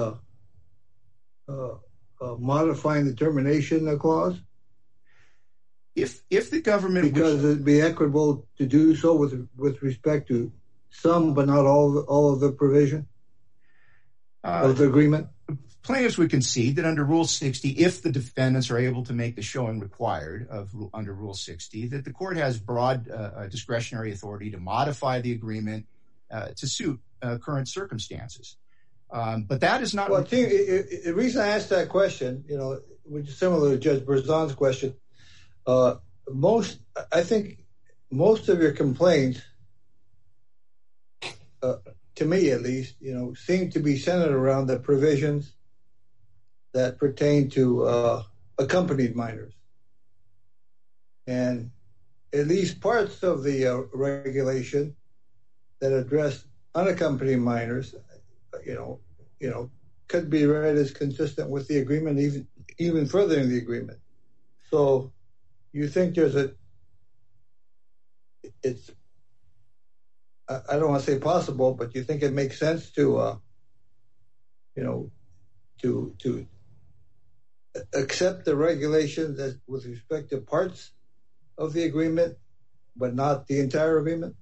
modifying 2.38 3.04
the 3.04 3.14
termination 3.14 3.98
clause? 3.98 4.40
If 5.94 6.22
if 6.30 6.50
the 6.50 6.60
government... 6.60 7.12
Because 7.12 7.44
it'd 7.44 7.64
be 7.64 7.80
equitable 7.80 8.46
to 8.58 8.66
do 8.66 8.96
so 8.96 9.14
with 9.14 9.48
with 9.56 9.82
respect 9.82 10.28
to 10.28 10.52
some 10.90 11.34
but 11.34 11.46
not 11.46 11.66
all 11.66 11.98
all 12.00 12.32
of 12.32 12.40
the 12.40 12.52
provision 12.52 13.06
uh, 14.42 14.62
of 14.64 14.78
the 14.78 14.86
agreement? 14.86 15.28
Plaintiffs 15.82 16.16
would 16.16 16.30
concede 16.30 16.76
that 16.76 16.86
under 16.86 17.04
Rule 17.04 17.26
60, 17.26 17.68
if 17.68 18.00
the 18.00 18.10
defendants 18.10 18.70
are 18.70 18.78
able 18.78 19.04
to 19.04 19.12
make 19.12 19.36
the 19.36 19.42
showing 19.42 19.80
required 19.80 20.48
of 20.48 20.70
under 20.94 21.12
Rule 21.12 21.34
60, 21.34 21.88
that 21.88 22.06
the 22.06 22.12
court 22.12 22.38
has 22.38 22.58
broad 22.58 23.10
uh, 23.10 23.14
uh, 23.14 23.46
discretionary 23.48 24.10
authority 24.10 24.50
to 24.52 24.58
modify 24.58 25.20
the 25.20 25.32
agreement 25.32 25.86
to 26.56 26.66
suit 26.66 27.00
current 27.40 27.68
circumstances. 27.68 28.56
Um, 29.10 29.44
but 29.44 29.60
that 29.60 29.82
is 29.82 29.94
not... 29.94 30.08
The 30.08 31.12
reason 31.14 31.42
I 31.42 31.48
asked 31.48 31.68
that 31.68 31.90
question, 31.90 32.44
you 32.48 32.56
know 32.56 32.80
which 33.04 33.28
is 33.28 33.36
similar 33.36 33.72
to 33.72 33.78
Judge 33.78 34.02
Berzon's 34.02 34.54
question, 34.54 34.94
Uh, 35.66 35.96
I 37.12 37.22
think 37.22 37.58
most 38.10 38.48
of 38.48 38.60
your 38.60 38.72
complaints, 38.72 39.40
uh, 41.62 41.76
to 42.16 42.24
me 42.24 42.50
at 42.50 42.62
least, 42.62 42.94
you 43.00 43.14
know, 43.14 43.34
seem 43.34 43.70
to 43.70 43.80
be 43.80 43.98
centered 43.98 44.32
around 44.32 44.66
the 44.66 44.78
provisions 44.78 45.52
that 46.72 46.98
pertain 46.98 47.48
to 47.50 47.84
uh, 47.84 48.22
accompanied 48.58 49.16
minors. 49.16 49.54
And 51.26 51.70
at 52.32 52.46
least 52.46 52.80
parts 52.80 53.22
of 53.22 53.42
the 53.42 53.88
regulation 53.92 54.96
that 55.80 55.92
address 55.92 56.44
unaccompanied 56.74 57.38
minors 57.38 57.94
you 58.64 58.74
know, 58.74 59.00
you 59.40 59.50
know, 59.50 59.70
could 60.08 60.30
be 60.30 60.46
read 60.46 60.76
as 60.76 60.90
consistent 60.90 61.50
with 61.50 61.66
the 61.68 61.78
agreement, 61.78 62.46
even 62.78 63.06
further 63.06 63.38
in 63.38 63.48
the 63.48 63.58
agreement. 63.58 63.98
So 64.70 65.12
you 65.74 65.88
think 65.88 66.14
there's 66.14 66.36
a... 66.36 66.52
It's 68.62 68.90
I 70.48 70.78
don't 70.78 70.90
want 70.90 71.02
to 71.02 71.10
say 71.10 71.18
possible, 71.18 71.74
but 71.74 71.94
you 71.94 72.04
think 72.04 72.22
it 72.22 72.32
makes 72.32 72.58
sense 72.58 72.90
to 72.92 73.16
uh, 73.16 73.36
you 74.76 74.84
know 74.84 75.10
to 75.80 76.14
to 76.18 76.46
accept 77.94 78.44
the 78.44 78.54
regulations 78.54 79.40
with 79.66 79.86
respect 79.86 80.30
to 80.30 80.38
parts 80.38 80.92
of 81.56 81.72
the 81.72 81.84
agreement, 81.84 82.36
but 82.94 83.14
not 83.14 83.46
the 83.46 83.60
entire 83.60 83.98
agreement? 83.98 84.36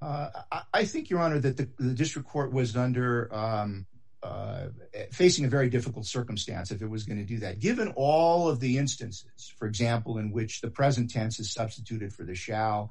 Uh, 0.00 0.28
I 0.72 0.84
think, 0.84 1.10
Your 1.10 1.20
Honor, 1.20 1.40
that 1.40 1.56
the 1.56 1.94
district 1.94 2.28
court 2.28 2.52
was 2.52 2.76
um, 2.76 3.86
Uh, 4.26 4.68
facing 5.12 5.44
a 5.44 5.48
very 5.48 5.68
difficult 5.70 6.04
circumstance 6.06 6.72
if 6.72 6.82
it 6.82 6.90
was 6.90 7.04
going 7.04 7.18
to 7.18 7.24
do 7.34 7.38
that. 7.38 7.60
Given 7.60 7.92
all 7.94 8.48
of 8.48 8.58
the 8.58 8.76
instances, 8.76 9.54
for 9.58 9.68
example, 9.68 10.18
in 10.18 10.32
which 10.32 10.60
the 10.60 10.70
present 10.70 11.10
tense 11.10 11.38
is 11.38 11.52
substituted 11.52 12.12
for 12.12 12.24
the 12.24 12.34
shall, 12.34 12.90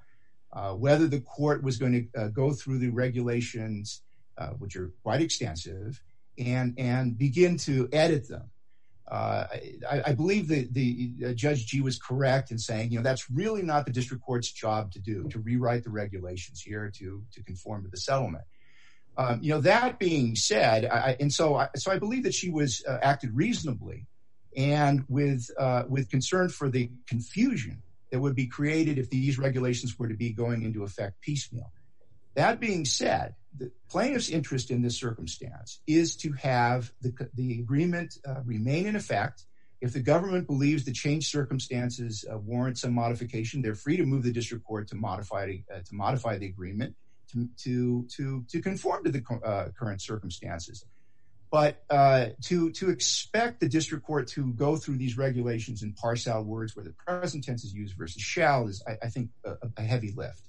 uh, 0.53 0.71
whether 0.73 1.07
the 1.07 1.19
court 1.19 1.61
was 1.61 1.77
going 1.77 1.93
to 1.93 2.03
uh, 2.21 2.27
go 2.29 2.53
through 2.53 2.79
the 2.79 2.93
regulations, 3.05 4.01
which 4.59 4.75
are 4.77 4.93
quite 5.03 5.21
extensive, 5.21 6.01
and 6.37 7.17
begin 7.17 7.57
to 7.57 7.89
edit 7.91 8.29
them. 8.29 8.49
I 9.11 10.13
believe 10.15 10.47
that 10.47 11.35
Judge 11.35 11.65
Gee 11.67 11.81
was 11.81 11.97
correct 11.97 12.51
in 12.51 12.57
saying, 12.57 12.91
you 12.91 12.97
know, 12.97 13.03
that's 13.03 13.29
really 13.29 13.61
not 13.61 13.85
the 13.85 13.91
district 13.91 14.23
court's 14.23 14.51
job 14.51 14.91
to 14.93 14.99
do, 14.99 15.27
to 15.33 15.39
rewrite 15.39 15.83
the 15.83 15.95
regulations 16.03 16.61
here 16.61 16.89
to 16.99 17.23
conform 17.45 17.83
to 17.83 17.89
the 17.89 17.97
settlement. 17.97 18.45
Um, 19.17 19.39
you 19.41 19.51
know, 19.51 19.61
that 19.61 19.97
being 19.97 20.35
said, 20.35 20.85
and 20.85 21.31
so 21.31 21.55
I 21.55 21.99
believe 21.99 22.23
that 22.23 22.33
she 22.33 22.49
was 22.49 22.83
uh, 22.87 22.97
acted 23.01 23.33
reasonably 23.33 24.07
and 24.57 25.05
uh, 25.57 25.83
with 25.87 26.09
concern 26.09 26.49
for 26.49 26.69
the 26.69 26.89
confusion 27.07 27.81
that 28.11 28.19
would 28.19 28.35
be 28.35 28.47
created 28.47 28.97
if 28.97 29.09
these 29.09 29.37
regulations 29.37 29.97
were 29.97 30.07
to 30.07 30.15
be 30.15 30.31
going 30.31 30.63
into 30.63 30.83
effect 30.83 31.21
piecemeal. 31.21 31.71
That 32.35 32.59
being 32.59 32.83
said, 32.85 33.35
the 33.57 33.71
plaintiff's 33.89 34.29
interest 34.29 34.69
in 34.69 34.81
this 34.81 34.99
circumstance 34.99 35.79
is 35.87 36.17
to 36.17 36.33
have 36.33 36.91
the 37.01 37.59
agreement 37.59 38.17
uh, 38.27 38.41
remain 38.43 38.85
in 38.85 38.97
effect. 38.97 39.45
If 39.79 39.93
the 39.93 40.01
government 40.01 40.47
believes 40.47 40.83
the 40.83 40.91
changed 40.91 41.29
circumstances 41.29 42.25
warrant 42.29 42.77
some 42.77 42.93
modification, 42.93 43.61
they're 43.61 43.75
free 43.75 43.97
to 43.97 44.05
move 44.05 44.23
the 44.23 44.33
district 44.33 44.65
court 44.65 44.89
to 44.89 44.95
modify 44.95 45.45
the 45.45 46.45
agreement 46.45 46.95
to 47.63 48.05
to 48.15 48.45
to 48.49 48.61
conform 48.61 49.03
to 49.05 49.11
the 49.11 49.23
uh, 49.45 49.69
current 49.77 50.01
circumstances. 50.01 50.85
But 51.51 51.83
uh, 51.89 52.27
to 52.43 52.71
to 52.71 52.89
expect 52.89 53.59
the 53.59 53.69
district 53.69 54.05
court 54.05 54.27
to 54.29 54.51
go 54.53 54.75
through 54.75 54.97
these 54.97 55.17
regulations 55.17 55.83
and 55.83 55.95
parse 55.95 56.27
out 56.27 56.45
words 56.45 56.75
where 56.75 56.83
the 56.83 56.93
present 56.93 57.43
tense 57.43 57.63
is 57.63 57.73
used 57.73 57.95
versus 57.97 58.21
shall 58.21 58.67
is, 58.67 58.83
I 58.87 59.07
think, 59.07 59.29
a 59.77 59.81
heavy 59.81 60.11
lift. 60.15 60.41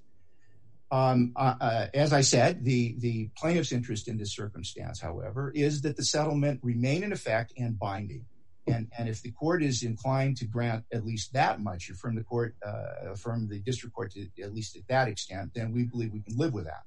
Um, 0.90 1.32
uh, 1.36 1.86
as 1.94 2.12
I 2.12 2.20
said, 2.20 2.64
the 2.64 2.96
the 2.98 3.30
plaintiff's 3.36 3.72
interest 3.72 4.08
in 4.08 4.16
this 4.16 4.32
circumstance, 4.32 5.00
however, 5.00 5.52
is 5.54 5.82
that 5.82 5.96
the 5.96 6.04
settlement 6.04 6.60
remain 6.62 7.02
in 7.02 7.12
effect 7.12 7.52
and 7.58 7.78
binding. 7.78 8.24
And 8.68 9.08
if 9.08 9.22
the 9.22 9.30
court 9.30 9.62
is 9.62 9.84
inclined 9.84 10.36
to 10.38 10.44
grant 10.44 10.84
at 10.92 11.06
least 11.06 11.32
that 11.34 11.60
much 11.60 11.86
from 12.00 12.16
the 12.16 12.24
court, 12.24 12.56
uh, 12.66 13.14
from 13.14 13.48
the 13.48 13.60
district 13.60 13.94
court, 13.94 14.12
at 14.42 14.54
least 14.54 14.76
at 14.76 14.88
that 14.88 15.06
extent, 15.06 15.52
then 15.54 15.72
we 15.72 15.84
believe 15.84 16.12
we 16.12 16.20
can 16.20 16.36
live 16.36 16.52
with 16.52 16.64
that. 16.64 16.82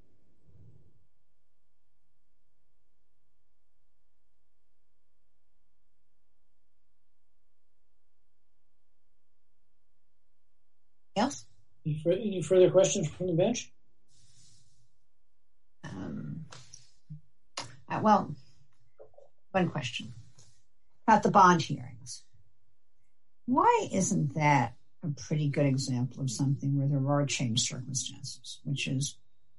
Yes? 11.15 11.45
Any 11.85 12.41
further 12.41 12.69
questions 12.69 13.07
from 13.07 13.27
the 13.27 13.33
bench? 13.33 13.71
Um, 15.85 16.45
uh, 17.89 17.99
well, 18.03 18.35
one 19.51 19.69
question 19.69 20.13
about 21.09 21.23
the 21.23 21.31
bond 21.31 21.59
hearings. 21.63 22.23
Why 23.47 23.87
isn't 23.91 24.35
that 24.35 24.75
a 25.03 25.07
pretty 25.07 25.49
good 25.49 25.65
example 25.65 26.21
of 26.21 26.29
something 26.29 26.77
where 26.77 26.87
there 26.87 27.09
are 27.09 27.25
changed 27.25 27.65
circumstances, 27.65 28.59
which 28.63 28.87
is 28.87 29.17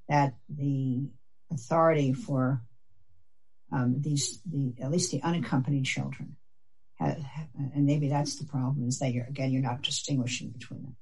that 0.08 0.34
the 0.48 1.08
authority 1.50 2.12
for 2.12 2.62
um, 3.72 3.96
these, 3.98 4.40
at 4.80 4.92
least 4.92 5.10
the 5.10 5.22
unaccompanied 5.24 5.86
children, 5.86 6.36
and 7.00 7.84
maybe 7.84 8.08
that's 8.08 8.36
the 8.36 8.44
problem, 8.44 8.86
is 8.86 9.00
that, 9.00 9.08
again, 9.08 9.50
you're 9.50 9.60
not 9.60 9.82
distinguishing 9.82 10.50
between 10.50 10.82
them, 10.82 10.96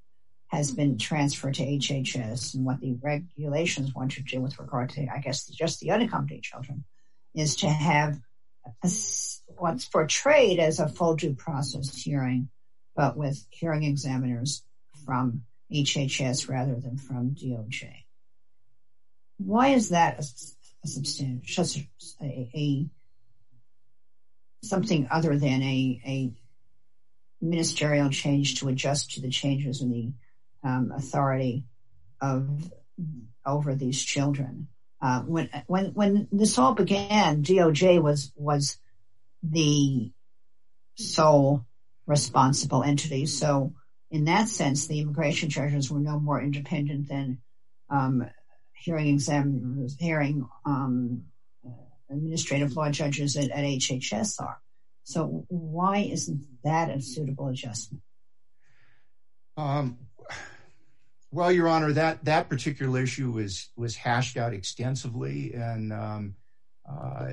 has 0.46 0.70
been 0.70 0.96
transferred 0.96 1.54
to 1.54 1.66
HHS 1.66 2.54
and 2.54 2.64
what 2.64 2.80
the 2.80 2.96
regulations 3.02 3.94
want 3.94 4.16
you 4.16 4.24
to 4.24 4.36
do 4.36 4.40
with 4.40 4.58
regard 4.58 4.88
to, 4.90 5.06
I 5.14 5.18
guess, 5.18 5.44
just 5.46 5.80
the 5.80 5.90
unaccompanied 5.90 6.42
children, 6.42 6.84
is 7.34 7.56
to 7.56 7.68
have 7.68 8.18
what's 9.56 9.86
portrayed 9.86 10.58
as 10.58 10.80
a 10.80 10.88
full 10.88 11.16
due 11.16 11.34
process 11.34 11.94
hearing, 11.94 12.48
but 12.94 13.16
with 13.16 13.44
hearing 13.50 13.84
examiners 13.84 14.62
from 15.04 15.42
HHS 15.72 16.48
rather 16.48 16.74
than 16.76 16.96
from 16.96 17.30
DOJ. 17.30 18.04
Why 19.38 19.68
is 19.68 19.90
that 19.90 20.16
a 20.16 20.18
s 20.18 20.56
a 22.22 22.88
something 24.62 25.08
other 25.10 25.38
than 25.38 25.62
a 25.62 26.32
ministerial 27.40 28.10
change 28.10 28.60
to 28.60 28.68
adjust 28.68 29.12
to 29.12 29.20
the 29.20 29.30
changes 29.30 29.80
in 29.82 29.90
the 29.90 30.12
um, 30.68 30.92
authority 30.94 31.64
over 33.46 33.74
these 33.74 34.02
children? 34.02 34.68
Uh, 35.00 35.20
when 35.22 35.48
when 35.66 35.86
when 35.94 36.28
this 36.32 36.58
all 36.58 36.74
began, 36.74 37.42
DOJ 37.42 38.02
was 38.36 38.78
the 39.42 40.10
sole 40.96 41.64
responsible 42.06 42.82
entity. 42.82 43.26
So 43.26 43.74
in 44.10 44.24
that 44.24 44.48
sense, 44.48 44.86
the 44.86 45.00
immigration 45.00 45.50
judges 45.50 45.90
were 45.90 46.00
no 46.00 46.18
more 46.18 46.40
independent 46.40 47.08
than 47.08 47.38
um, 47.90 48.28
hearing 48.72 49.08
examiners, 49.08 49.96
hearing 49.98 50.48
um, 50.64 51.24
administrative 52.10 52.74
law 52.76 52.90
judges 52.90 53.36
at 53.36 53.50
HHS 53.50 54.40
are. 54.40 54.60
So 55.04 55.44
why 55.48 55.98
isn't 55.98 56.44
that 56.64 56.90
a 56.90 57.00
suitable 57.00 57.48
adjustment? 57.48 58.02
Um, 59.56 59.98
Well, 61.30 61.52
Your 61.52 61.68
Honor, 61.68 61.92
that 61.92 62.48
particular 62.48 63.02
issue 63.02 63.30
was 63.30 63.96
hashed 63.96 64.36
out 64.36 64.54
extensively 64.54 65.54
um, 65.54 66.34
uh, 66.88 67.26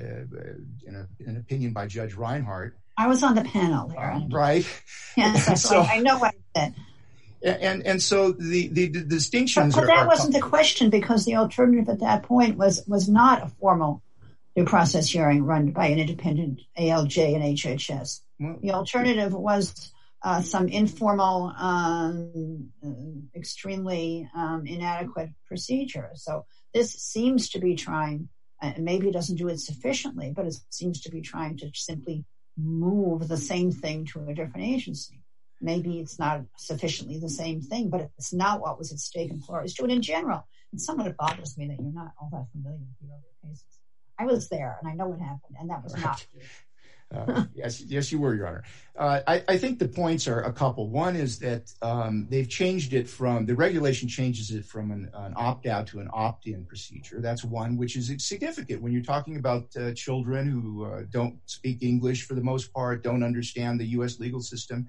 in 0.86 1.06
an 1.26 1.36
opinion 1.36 1.72
by 1.72 1.86
Judge 1.86 2.14
Reinhardt. 2.14 2.76
I 2.98 3.08
was 3.08 3.22
on 3.22 3.34
the 3.34 3.44
panel. 3.44 3.92
Uh, 3.96 4.20
right. 4.30 4.66
Yes, 5.16 5.70
I 5.72 6.00
know 6.00 6.18
what 6.18 6.34
he 6.34 6.40
said. 6.60 6.74
And 7.42 8.02
so 8.02 8.32
the 8.32 8.68
distinctions. 8.88 9.74
But 9.74 9.86
that 9.86 10.06
wasn't 10.06 10.34
the 10.34 10.40
question 10.40 10.90
because 10.90 11.24
the 11.24 11.36
alternative 11.36 11.88
at 11.88 12.00
that 12.00 12.22
point 12.22 12.56
was 12.56 13.08
not 13.08 13.42
a 13.42 13.48
formal 13.60 14.02
due 14.56 14.64
process 14.64 15.08
hearing 15.08 15.44
run 15.44 15.70
by 15.70 15.86
an 15.88 15.98
independent 15.98 16.60
ALJ 16.78 17.34
and 17.34 17.44
HHS. 17.56 18.20
The 18.38 18.72
alternative 18.72 19.32
was 19.32 19.92
Uh, 20.26 20.42
some 20.42 20.66
informal, 20.66 21.52
um, 21.56 22.68
uh, 22.84 23.38
extremely 23.38 24.28
um, 24.34 24.66
inadequate 24.66 25.30
procedure. 25.46 26.10
So 26.14 26.46
this 26.74 26.94
seems 26.94 27.50
to 27.50 27.60
be 27.60 27.76
trying, 27.76 28.28
uh, 28.60 28.72
maybe 28.76 29.08
it 29.08 29.12
doesn't 29.12 29.36
do 29.36 29.46
it 29.46 29.60
sufficiently, 29.60 30.32
but 30.34 30.44
it 30.44 30.56
seems 30.70 31.00
to 31.02 31.12
be 31.12 31.20
trying 31.20 31.56
to 31.58 31.70
simply 31.74 32.24
move 32.56 33.28
the 33.28 33.36
same 33.36 33.70
thing 33.70 34.04
to 34.06 34.26
a 34.28 34.34
different 34.34 34.66
agency. 34.66 35.22
Maybe 35.60 36.00
it's 36.00 36.18
not 36.18 36.40
sufficiently 36.56 37.20
the 37.20 37.30
same 37.30 37.60
thing, 37.60 37.88
but 37.88 38.10
it's 38.18 38.32
not 38.32 38.60
what 38.60 38.78
was 38.78 38.90
at 38.90 38.98
stake 38.98 39.30
in 39.30 39.38
Flores. 39.38 39.74
Do 39.74 39.84
it 39.84 39.92
in 39.92 40.02
general. 40.02 40.44
And 40.72 40.80
somewhat 40.80 41.06
it 41.06 41.16
bothers 41.16 41.56
me 41.56 41.68
that 41.68 41.78
you're 41.78 41.92
not 41.92 42.14
all 42.20 42.30
that 42.32 42.50
familiar 42.50 42.80
with 42.80 42.98
the 43.00 43.14
other 43.14 43.48
cases. 43.48 43.78
I 44.18 44.24
was 44.24 44.48
there 44.48 44.76
and 44.80 44.90
I 44.90 44.94
know 44.96 45.06
what 45.06 45.20
happened 45.20 45.56
and 45.60 45.70
that 45.70 45.84
was 45.84 45.96
not 45.96 46.26
Uh, 47.14 47.24
good. 47.54 47.84
Yes, 47.88 48.10
you 48.12 48.18
were, 48.18 48.34
Your 48.34 48.46
Honor. 48.46 48.64
Uh, 48.96 49.20
I 49.26 49.58
think 49.58 49.78
the 49.78 49.88
points 49.88 50.26
are 50.26 50.40
a 50.42 50.52
couple. 50.52 50.88
One 50.88 51.16
is 51.16 51.38
that 51.40 51.72
um, 51.82 52.26
they've 52.30 52.48
changed 52.48 52.94
it 52.94 53.08
from, 53.08 53.46
the 53.46 53.54
regulation 53.54 54.08
changes 54.08 54.50
it 54.50 54.64
from 54.64 54.90
an 54.90 55.10
opt-out 55.36 55.86
to 55.88 56.00
an 56.00 56.08
opt-in 56.12 56.64
procedure. 56.64 57.20
That's 57.20 57.44
one 57.44 57.76
which 57.76 57.96
is 57.96 58.12
significant 58.18 58.82
when 58.82 58.92
you're 58.92 59.02
talking 59.02 59.36
about 59.36 59.68
uh, 59.76 59.92
children 59.92 60.48
who 60.48 61.04
don't 61.10 61.38
speak 61.46 61.82
English 61.82 62.26
for 62.26 62.34
the 62.34 62.42
most 62.42 62.72
part, 62.72 63.02
don't 63.02 63.22
understand 63.22 63.80
the 63.80 63.86
U.S. 63.98 64.18
legal 64.18 64.40
system. 64.40 64.88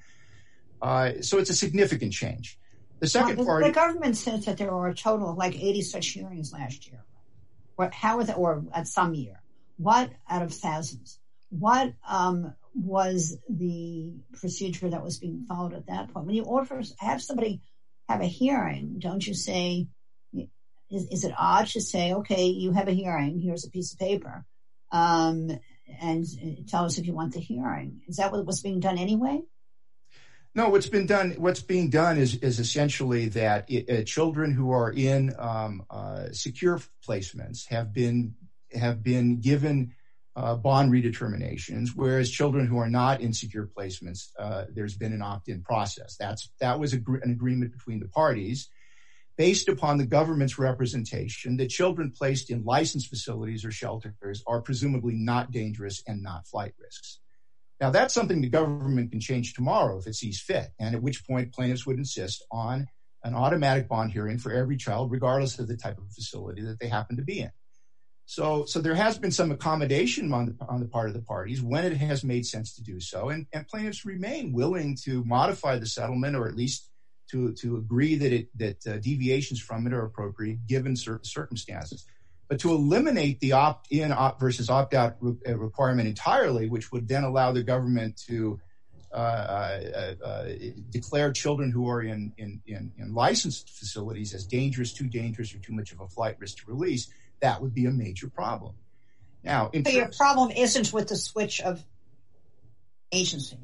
So 0.81 1.37
it's 1.37 1.49
a 1.49 1.55
significant 1.55 2.13
change. 2.13 2.57
The 2.99 3.07
second 3.07 3.45
part... 3.45 3.63
The 3.63 3.71
government 3.71 4.17
says 4.17 4.45
that 4.45 4.57
there 4.57 4.73
were 4.73 4.87
a 4.87 4.95
total 4.95 5.29
of 5.29 5.37
like 5.37 5.55
80 5.55 5.81
such 5.83 6.07
hearings 6.07 6.51
last 6.51 6.87
year. 6.87 7.03
How 7.91 8.17
was 8.17 8.29
it, 8.29 8.37
or 8.37 8.63
at 8.73 8.87
some 8.87 9.13
year? 9.13 9.41
What 9.77 10.09
out 10.27 10.41
of 10.41 10.51
thousands? 10.51 11.19
What 11.49 11.93
um, 12.07 12.53
was 12.75 13.37
the 13.49 14.13
procedure 14.33 14.89
that 14.89 15.03
was 15.03 15.17
being 15.17 15.45
followed 15.47 15.73
at 15.73 15.87
that 15.87 16.13
point? 16.13 16.25
When 16.25 16.35
you 16.35 16.67
have 16.99 17.21
somebody 17.21 17.61
have 18.09 18.21
a 18.21 18.25
hearing, 18.25 18.99
don't 18.99 19.25
you 19.25 19.33
say, 19.33 19.87
is 20.89 21.23
it 21.23 21.33
odd 21.37 21.67
to 21.67 21.81
say, 21.81 22.13
okay, 22.13 22.45
you 22.45 22.71
have 22.71 22.87
a 22.87 22.93
hearing, 22.93 23.39
here's 23.39 23.65
a 23.65 23.69
piece 23.69 23.93
of 23.93 23.99
paper, 23.99 24.45
um, 24.91 25.59
and 26.01 26.25
tell 26.67 26.85
us 26.85 26.97
if 26.97 27.05
you 27.05 27.13
want 27.13 27.33
the 27.33 27.39
hearing. 27.39 28.01
Is 28.07 28.17
that 28.17 28.31
what 28.31 28.45
was 28.45 28.61
being 28.61 28.79
done 28.79 28.97
anyway? 28.97 29.41
No, 30.55 30.69
what's 30.69 30.87
being 30.87 31.05
done 31.89 32.17
is 32.17 32.35
essentially 32.41 33.27
that 33.29 33.69
uh, 33.69 34.03
children 34.03 34.51
who 34.51 34.71
are 34.71 34.91
in 34.91 35.35
um, 35.37 35.85
uh, 35.89 36.31
secure 36.31 36.81
placements 37.07 37.67
have 37.67 37.93
been 37.93 39.39
given 39.39 39.93
Uh, 40.37 40.55
bond 40.55 40.91
redeterminations, 40.91 41.89
whereas 41.95 42.29
children 42.29 42.67
who 42.67 42.77
are 42.77 42.91
not 42.91 43.21
in 43.21 43.33
secure 43.33 43.67
placements, 43.75 44.29
uh, 44.37 44.65
there's 44.71 44.95
been 44.95 45.11
an 45.11 45.23
opt-in 45.23 45.63
process. 45.63 46.15
That 46.59 46.79
was 46.79 46.93
an 46.93 47.31
agreement 47.31 47.71
between 47.71 47.99
the 47.99 48.07
parties 48.07 48.69
based 49.35 49.67
upon 49.67 49.97
the 49.97 50.05
government's 50.05 50.59
representation 50.59 51.57
that 51.57 51.69
children 51.69 52.11
placed 52.11 52.51
in 52.51 52.63
licensed 52.63 53.07
facilities 53.07 53.65
or 53.65 53.71
shelters 53.71 54.43
are 54.45 54.61
presumably 54.61 55.15
not 55.15 55.49
dangerous 55.49 56.03
and 56.05 56.21
not 56.21 56.45
flight 56.45 56.73
risks. 56.79 57.19
Now, 57.81 57.89
that's 57.89 58.13
something 58.13 58.39
the 58.39 58.49
government 58.49 59.09
can 59.09 59.19
change 59.19 59.55
tomorrow 59.55 59.97
if 59.97 60.05
it 60.05 60.13
sees 60.13 60.39
fit, 60.39 60.67
and 60.77 60.93
at 60.93 61.01
which 61.01 61.25
point 61.25 61.51
plaintiffs 61.51 61.87
would 61.87 61.97
insist 61.97 62.45
on 62.51 62.85
an 63.23 63.33
automatic 63.33 63.87
bond 63.87 64.11
hearing 64.11 64.37
for 64.37 64.51
every 64.51 64.77
child, 64.77 65.09
regardless 65.11 65.57
of 65.57 65.67
the 65.67 65.77
type 65.77 65.97
of 65.97 66.11
facility 66.11 66.61
that 66.61 66.79
they 66.79 66.89
happen 66.89 67.17
to 67.17 67.23
be 67.23 67.39
in. 67.39 67.51
So 68.29 68.65
there 68.65 68.93
has 68.93 69.17
been 69.17 69.31
some 69.31 69.51
accommodation 69.51 70.33
on 70.33 70.57
the 70.79 70.85
part 70.85 71.07
of 71.07 71.13
the 71.13 71.21
parties 71.21 71.61
when 71.61 71.85
it 71.85 71.95
has 71.95 72.25
made 72.25 72.45
sense 72.45 72.75
to 72.75 72.83
do 72.83 72.99
so, 72.99 73.29
and 73.29 73.47
plaintiffs 73.69 74.05
remain 74.05 74.51
willing 74.51 74.97
to 75.05 75.23
modify 75.23 75.79
the 75.79 75.85
settlement 75.85 76.35
or 76.35 76.47
at 76.47 76.55
least 76.55 76.89
to 77.31 77.77
agree 77.77 78.47
that 78.55 78.77
uh, 78.85 78.97
deviations 78.97 79.61
from 79.61 79.87
it 79.87 79.93
are 79.93 80.03
appropriate 80.05 80.67
given 80.67 80.95
certain 80.95 81.23
circumstances. 81.23 82.05
But 82.49 82.59
to 82.59 82.71
eliminate 82.71 83.39
the 83.39 83.53
opt-in 83.53 84.13
versus 84.39 84.69
opt-out 84.69 85.17
uh, 85.23 85.57
requirement 85.57 86.07
entirely, 86.07 86.67
which 86.67 86.91
would 86.91 87.07
then 87.07 87.23
allow 87.23 87.53
the 87.53 87.63
government 87.63 88.21
to 88.27 88.59
uh, 89.13 89.79
declare 90.89 91.31
children 91.31 91.71
who 91.71 91.89
are 91.89 92.01
in 92.01 92.33
licensed 93.09 93.69
facilities 93.69 94.33
as 94.33 94.45
dangerous, 94.45 94.91
too 94.93 95.07
dangerous, 95.07 95.55
or 95.55 95.59
too 95.59 95.73
much 95.73 95.93
of 95.93 96.01
a 96.01 96.07
flight 96.09 96.35
risk 96.39 96.57
to 96.57 96.63
release, 96.67 97.09
that 97.41 97.61
would 97.61 97.73
be 97.73 97.85
a 97.85 97.91
major 97.91 98.29
problem. 98.29 98.73
But 99.83 99.93
your 99.93 100.09
problem 100.09 100.51
isn't 100.51 100.91
with 100.91 101.07
the 101.07 101.15
switch 101.15 101.61
of 101.61 101.83
agency. 103.11 103.57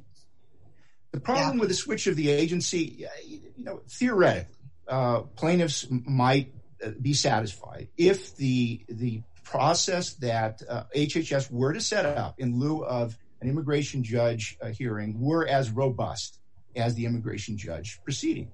The 1.11 1.19
problem 1.19 1.59
with 1.59 1.69
the 1.69 1.75
switch 1.75 2.07
of 2.07 2.15
the 2.15 2.29
agency, 2.29 3.07
you 3.25 3.41
know, 3.57 3.81
theoretically, 3.87 4.55
uh, 4.87 5.21
plaintiffs 5.21 5.87
might 5.89 6.53
be 7.01 7.13
satisfied 7.13 7.87
if 7.97 8.35
the 8.35 9.21
process 9.43 10.13
that 10.15 10.61
uh, 10.67 10.83
HHS 10.95 11.51
were 11.51 11.73
to 11.73 11.81
set 11.81 12.05
up 12.05 12.39
in 12.39 12.59
lieu 12.59 12.83
of 12.83 13.17
an 13.41 13.49
immigration 13.49 14.03
judge 14.03 14.57
uh, 14.61 14.67
hearing 14.67 15.19
were 15.19 15.45
as 15.45 15.69
robust 15.69 16.39
as 16.75 16.95
the 16.95 17.05
immigration 17.05 17.57
judge 17.57 17.99
proceeding. 18.03 18.49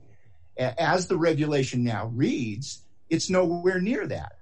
As 0.58 1.08
the 1.08 1.18
regulation 1.18 1.84
now 1.86 2.08
reads, 2.08 2.84
it's 3.10 3.30
nowhere 3.30 3.80
near 3.80 4.06
that. 4.08 4.34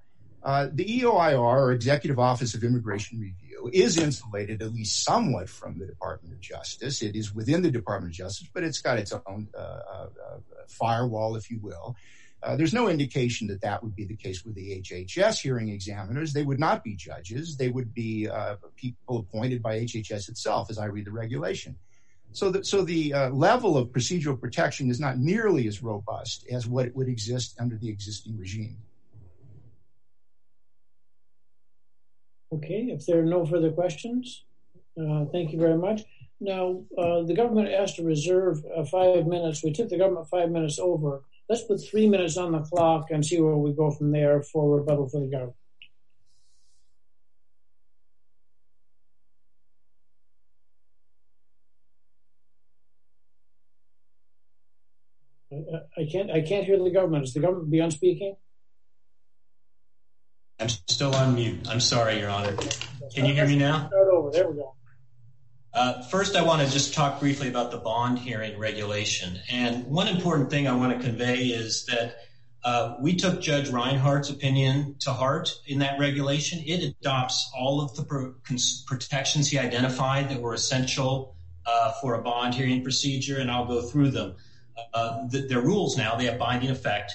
Uh, 0.48 0.70
the 0.72 1.02
EOIR, 1.02 1.38
or 1.38 1.74
Executive 1.74 2.18
Office 2.18 2.54
of 2.54 2.64
Immigration 2.64 3.20
Review, 3.20 3.70
is 3.74 3.98
insulated 3.98 4.62
at 4.62 4.74
least 4.74 5.04
somewhat 5.04 5.50
from 5.50 5.78
the 5.78 5.86
Department 5.86 6.34
of 6.34 6.40
Justice. 6.40 7.02
It 7.02 7.18
is 7.18 7.36
within 7.36 7.62
the 7.62 7.70
Department 7.70 8.14
of 8.14 8.18
Justice, 8.18 8.48
but 8.54 8.64
it's 8.64 8.80
got 8.80 8.98
its 8.98 9.12
own 9.12 9.50
uh, 9.54 9.60
uh, 9.60 10.08
firewall, 10.70 11.36
if 11.36 11.52
you 11.52 11.60
will. 11.62 11.98
There's 12.56 12.74
no 12.74 12.88
indication 12.88 13.48
that 13.48 13.60
that 13.60 13.84
would 13.84 13.94
be 13.94 14.06
the 14.06 14.16
case 14.16 14.46
with 14.46 14.56
the 14.56 14.82
HHS 14.82 15.42
hearing 15.42 15.68
examiners. 15.68 16.32
They 16.32 16.44
would 16.44 16.62
not 16.62 16.82
be 16.82 16.96
judges. 16.96 17.58
They 17.58 17.68
would 17.68 17.94
be 17.94 18.30
people 18.78 19.18
appointed 19.18 19.62
by 19.62 19.82
HHS 19.82 20.30
itself, 20.30 20.70
as 20.70 20.78
I 20.78 20.86
read 20.86 21.08
the 21.08 21.12
regulation. 21.12 21.76
So 22.32 22.52
the 22.52 23.30
level 23.34 23.76
of 23.76 23.90
procedural 23.90 24.40
protection 24.40 24.90
is 24.90 25.02
not 25.02 25.18
nearly 25.18 25.68
as 25.68 25.84
robust 25.84 26.48
as 26.50 26.66
what 26.66 26.96
would 26.96 27.10
exist 27.10 27.58
under 27.60 27.76
the 27.76 27.90
existing 27.90 28.38
regime. 28.38 28.78
Okay, 32.52 32.88
if 32.90 33.06
there 33.06 33.20
are 33.20 33.26
no 33.26 33.46
further 33.46 33.72
questions, 33.72 34.46
uh, 35.00 35.26
thank 35.26 35.52
you 35.52 35.60
very 35.60 35.78
much. 35.78 36.04
Now, 36.40 36.84
uh, 36.98 37.24
the 37.24 37.34
government 37.34 37.74
asked 37.74 37.98
to 37.98 38.04
reserve 38.04 38.64
uh, 38.76 38.86
five 38.86 39.28
minutes. 39.28 39.64
We 39.64 39.74
took 39.74 39.90
the 39.90 39.98
government 39.98 40.30
five 40.30 40.50
minutes 40.50 40.80
over. 40.80 41.24
Let's 41.50 41.64
put 41.64 41.84
three 41.84 42.08
minutes 42.08 42.38
on 42.38 42.52
the 42.54 42.60
clock 42.60 43.08
and 43.12 43.26
see 43.26 43.42
where 43.42 43.58
we 43.58 43.74
go 43.74 43.92
from 43.92 44.12
there 44.12 44.42
for 44.44 44.78
rebuttal 44.78 45.10
for 45.10 45.20
the 45.20 45.28
government. 45.28 45.56
I 55.98 56.06
can't. 56.12 56.30
I 56.30 56.42
can't 56.42 56.66
hear 56.66 56.78
the 56.82 56.92
government. 56.92 57.24
Is 57.24 57.34
the 57.34 57.40
government 57.40 57.72
beyond 57.72 57.94
speaking? 57.94 58.36
I'm 60.68 60.74
still 60.90 61.16
on 61.16 61.36
mute. 61.36 61.66
I'm 61.70 61.80
sorry, 61.80 62.20
Your 62.20 62.30
Honor. 62.30 62.54
Can 63.16 63.26
you 63.26 63.34
hear 63.34 63.48
me 63.48 63.56
now? 63.56 63.88
Start 63.88 64.08
over. 64.10 64.32
There 64.32 64.50
we 64.50 64.58
go. 64.58 64.74
Uh, 65.74 66.04
first, 66.10 66.36
I 66.36 66.42
want 66.42 66.62
to 66.62 66.70
just 66.70 66.94
talk 66.94 67.22
briefly 67.22 67.48
about 67.48 67.72
the 67.72 67.78
bond 67.78 68.20
hearing 68.20 68.60
regulation. 68.60 69.40
And 69.50 69.86
one 69.86 70.10
important 70.10 70.50
thing 70.50 70.68
I 70.68 70.76
want 70.76 71.00
to 71.00 71.08
convey 71.08 71.46
is 71.46 71.86
that 71.86 72.18
uh, 72.66 72.98
we 73.00 73.16
took 73.16 73.40
Judge 73.40 73.70
Reinhardt's 73.70 74.30
opinion 74.30 74.98
to 75.00 75.14
heart 75.14 75.58
in 75.68 75.80
that 75.80 76.02
regulation. 76.02 76.62
It 76.66 76.84
adopts 76.84 77.50
all 77.58 77.80
of 77.80 77.96
the 77.96 78.36
protections 78.88 79.48
he 79.48 79.58
identified 79.58 80.28
that 80.32 80.42
were 80.42 80.54
essential 80.54 81.38
uh, 81.66 81.94
for 82.02 82.16
a 82.16 82.22
bond 82.22 82.56
hearing 82.56 82.84
procedure, 82.84 83.40
and 83.40 83.50
I'll 83.50 83.68
go 83.68 83.84
through 83.84 84.12
them. 84.12 84.36
They're 85.30 85.62
rules 85.62 85.96
now. 85.96 86.18
They 86.18 86.26
have 86.26 86.38
binding 86.38 86.72
effect. 86.72 87.14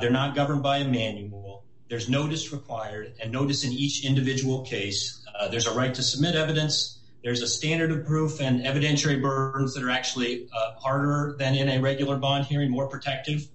They're 0.00 0.08
not 0.08 0.36
governed 0.36 0.62
by 0.62 0.78
a 0.78 0.88
manual. 0.88 1.64
There's 1.88 2.08
notice 2.08 2.52
required, 2.52 3.14
and 3.22 3.30
notice 3.30 3.64
in 3.64 3.72
each 3.72 4.04
individual 4.04 4.62
case. 4.62 5.24
Uh, 5.38 5.48
there's 5.48 5.66
a 5.66 5.74
right 5.74 5.94
to 5.94 6.02
submit 6.02 6.34
evidence. 6.34 6.98
There's 7.22 7.42
a 7.42 7.48
standard 7.48 7.92
of 7.92 8.06
proof 8.06 8.40
and 8.40 8.62
evidentiary 8.64 9.20
burdens 9.20 9.74
that 9.74 9.84
are 9.84 9.90
actually 9.90 10.48
uh, 10.52 10.74
harder 10.80 11.36
than 11.38 11.54
in 11.54 11.68
a 11.68 11.80
regular 11.80 12.16
bond 12.16 12.46
hearing, 12.46 12.70
more 12.70 12.88
protective, 12.88 13.46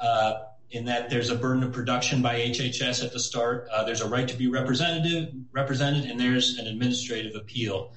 uh, 0.00 0.34
in 0.70 0.84
that 0.86 1.10
there's 1.10 1.30
a 1.30 1.36
burden 1.36 1.62
of 1.62 1.72
production 1.72 2.22
by 2.22 2.40
HHS 2.40 3.04
at 3.04 3.12
the 3.12 3.20
start. 3.20 3.68
There's 3.86 4.00
a 4.00 4.08
right 4.08 4.26
to 4.26 4.36
be 4.36 4.48
represented, 4.48 5.06
and 5.06 6.20
there's 6.20 6.58
an 6.58 6.66
administrative 6.66 7.36
appeal. 7.36 7.92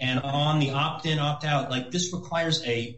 And 0.00 0.18
on 0.20 0.60
the 0.60 0.70
opt-in, 0.70 1.18
opt-out, 1.18 1.70
like 1.70 1.90
this 1.90 2.10
requires 2.10 2.64
a 2.64 2.96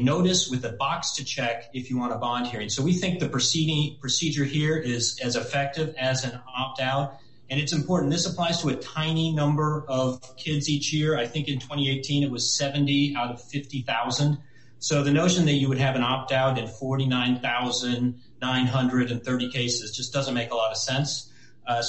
notice 0.00 0.48
with 0.48 0.64
a 0.64 0.70
box 0.70 1.16
to 1.16 1.24
check 1.24 1.68
if 1.74 1.90
you 1.90 1.98
want 1.98 2.12
a 2.12 2.16
bond 2.16 2.46
hearing. 2.46 2.68
So 2.68 2.80
we 2.80 2.92
think 2.92 3.18
the 3.18 3.28
proceeding 3.28 3.96
procedure 4.00 4.44
here 4.44 4.76
is 4.76 5.18
as 5.20 5.34
effective 5.34 5.96
as 5.98 6.22
an 6.22 6.38
opt-out, 6.56 7.18
and 7.50 7.58
it's 7.58 7.72
important. 7.72 8.12
This 8.12 8.24
applies 8.24 8.62
to 8.62 8.68
a 8.68 8.76
tiny 8.76 9.32
number 9.32 9.84
of 9.88 10.36
kids 10.36 10.68
each 10.68 10.92
year. 10.92 11.18
I 11.18 11.26
think 11.26 11.48
in 11.48 11.58
2018 11.58 12.22
it 12.22 12.30
was 12.30 12.56
70 12.56 13.16
out 13.16 13.32
of 13.32 13.42
50,000. 13.42 14.38
So 14.78 15.02
the 15.02 15.10
notion 15.10 15.46
that 15.46 15.54
you 15.54 15.68
would 15.68 15.78
have 15.78 15.96
an 15.96 16.02
opt-out 16.02 16.56
in 16.56 16.68
49,930 16.68 19.50
cases 19.50 19.96
just 19.96 20.12
doesn't 20.12 20.34
make 20.34 20.52
a 20.52 20.54
lot 20.54 20.70
of 20.70 20.76
sense. 20.76 21.32
Uh, 21.66 21.82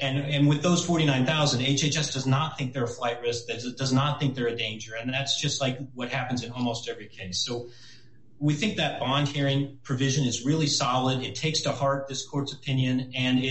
And 0.00 0.48
with 0.48 0.62
those 0.62 0.84
49,000, 0.84 1.60
HHS 1.60 2.12
does 2.12 2.26
not 2.26 2.56
think 2.56 2.72
they're 2.72 2.84
a 2.84 2.88
flight 2.88 3.20
risk, 3.20 3.46
does 3.48 3.92
not 3.92 4.18
think 4.18 4.34
they're 4.34 4.48
a 4.48 4.56
danger, 4.56 4.94
and 4.94 5.12
that's 5.12 5.40
just 5.40 5.60
like 5.60 5.78
what 5.94 6.08
happens 6.10 6.42
in 6.42 6.50
almost 6.52 6.88
every 6.88 7.06
case. 7.06 7.44
So 7.44 7.68
we 8.38 8.54
think 8.54 8.78
that 8.78 8.98
bond 8.98 9.28
hearing 9.28 9.78
provision 9.82 10.24
is 10.24 10.44
really 10.44 10.66
solid. 10.66 11.22
It 11.22 11.34
takes 11.34 11.60
to 11.62 11.72
heart 11.72 12.08
this 12.08 12.26
court's 12.26 12.54
opinion, 12.54 13.12
and 13.14 13.44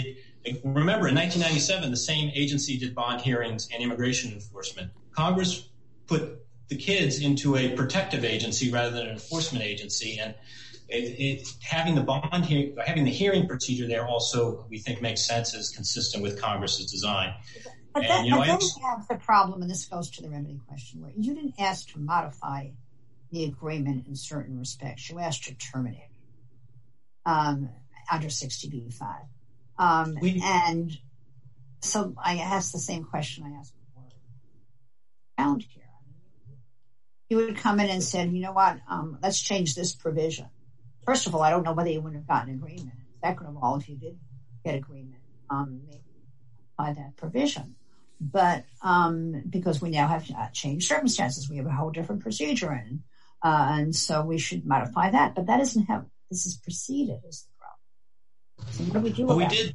remember, 0.64 1.08
in 1.08 1.16
1997, 1.16 1.92
the 1.92 1.98
same 1.98 2.32
agency 2.34 2.78
did 2.78 2.96
bond 2.96 3.22
hearings 3.22 3.70
and 3.72 3.84
immigration 3.84 4.32
enforcement. 4.34 4.92
Congress 5.12 5.70
put 6.08 6.46
the 6.70 6.76
kids 6.76 7.22
into 7.22 7.56
a 7.56 7.76
protective 7.76 8.26
agency 8.26 8.72
rather 8.72 8.92
than 8.92 9.06
an 9.06 9.14
enforcement 9.14 9.64
agency, 9.64 10.18
and 10.20 10.34
having 11.62 11.96
the 11.96 12.02
bond 12.02 12.46
here 12.46 12.74
having 12.86 13.04
the 13.04 13.12
hearing 13.12 13.48
procedure 13.48 13.88
there 13.88 14.08
also, 14.08 14.66
we 14.70 14.80
think, 14.80 15.02
makes 15.02 15.22
sense 15.26 15.56
as 15.56 15.70
consistent 15.70 16.24
with 16.24 16.42
Congress's 16.42 16.92
design. 16.92 17.34
But 17.94 18.04
then 18.04 18.26
you 18.26 18.36
have 18.42 19.08
the 19.10 19.16
problem, 19.16 19.62
and 19.62 19.70
this 19.70 19.86
goes 19.86 20.10
to 20.12 20.22
the 20.22 20.30
remedy 20.30 20.60
question, 20.68 21.02
where 21.02 21.12
you 21.18 21.34
didn't 21.34 21.56
ask 21.60 21.92
to 21.94 22.00
modify 22.00 22.70
the 23.32 23.46
agreement 23.46 24.08
in 24.08 24.16
certain 24.16 24.58
respects. 24.58 25.10
You 25.10 25.20
asked 25.20 25.46
to 25.46 25.56
terminate 25.56 26.10
um, 27.26 27.70
under 28.12 28.28
60B-5. 28.28 29.16
Um, 29.78 30.18
and 30.44 30.98
so 31.82 32.14
I 32.24 32.38
asked 32.38 32.74
the 32.74 32.80
same 32.80 33.04
question 33.04 33.44
I 33.46 33.60
asked 33.60 33.74
before. 33.78 34.10
Found 35.38 35.64
here. 35.64 35.84
You 37.30 37.38
would 37.38 37.58
come 37.58 37.80
in 37.80 37.90
and 37.90 38.04
say, 38.04 38.28
you 38.28 38.42
know 38.42 38.52
what, 38.52 38.80
um, 38.90 39.20
let's 39.22 39.40
change 39.40 39.76
this 39.76 39.94
provision. 39.94 40.48
First 41.10 41.26
of 41.26 41.34
all, 41.34 41.42
I 41.42 41.50
don't 41.50 41.64
know 41.64 41.74
whether 41.74 41.90
you 41.90 42.02
would 42.02 42.14
have 42.14 42.28
gotten 42.28 42.54
agreement. 42.54 42.94
Second 43.20 43.48
of 43.48 43.58
all, 43.64 43.78
if 43.78 43.90
you 43.90 43.96
did 43.96 44.20
get 44.64 44.76
agreement, 44.76 45.24
um, 45.50 45.82
maybe 45.88 46.04
by 46.78 46.94
that 46.94 47.18
provision. 47.18 47.76
But 48.22 48.66
um, 48.84 49.42
because 49.50 49.82
we 49.82 49.90
now 49.90 50.08
have 50.08 50.54
changed 50.54 50.88
circumstances, 50.88 51.50
we 51.50 51.58
have 51.58 51.66
a 51.66 51.72
whole 51.72 51.90
different 51.90 52.22
procedure 52.22 52.72
in, 52.72 53.02
uh, 53.44 53.70
and 53.72 53.96
so 53.96 54.22
we 54.22 54.38
should 54.38 54.68
modify 54.68 55.10
that. 55.10 55.34
But 55.34 55.48
that 55.48 55.60
isn't 55.62 55.88
how 55.88 56.06
this 56.30 56.46
is 56.46 56.58
proceeded, 56.58 57.22
is 57.28 57.48
the 57.48 57.54
problem. 57.58 58.76
So 58.76 58.84
what 58.84 59.28
do 59.28 59.36
we 59.36 59.48
do? 59.48 59.72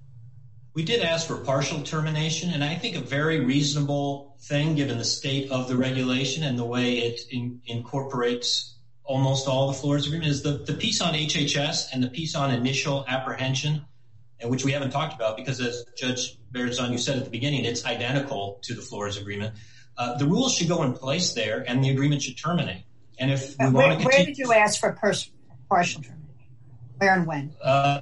We 0.74 0.84
did 0.84 1.02
ask 1.02 1.26
for 1.26 1.38
partial 1.38 1.82
termination, 1.82 2.50
and 2.50 2.62
I 2.62 2.76
think 2.76 2.94
a 2.94 3.00
very 3.00 3.40
reasonable 3.40 4.36
thing, 4.42 4.76
given 4.76 4.98
the 4.98 5.04
state 5.04 5.50
of 5.50 5.66
the 5.66 5.76
regulation 5.76 6.44
and 6.44 6.56
the 6.56 6.64
way 6.64 6.98
it 6.98 7.22
incorporates 7.66 8.73
almost 9.04 9.46
all 9.46 9.68
the 9.68 9.74
Flores 9.74 10.06
Agreement, 10.06 10.30
is 10.30 10.42
the 10.42 10.52
the 10.52 10.74
piece 10.74 11.00
on 11.00 11.14
HHS 11.14 11.88
and 11.92 12.02
the 12.02 12.08
piece 12.08 12.34
on 12.34 12.52
initial 12.52 13.04
apprehension, 13.06 13.84
which 14.42 14.64
we 14.64 14.72
haven't 14.72 14.90
talked 14.90 15.14
about, 15.14 15.36
because 15.36 15.60
as 15.60 15.84
Judge 15.96 16.38
Berzon, 16.52 16.90
you 16.90 16.98
said 16.98 17.18
at 17.18 17.24
the 17.24 17.30
beginning, 17.30 17.64
it's 17.64 17.84
identical 17.84 18.58
to 18.62 18.74
the 18.74 18.82
Flores 18.82 19.16
Agreement. 19.16 19.54
Uh, 19.96 20.16
the 20.16 20.26
rules 20.26 20.54
should 20.54 20.68
go 20.68 20.82
in 20.82 20.92
place 20.92 21.34
there, 21.34 21.64
and 21.66 21.84
the 21.84 21.90
agreement 21.90 22.22
should 22.22 22.36
terminate. 22.36 22.82
And 23.18 23.30
if 23.30 23.54
you 23.60 23.70
where 23.70 23.96
did 23.96 24.38
you 24.38 24.52
ask 24.52 24.80
for 24.80 24.92
partial 24.92 25.32
termination? 25.68 26.20
Where 26.98 27.14
and 27.14 27.26
when? 27.26 27.54
Uh, 27.62 28.00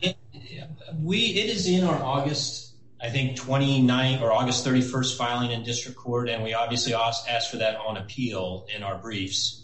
we 1.01 1.19
it 1.19 1.51
is 1.51 1.67
in 1.67 1.85
our 1.85 2.03
August, 2.03 2.75
I 3.01 3.11
think, 3.11 3.37
29th 3.37 4.23
or 4.23 4.33
August 4.33 4.65
31st 4.65 5.17
filing 5.17 5.51
in 5.51 5.63
district 5.65 5.99
court, 5.99 6.29
and 6.29 6.43
we 6.43 6.55
obviously 6.55 6.95
asked 6.95 7.51
for 7.51 7.59
that 7.59 7.77
on 7.77 7.97
appeal 7.97 8.67
in 8.75 8.83
our 8.83 8.99
briefs. 8.99 9.62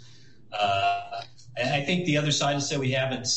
Uh, 0.52 1.22
I 1.56 1.82
think 1.82 2.06
the 2.06 2.18
other 2.18 2.32
side 2.32 2.54
has 2.54 2.68
said 2.68 2.78
we 2.78 2.92
haven't, 2.92 3.28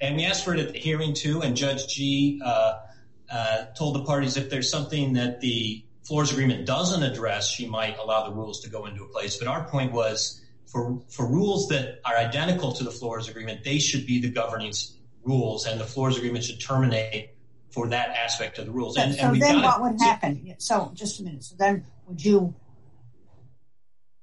and 0.00 0.16
we 0.16 0.24
asked 0.24 0.44
for 0.44 0.54
it 0.54 0.60
at 0.60 0.72
the 0.72 0.78
hearing, 0.78 1.14
too, 1.14 1.42
and 1.42 1.56
Judge 1.56 1.86
Gee 1.88 2.40
uh, 2.44 2.80
uh, 3.30 3.64
told 3.76 3.94
the 3.94 4.04
parties 4.04 4.36
if 4.36 4.50
there's 4.50 4.70
something 4.70 5.14
that 5.14 5.40
the 5.40 5.84
Flores 6.04 6.32
Agreement 6.32 6.66
doesn't 6.66 7.02
address, 7.02 7.48
she 7.48 7.66
might 7.66 7.98
allow 7.98 8.28
the 8.28 8.34
rules 8.34 8.60
to 8.62 8.70
go 8.70 8.86
into 8.86 9.04
place. 9.06 9.36
But 9.36 9.48
our 9.48 9.64
point 9.68 9.92
was, 9.92 10.40
for 10.66 11.02
rules 11.18 11.68
that 11.68 12.00
are 12.04 12.16
identical 12.16 12.72
to 12.72 12.84
the 12.84 12.90
Flores 12.90 13.28
Agreement, 13.28 13.64
they 13.64 13.78
should 13.78 14.06
be 14.06 14.20
the 14.20 14.30
governing 14.30 14.72
rules, 15.24 15.66
and 15.66 15.80
the 15.80 15.84
Flores 15.84 16.16
Agreement 16.16 16.44
should 16.44 16.60
terminate 16.60 17.30
for 17.70 17.88
that 17.88 18.10
aspect 18.10 18.58
of 18.58 18.66
the 18.66 18.72
rules. 18.72 18.96
And 18.96 19.14
so 19.14 19.32
then 19.34 19.62
what 19.62 19.80
would 19.80 20.00
happen? 20.00 20.54
So, 20.58 20.90
just 20.94 21.20
a 21.20 21.22
minute. 21.22 21.44
So 21.44 21.56
then 21.58 21.86
would 22.06 22.24
you 22.24 22.54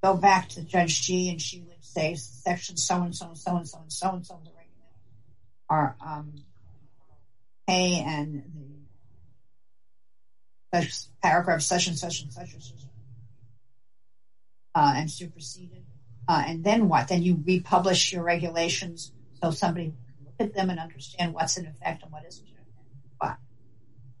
go 0.02 0.14
back 0.14 0.50
to 0.50 0.62
Judge 0.62 1.02
Gee, 1.02 1.30
and 1.30 1.40
she 1.40 1.60
would 1.60 1.77
say, 1.92 2.14
section 2.14 2.76
so-and-so, 2.76 3.26
and 3.26 3.38
so-and-so, 3.38 3.78
and 3.78 3.92
so-and-so 3.92 4.34
of 4.34 4.44
the 4.44 4.50
regulation 4.50 4.68
are 5.68 5.96
um, 6.04 6.34
A, 7.68 8.02
and 8.06 8.42
the 10.72 10.88
paragraph 11.22 11.62
such-and-such 11.62 12.22
and 12.22 12.32
such-and-such, 12.32 12.86
uh, 14.74 14.92
and 14.96 15.10
superseded? 15.10 15.84
Uh, 16.26 16.44
and 16.46 16.62
then 16.62 16.88
what? 16.88 17.08
Then 17.08 17.22
you 17.22 17.42
republish 17.44 18.12
your 18.12 18.22
regulations 18.22 19.12
so 19.42 19.50
somebody 19.50 19.86
can 19.86 20.26
look 20.26 20.34
at 20.40 20.54
them 20.54 20.68
and 20.70 20.78
understand 20.78 21.32
what's 21.32 21.56
in 21.56 21.66
effect 21.66 22.02
and 22.02 22.12
what 22.12 22.24
isn't 22.26 22.46
in 22.46 22.52
effect? 22.52 22.68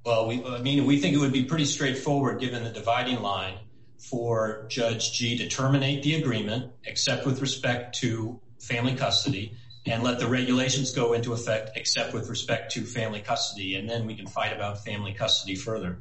Well, 0.08 0.26
we 0.26 0.42
I 0.42 0.62
mean, 0.62 0.86
we 0.86 1.00
think 1.00 1.14
it 1.14 1.18
would 1.18 1.34
be 1.34 1.44
pretty 1.44 1.66
straightforward, 1.66 2.40
given 2.40 2.64
the 2.64 2.70
dividing 2.70 3.20
line, 3.20 3.58
for 3.98 4.66
Judge 4.68 5.12
Gee 5.12 5.38
to 5.38 5.48
terminate 5.48 6.02
the 6.02 6.14
agreement, 6.14 6.72
except 6.84 7.26
with 7.26 7.40
respect 7.40 7.98
to 8.00 8.40
family 8.60 8.94
custody, 8.94 9.52
and 9.86 10.02
let 10.02 10.18
the 10.18 10.28
regulations 10.28 10.92
go 10.92 11.12
into 11.12 11.32
effect, 11.32 11.70
except 11.76 12.14
with 12.14 12.28
respect 12.28 12.72
to 12.72 12.82
family 12.82 13.20
custody, 13.20 13.74
and 13.74 13.88
then 13.88 14.06
we 14.06 14.14
can 14.14 14.26
fight 14.26 14.52
about 14.52 14.84
family 14.84 15.12
custody 15.12 15.54
further. 15.54 15.98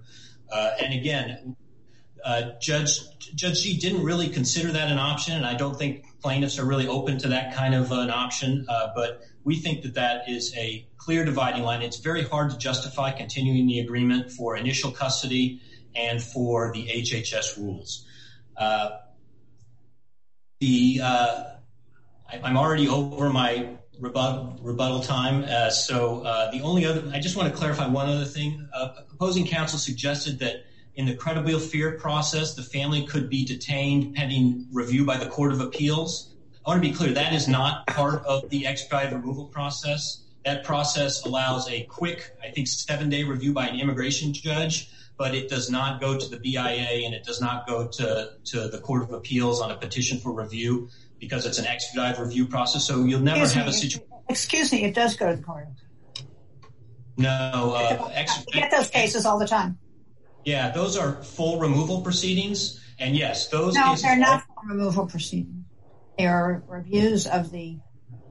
And 0.51 0.93
again, 0.93 1.55
uh 2.23 2.51
Judge 2.59 2.99
Gee 3.35 3.77
didn't 3.77 4.03
really 4.03 4.29
consider 4.29 4.71
that 4.71 4.91
an 4.91 4.97
option, 4.97 5.35
and 5.35 5.45
I 5.45 5.53
don't 5.55 5.77
think 5.77 6.05
plaintiffs 6.21 6.59
are 6.59 6.65
really 6.65 6.87
open 6.87 7.17
to 7.19 7.29
that 7.29 7.53
kind 7.53 7.75
of 7.75 7.91
an 7.91 8.09
option, 8.09 8.65
but 8.67 9.21
we 9.43 9.55
think 9.55 9.83
that 9.83 9.93
that 9.93 10.27
is 10.27 10.53
a 10.57 10.87
clear 10.97 11.23
dividing 11.23 11.63
line. 11.63 11.81
It's 11.81 11.99
very 11.99 12.23
hard 12.23 12.49
to 12.51 12.57
justify 12.57 13.11
continuing 13.11 13.67
the 13.67 13.79
agreement 13.79 14.31
for 14.31 14.57
initial 14.57 14.91
custody 14.91 15.61
and 15.97 16.21
for 16.21 16.71
the 16.73 16.87
HHS 16.87 17.57
rules. 17.57 18.05
Uh, 18.55 18.97
uh, 21.01 21.43
I'm 22.29 22.57
already 22.57 22.87
over 22.87 23.29
my 23.29 23.69
rebuttal 23.99 25.01
time, 25.01 25.43
uh, 25.43 25.69
so 25.69 26.21
the 26.51 26.61
only 26.61 26.85
other, 26.85 27.09
I 27.13 27.19
just 27.19 27.35
want 27.35 27.51
to 27.51 27.57
clarify 27.57 27.87
one 27.87 28.07
other 28.09 28.25
thing. 28.25 28.67
Opposing 28.73 29.47
counsel 29.47 29.79
suggested 29.79 30.39
that 30.39 30.65
in 30.97 31.05
the 31.05 31.15
credible 31.15 31.59
fear 31.59 31.91
process, 31.91 32.55
the 32.55 32.63
family 32.63 33.05
could 33.05 33.29
be 33.29 33.45
detained 33.45 34.15
pending 34.15 34.67
review 34.71 35.05
by 35.05 35.17
the 35.17 35.27
Court 35.27 35.51
of 35.51 35.61
Appeals. 35.61 36.33
I 36.65 36.71
want 36.71 36.83
to 36.83 36.89
be 36.89 36.93
clear, 36.93 37.13
that 37.13 37.33
is 37.33 37.47
not 37.47 37.85
part 37.87 38.25
of 38.25 38.49
the 38.49 38.65
expedited 38.65 39.13
removal 39.13 39.45
process. 39.45 40.23
That 40.43 40.63
process 40.63 41.23
allows 41.23 41.69
a 41.69 41.83
quick, 41.83 42.35
I 42.43 42.49
think, 42.49 42.67
seven-day 42.67 43.23
review 43.23 43.53
by 43.53 43.67
an 43.67 43.79
immigration 43.79 44.33
judge, 44.33 44.89
but 45.17 45.33
it 45.33 45.49
does 45.49 45.69
not 45.69 45.99
go 45.99 46.17
to 46.17 46.29
the 46.29 46.37
BIA, 46.37 47.05
and 47.05 47.13
it 47.13 47.23
does 47.23 47.41
not 47.41 47.67
go 47.67 47.87
to 47.87 48.31
the 48.51 48.79
Court 48.83 49.03
of 49.03 49.13
Appeals 49.13 49.61
on 49.61 49.71
a 49.71 49.75
petition 49.75 50.19
for 50.19 50.31
review, 50.31 50.89
because 51.19 51.45
it's 51.45 51.57
an 51.57 51.65
expedited 51.65 52.19
review 52.19 52.45
process, 52.45 52.85
so 52.85 53.03
you'll 53.03 53.19
never 53.19 53.47
have 53.47 53.67
a 53.67 53.73
situation. 53.73 54.07
Excuse 54.29 54.71
me, 54.71 54.83
it 54.83 54.93
does 54.93 55.15
go 55.15 55.29
to 55.29 55.37
the 55.37 55.43
Court. 55.43 55.67
No. 57.17 57.29
Uh, 57.75 58.11
you 58.53 58.61
get 58.61 58.69
those 58.71 58.89
cases 58.89 59.25
all 59.25 59.39
the 59.39 59.47
time. 59.47 59.79
Yeah, 60.45 60.69
those 60.69 60.95
are 60.95 61.23
full 61.23 61.59
removal 61.59 62.01
proceedings, 62.01 62.79
And 62.99 63.15
yes, 63.15 63.47
those 63.47 63.73
no, 63.75 63.95
they're 63.95 64.17
not 64.17 64.43
removal 64.65 65.07
proceedings. 65.07 65.65
They 66.17 66.25
are 66.25 66.63
reviews 66.67 67.27
of 67.27 67.51
the 67.51 67.79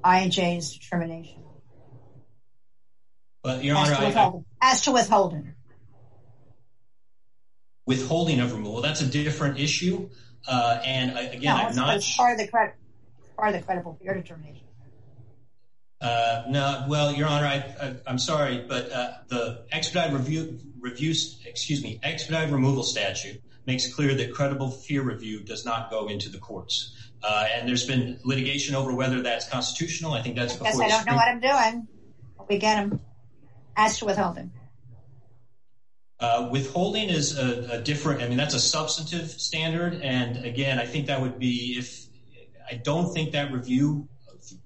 IJ's 0.05 0.79
determination. 0.79 1.43
But 3.43 3.63
Your 3.63 3.77
Honor, 3.77 3.95
I. 3.95 4.33
as 4.63 4.83
to 4.83 4.93
withholding. 4.93 5.56
Withholding 7.87 8.41
of 8.41 8.53
removal, 8.53 8.83
that's 8.83 9.01
a 9.01 9.07
different 9.07 9.61
issue. 9.61 10.09
Uh, 10.47 10.81
and 10.85 11.17
uh, 11.17 11.21
again, 11.33 11.57
I'm 11.57 11.75
not 11.75 12.03
part 12.17 12.41
of 12.41 12.47
the 12.47 13.63
credible 13.65 13.99
fear 14.03 14.15
determination. 14.15 14.63
Uh, 16.01 16.43
no, 16.49 16.85
well, 16.89 17.15
Your 17.15 17.29
Honor, 17.29 18.01
I'm 18.07 18.19
sorry, 18.19 18.65
but 18.69 18.91
the 19.29 19.65
expedited 19.73 20.61
reviews, 20.81 21.41
excuse 21.47 21.83
me, 21.83 21.99
expedited 22.03 22.53
removal 22.53 22.83
statute 22.83 23.41
makes 23.67 23.93
clear 23.95 24.15
that 24.15 24.35
credible 24.35 24.71
fear 24.71 25.03
review 25.03 25.43
does 25.43 25.65
not 25.65 25.91
go 25.91 26.09
into 26.09 26.29
the 26.29 26.39
courts. 26.39 26.93
And 27.25 27.69
there's 27.69 27.87
been 27.87 28.19
litigation 28.25 28.75
over 28.75 28.93
whether 28.95 29.23
that's 29.23 29.49
constitutional. 29.49 30.13
I 30.13 30.23
think 30.23 30.37
that's 30.37 30.55
because 30.55 30.79
I 30.81 30.89
don't 30.89 31.07
know 31.07 31.15
what 31.15 31.29
I'm 31.29 31.41
doing. 31.41 31.89
We 32.49 32.59
get 32.59 32.77
them 32.77 33.01
as 33.77 33.99
to 33.99 34.05
withholding. 34.05 34.53
Uh, 36.19 36.49
withholding 36.51 37.11
is 37.11 37.37
a 37.39 37.83
different, 37.83 38.23
I 38.23 38.29
mean, 38.29 38.39
that's 38.39 38.55
a 38.55 38.61
substantive 38.61 39.31
standard. 39.31 40.01
And 40.03 40.45
again, 40.45 40.79
I 40.79 40.87
think 40.87 41.07
that 41.09 41.21
would 41.21 41.39
be 41.39 41.77
if 41.79 42.07
I 42.71 42.77
don't 42.77 43.13
think 43.13 43.33
that 43.33 43.53
review, 43.53 44.09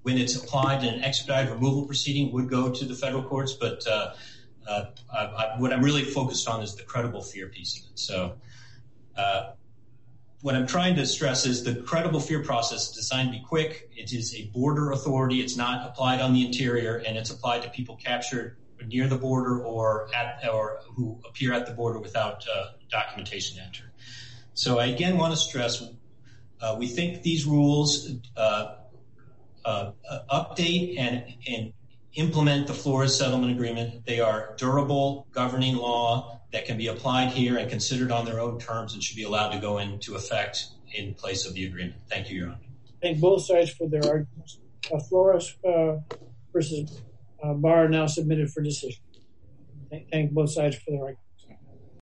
when 0.03 0.17
it's 0.17 0.35
applied 0.35 0.83
in 0.83 0.93
an 0.93 1.03
expedited 1.03 1.51
removal 1.51 1.85
proceeding, 1.85 2.31
would 2.31 2.49
go 2.49 2.71
to 2.71 2.85
the 2.85 2.95
federal 2.95 3.23
courts. 3.23 3.53
But 3.53 3.85
uh, 3.85 4.13
uh, 4.65 5.57
what 5.57 5.73
I'm 5.73 5.83
really 5.83 6.05
focused 6.05 6.47
on 6.47 6.63
is 6.63 6.75
the 6.75 6.83
credible 6.83 7.21
fear 7.21 7.47
piece 7.47 7.79
of 7.79 7.91
it. 7.91 7.99
So 7.99 8.35
what 10.41 10.55
I'm 10.55 10.65
trying 10.65 10.95
to 10.95 11.05
stress 11.05 11.45
is 11.45 11.63
the 11.63 11.75
credible 11.75 12.19
fear 12.19 12.43
process 12.43 12.89
is 12.89 12.95
designed 12.95 13.31
to 13.31 13.39
be 13.39 13.43
quick. 13.43 13.89
It 13.95 14.11
is 14.11 14.35
a 14.35 14.45
border 14.47 14.91
authority. 14.91 15.41
It's 15.41 15.55
not 15.55 15.87
applied 15.87 16.19
on 16.19 16.33
the 16.33 16.45
interior, 16.45 16.97
and 16.97 17.17
it's 17.17 17.29
applied 17.29 17.61
to 17.63 17.69
people 17.69 17.95
captured 17.95 18.57
near 18.87 19.07
the 19.07 19.17
border 19.17 19.63
or 19.63 20.09
who 20.95 21.19
appear 21.27 21.53
at 21.53 21.65
the 21.65 21.73
border 21.73 21.99
without 21.99 22.45
uh, 22.47 22.71
documentation 22.89 23.57
to 23.57 23.63
enter. 23.63 23.91
So 24.53 24.79
I 24.79 24.87
again 24.87 25.17
want 25.17 25.33
to 25.33 25.37
stress, 25.37 25.83
uh, 26.61 26.75
we 26.77 26.87
think 26.87 27.23
these 27.23 27.45
rules 27.45 28.11
uh, 28.35 28.75
update 29.65 30.99
and 30.99 31.73
implement 32.13 32.67
the 32.67 32.73
Flores 32.73 33.17
Settlement 33.17 33.51
Agreement. 33.51 34.05
They 34.05 34.19
are 34.19 34.53
durable 34.57 35.27
governing 35.31 35.75
law 35.75 36.41
that 36.51 36.65
can 36.65 36.77
be 36.77 36.87
applied 36.87 37.29
here 37.29 37.57
and 37.57 37.69
considered 37.69 38.11
on 38.11 38.25
their 38.25 38.39
own 38.39 38.59
terms 38.59 38.93
and 38.93 39.01
should 39.01 39.15
be 39.15 39.23
allowed 39.23 39.51
to 39.51 39.59
go 39.59 39.77
into 39.77 40.15
effect 40.15 40.67
in 40.93 41.13
place 41.13 41.45
of 41.45 41.53
the 41.53 41.65
agreement. 41.65 41.95
Thank 42.09 42.29
you, 42.29 42.39
Your 42.39 42.47
Honor. 42.49 42.57
Thank 43.01 43.19
both 43.19 43.45
sides 43.45 43.71
for 43.71 43.87
their 43.87 44.03
arguments. 44.03 44.59
Flores 45.07 45.55
versus 46.51 47.01
Uh, 47.43 47.53
Barr 47.53 47.89
now 47.89 48.05
submitted 48.05 48.51
for 48.51 48.61
decision. 48.61 49.01
Thank 50.11 50.31
both 50.31 50.51
sides 50.51 50.75
for 50.75 50.91
their 50.91 51.01
arguments. 51.01 51.30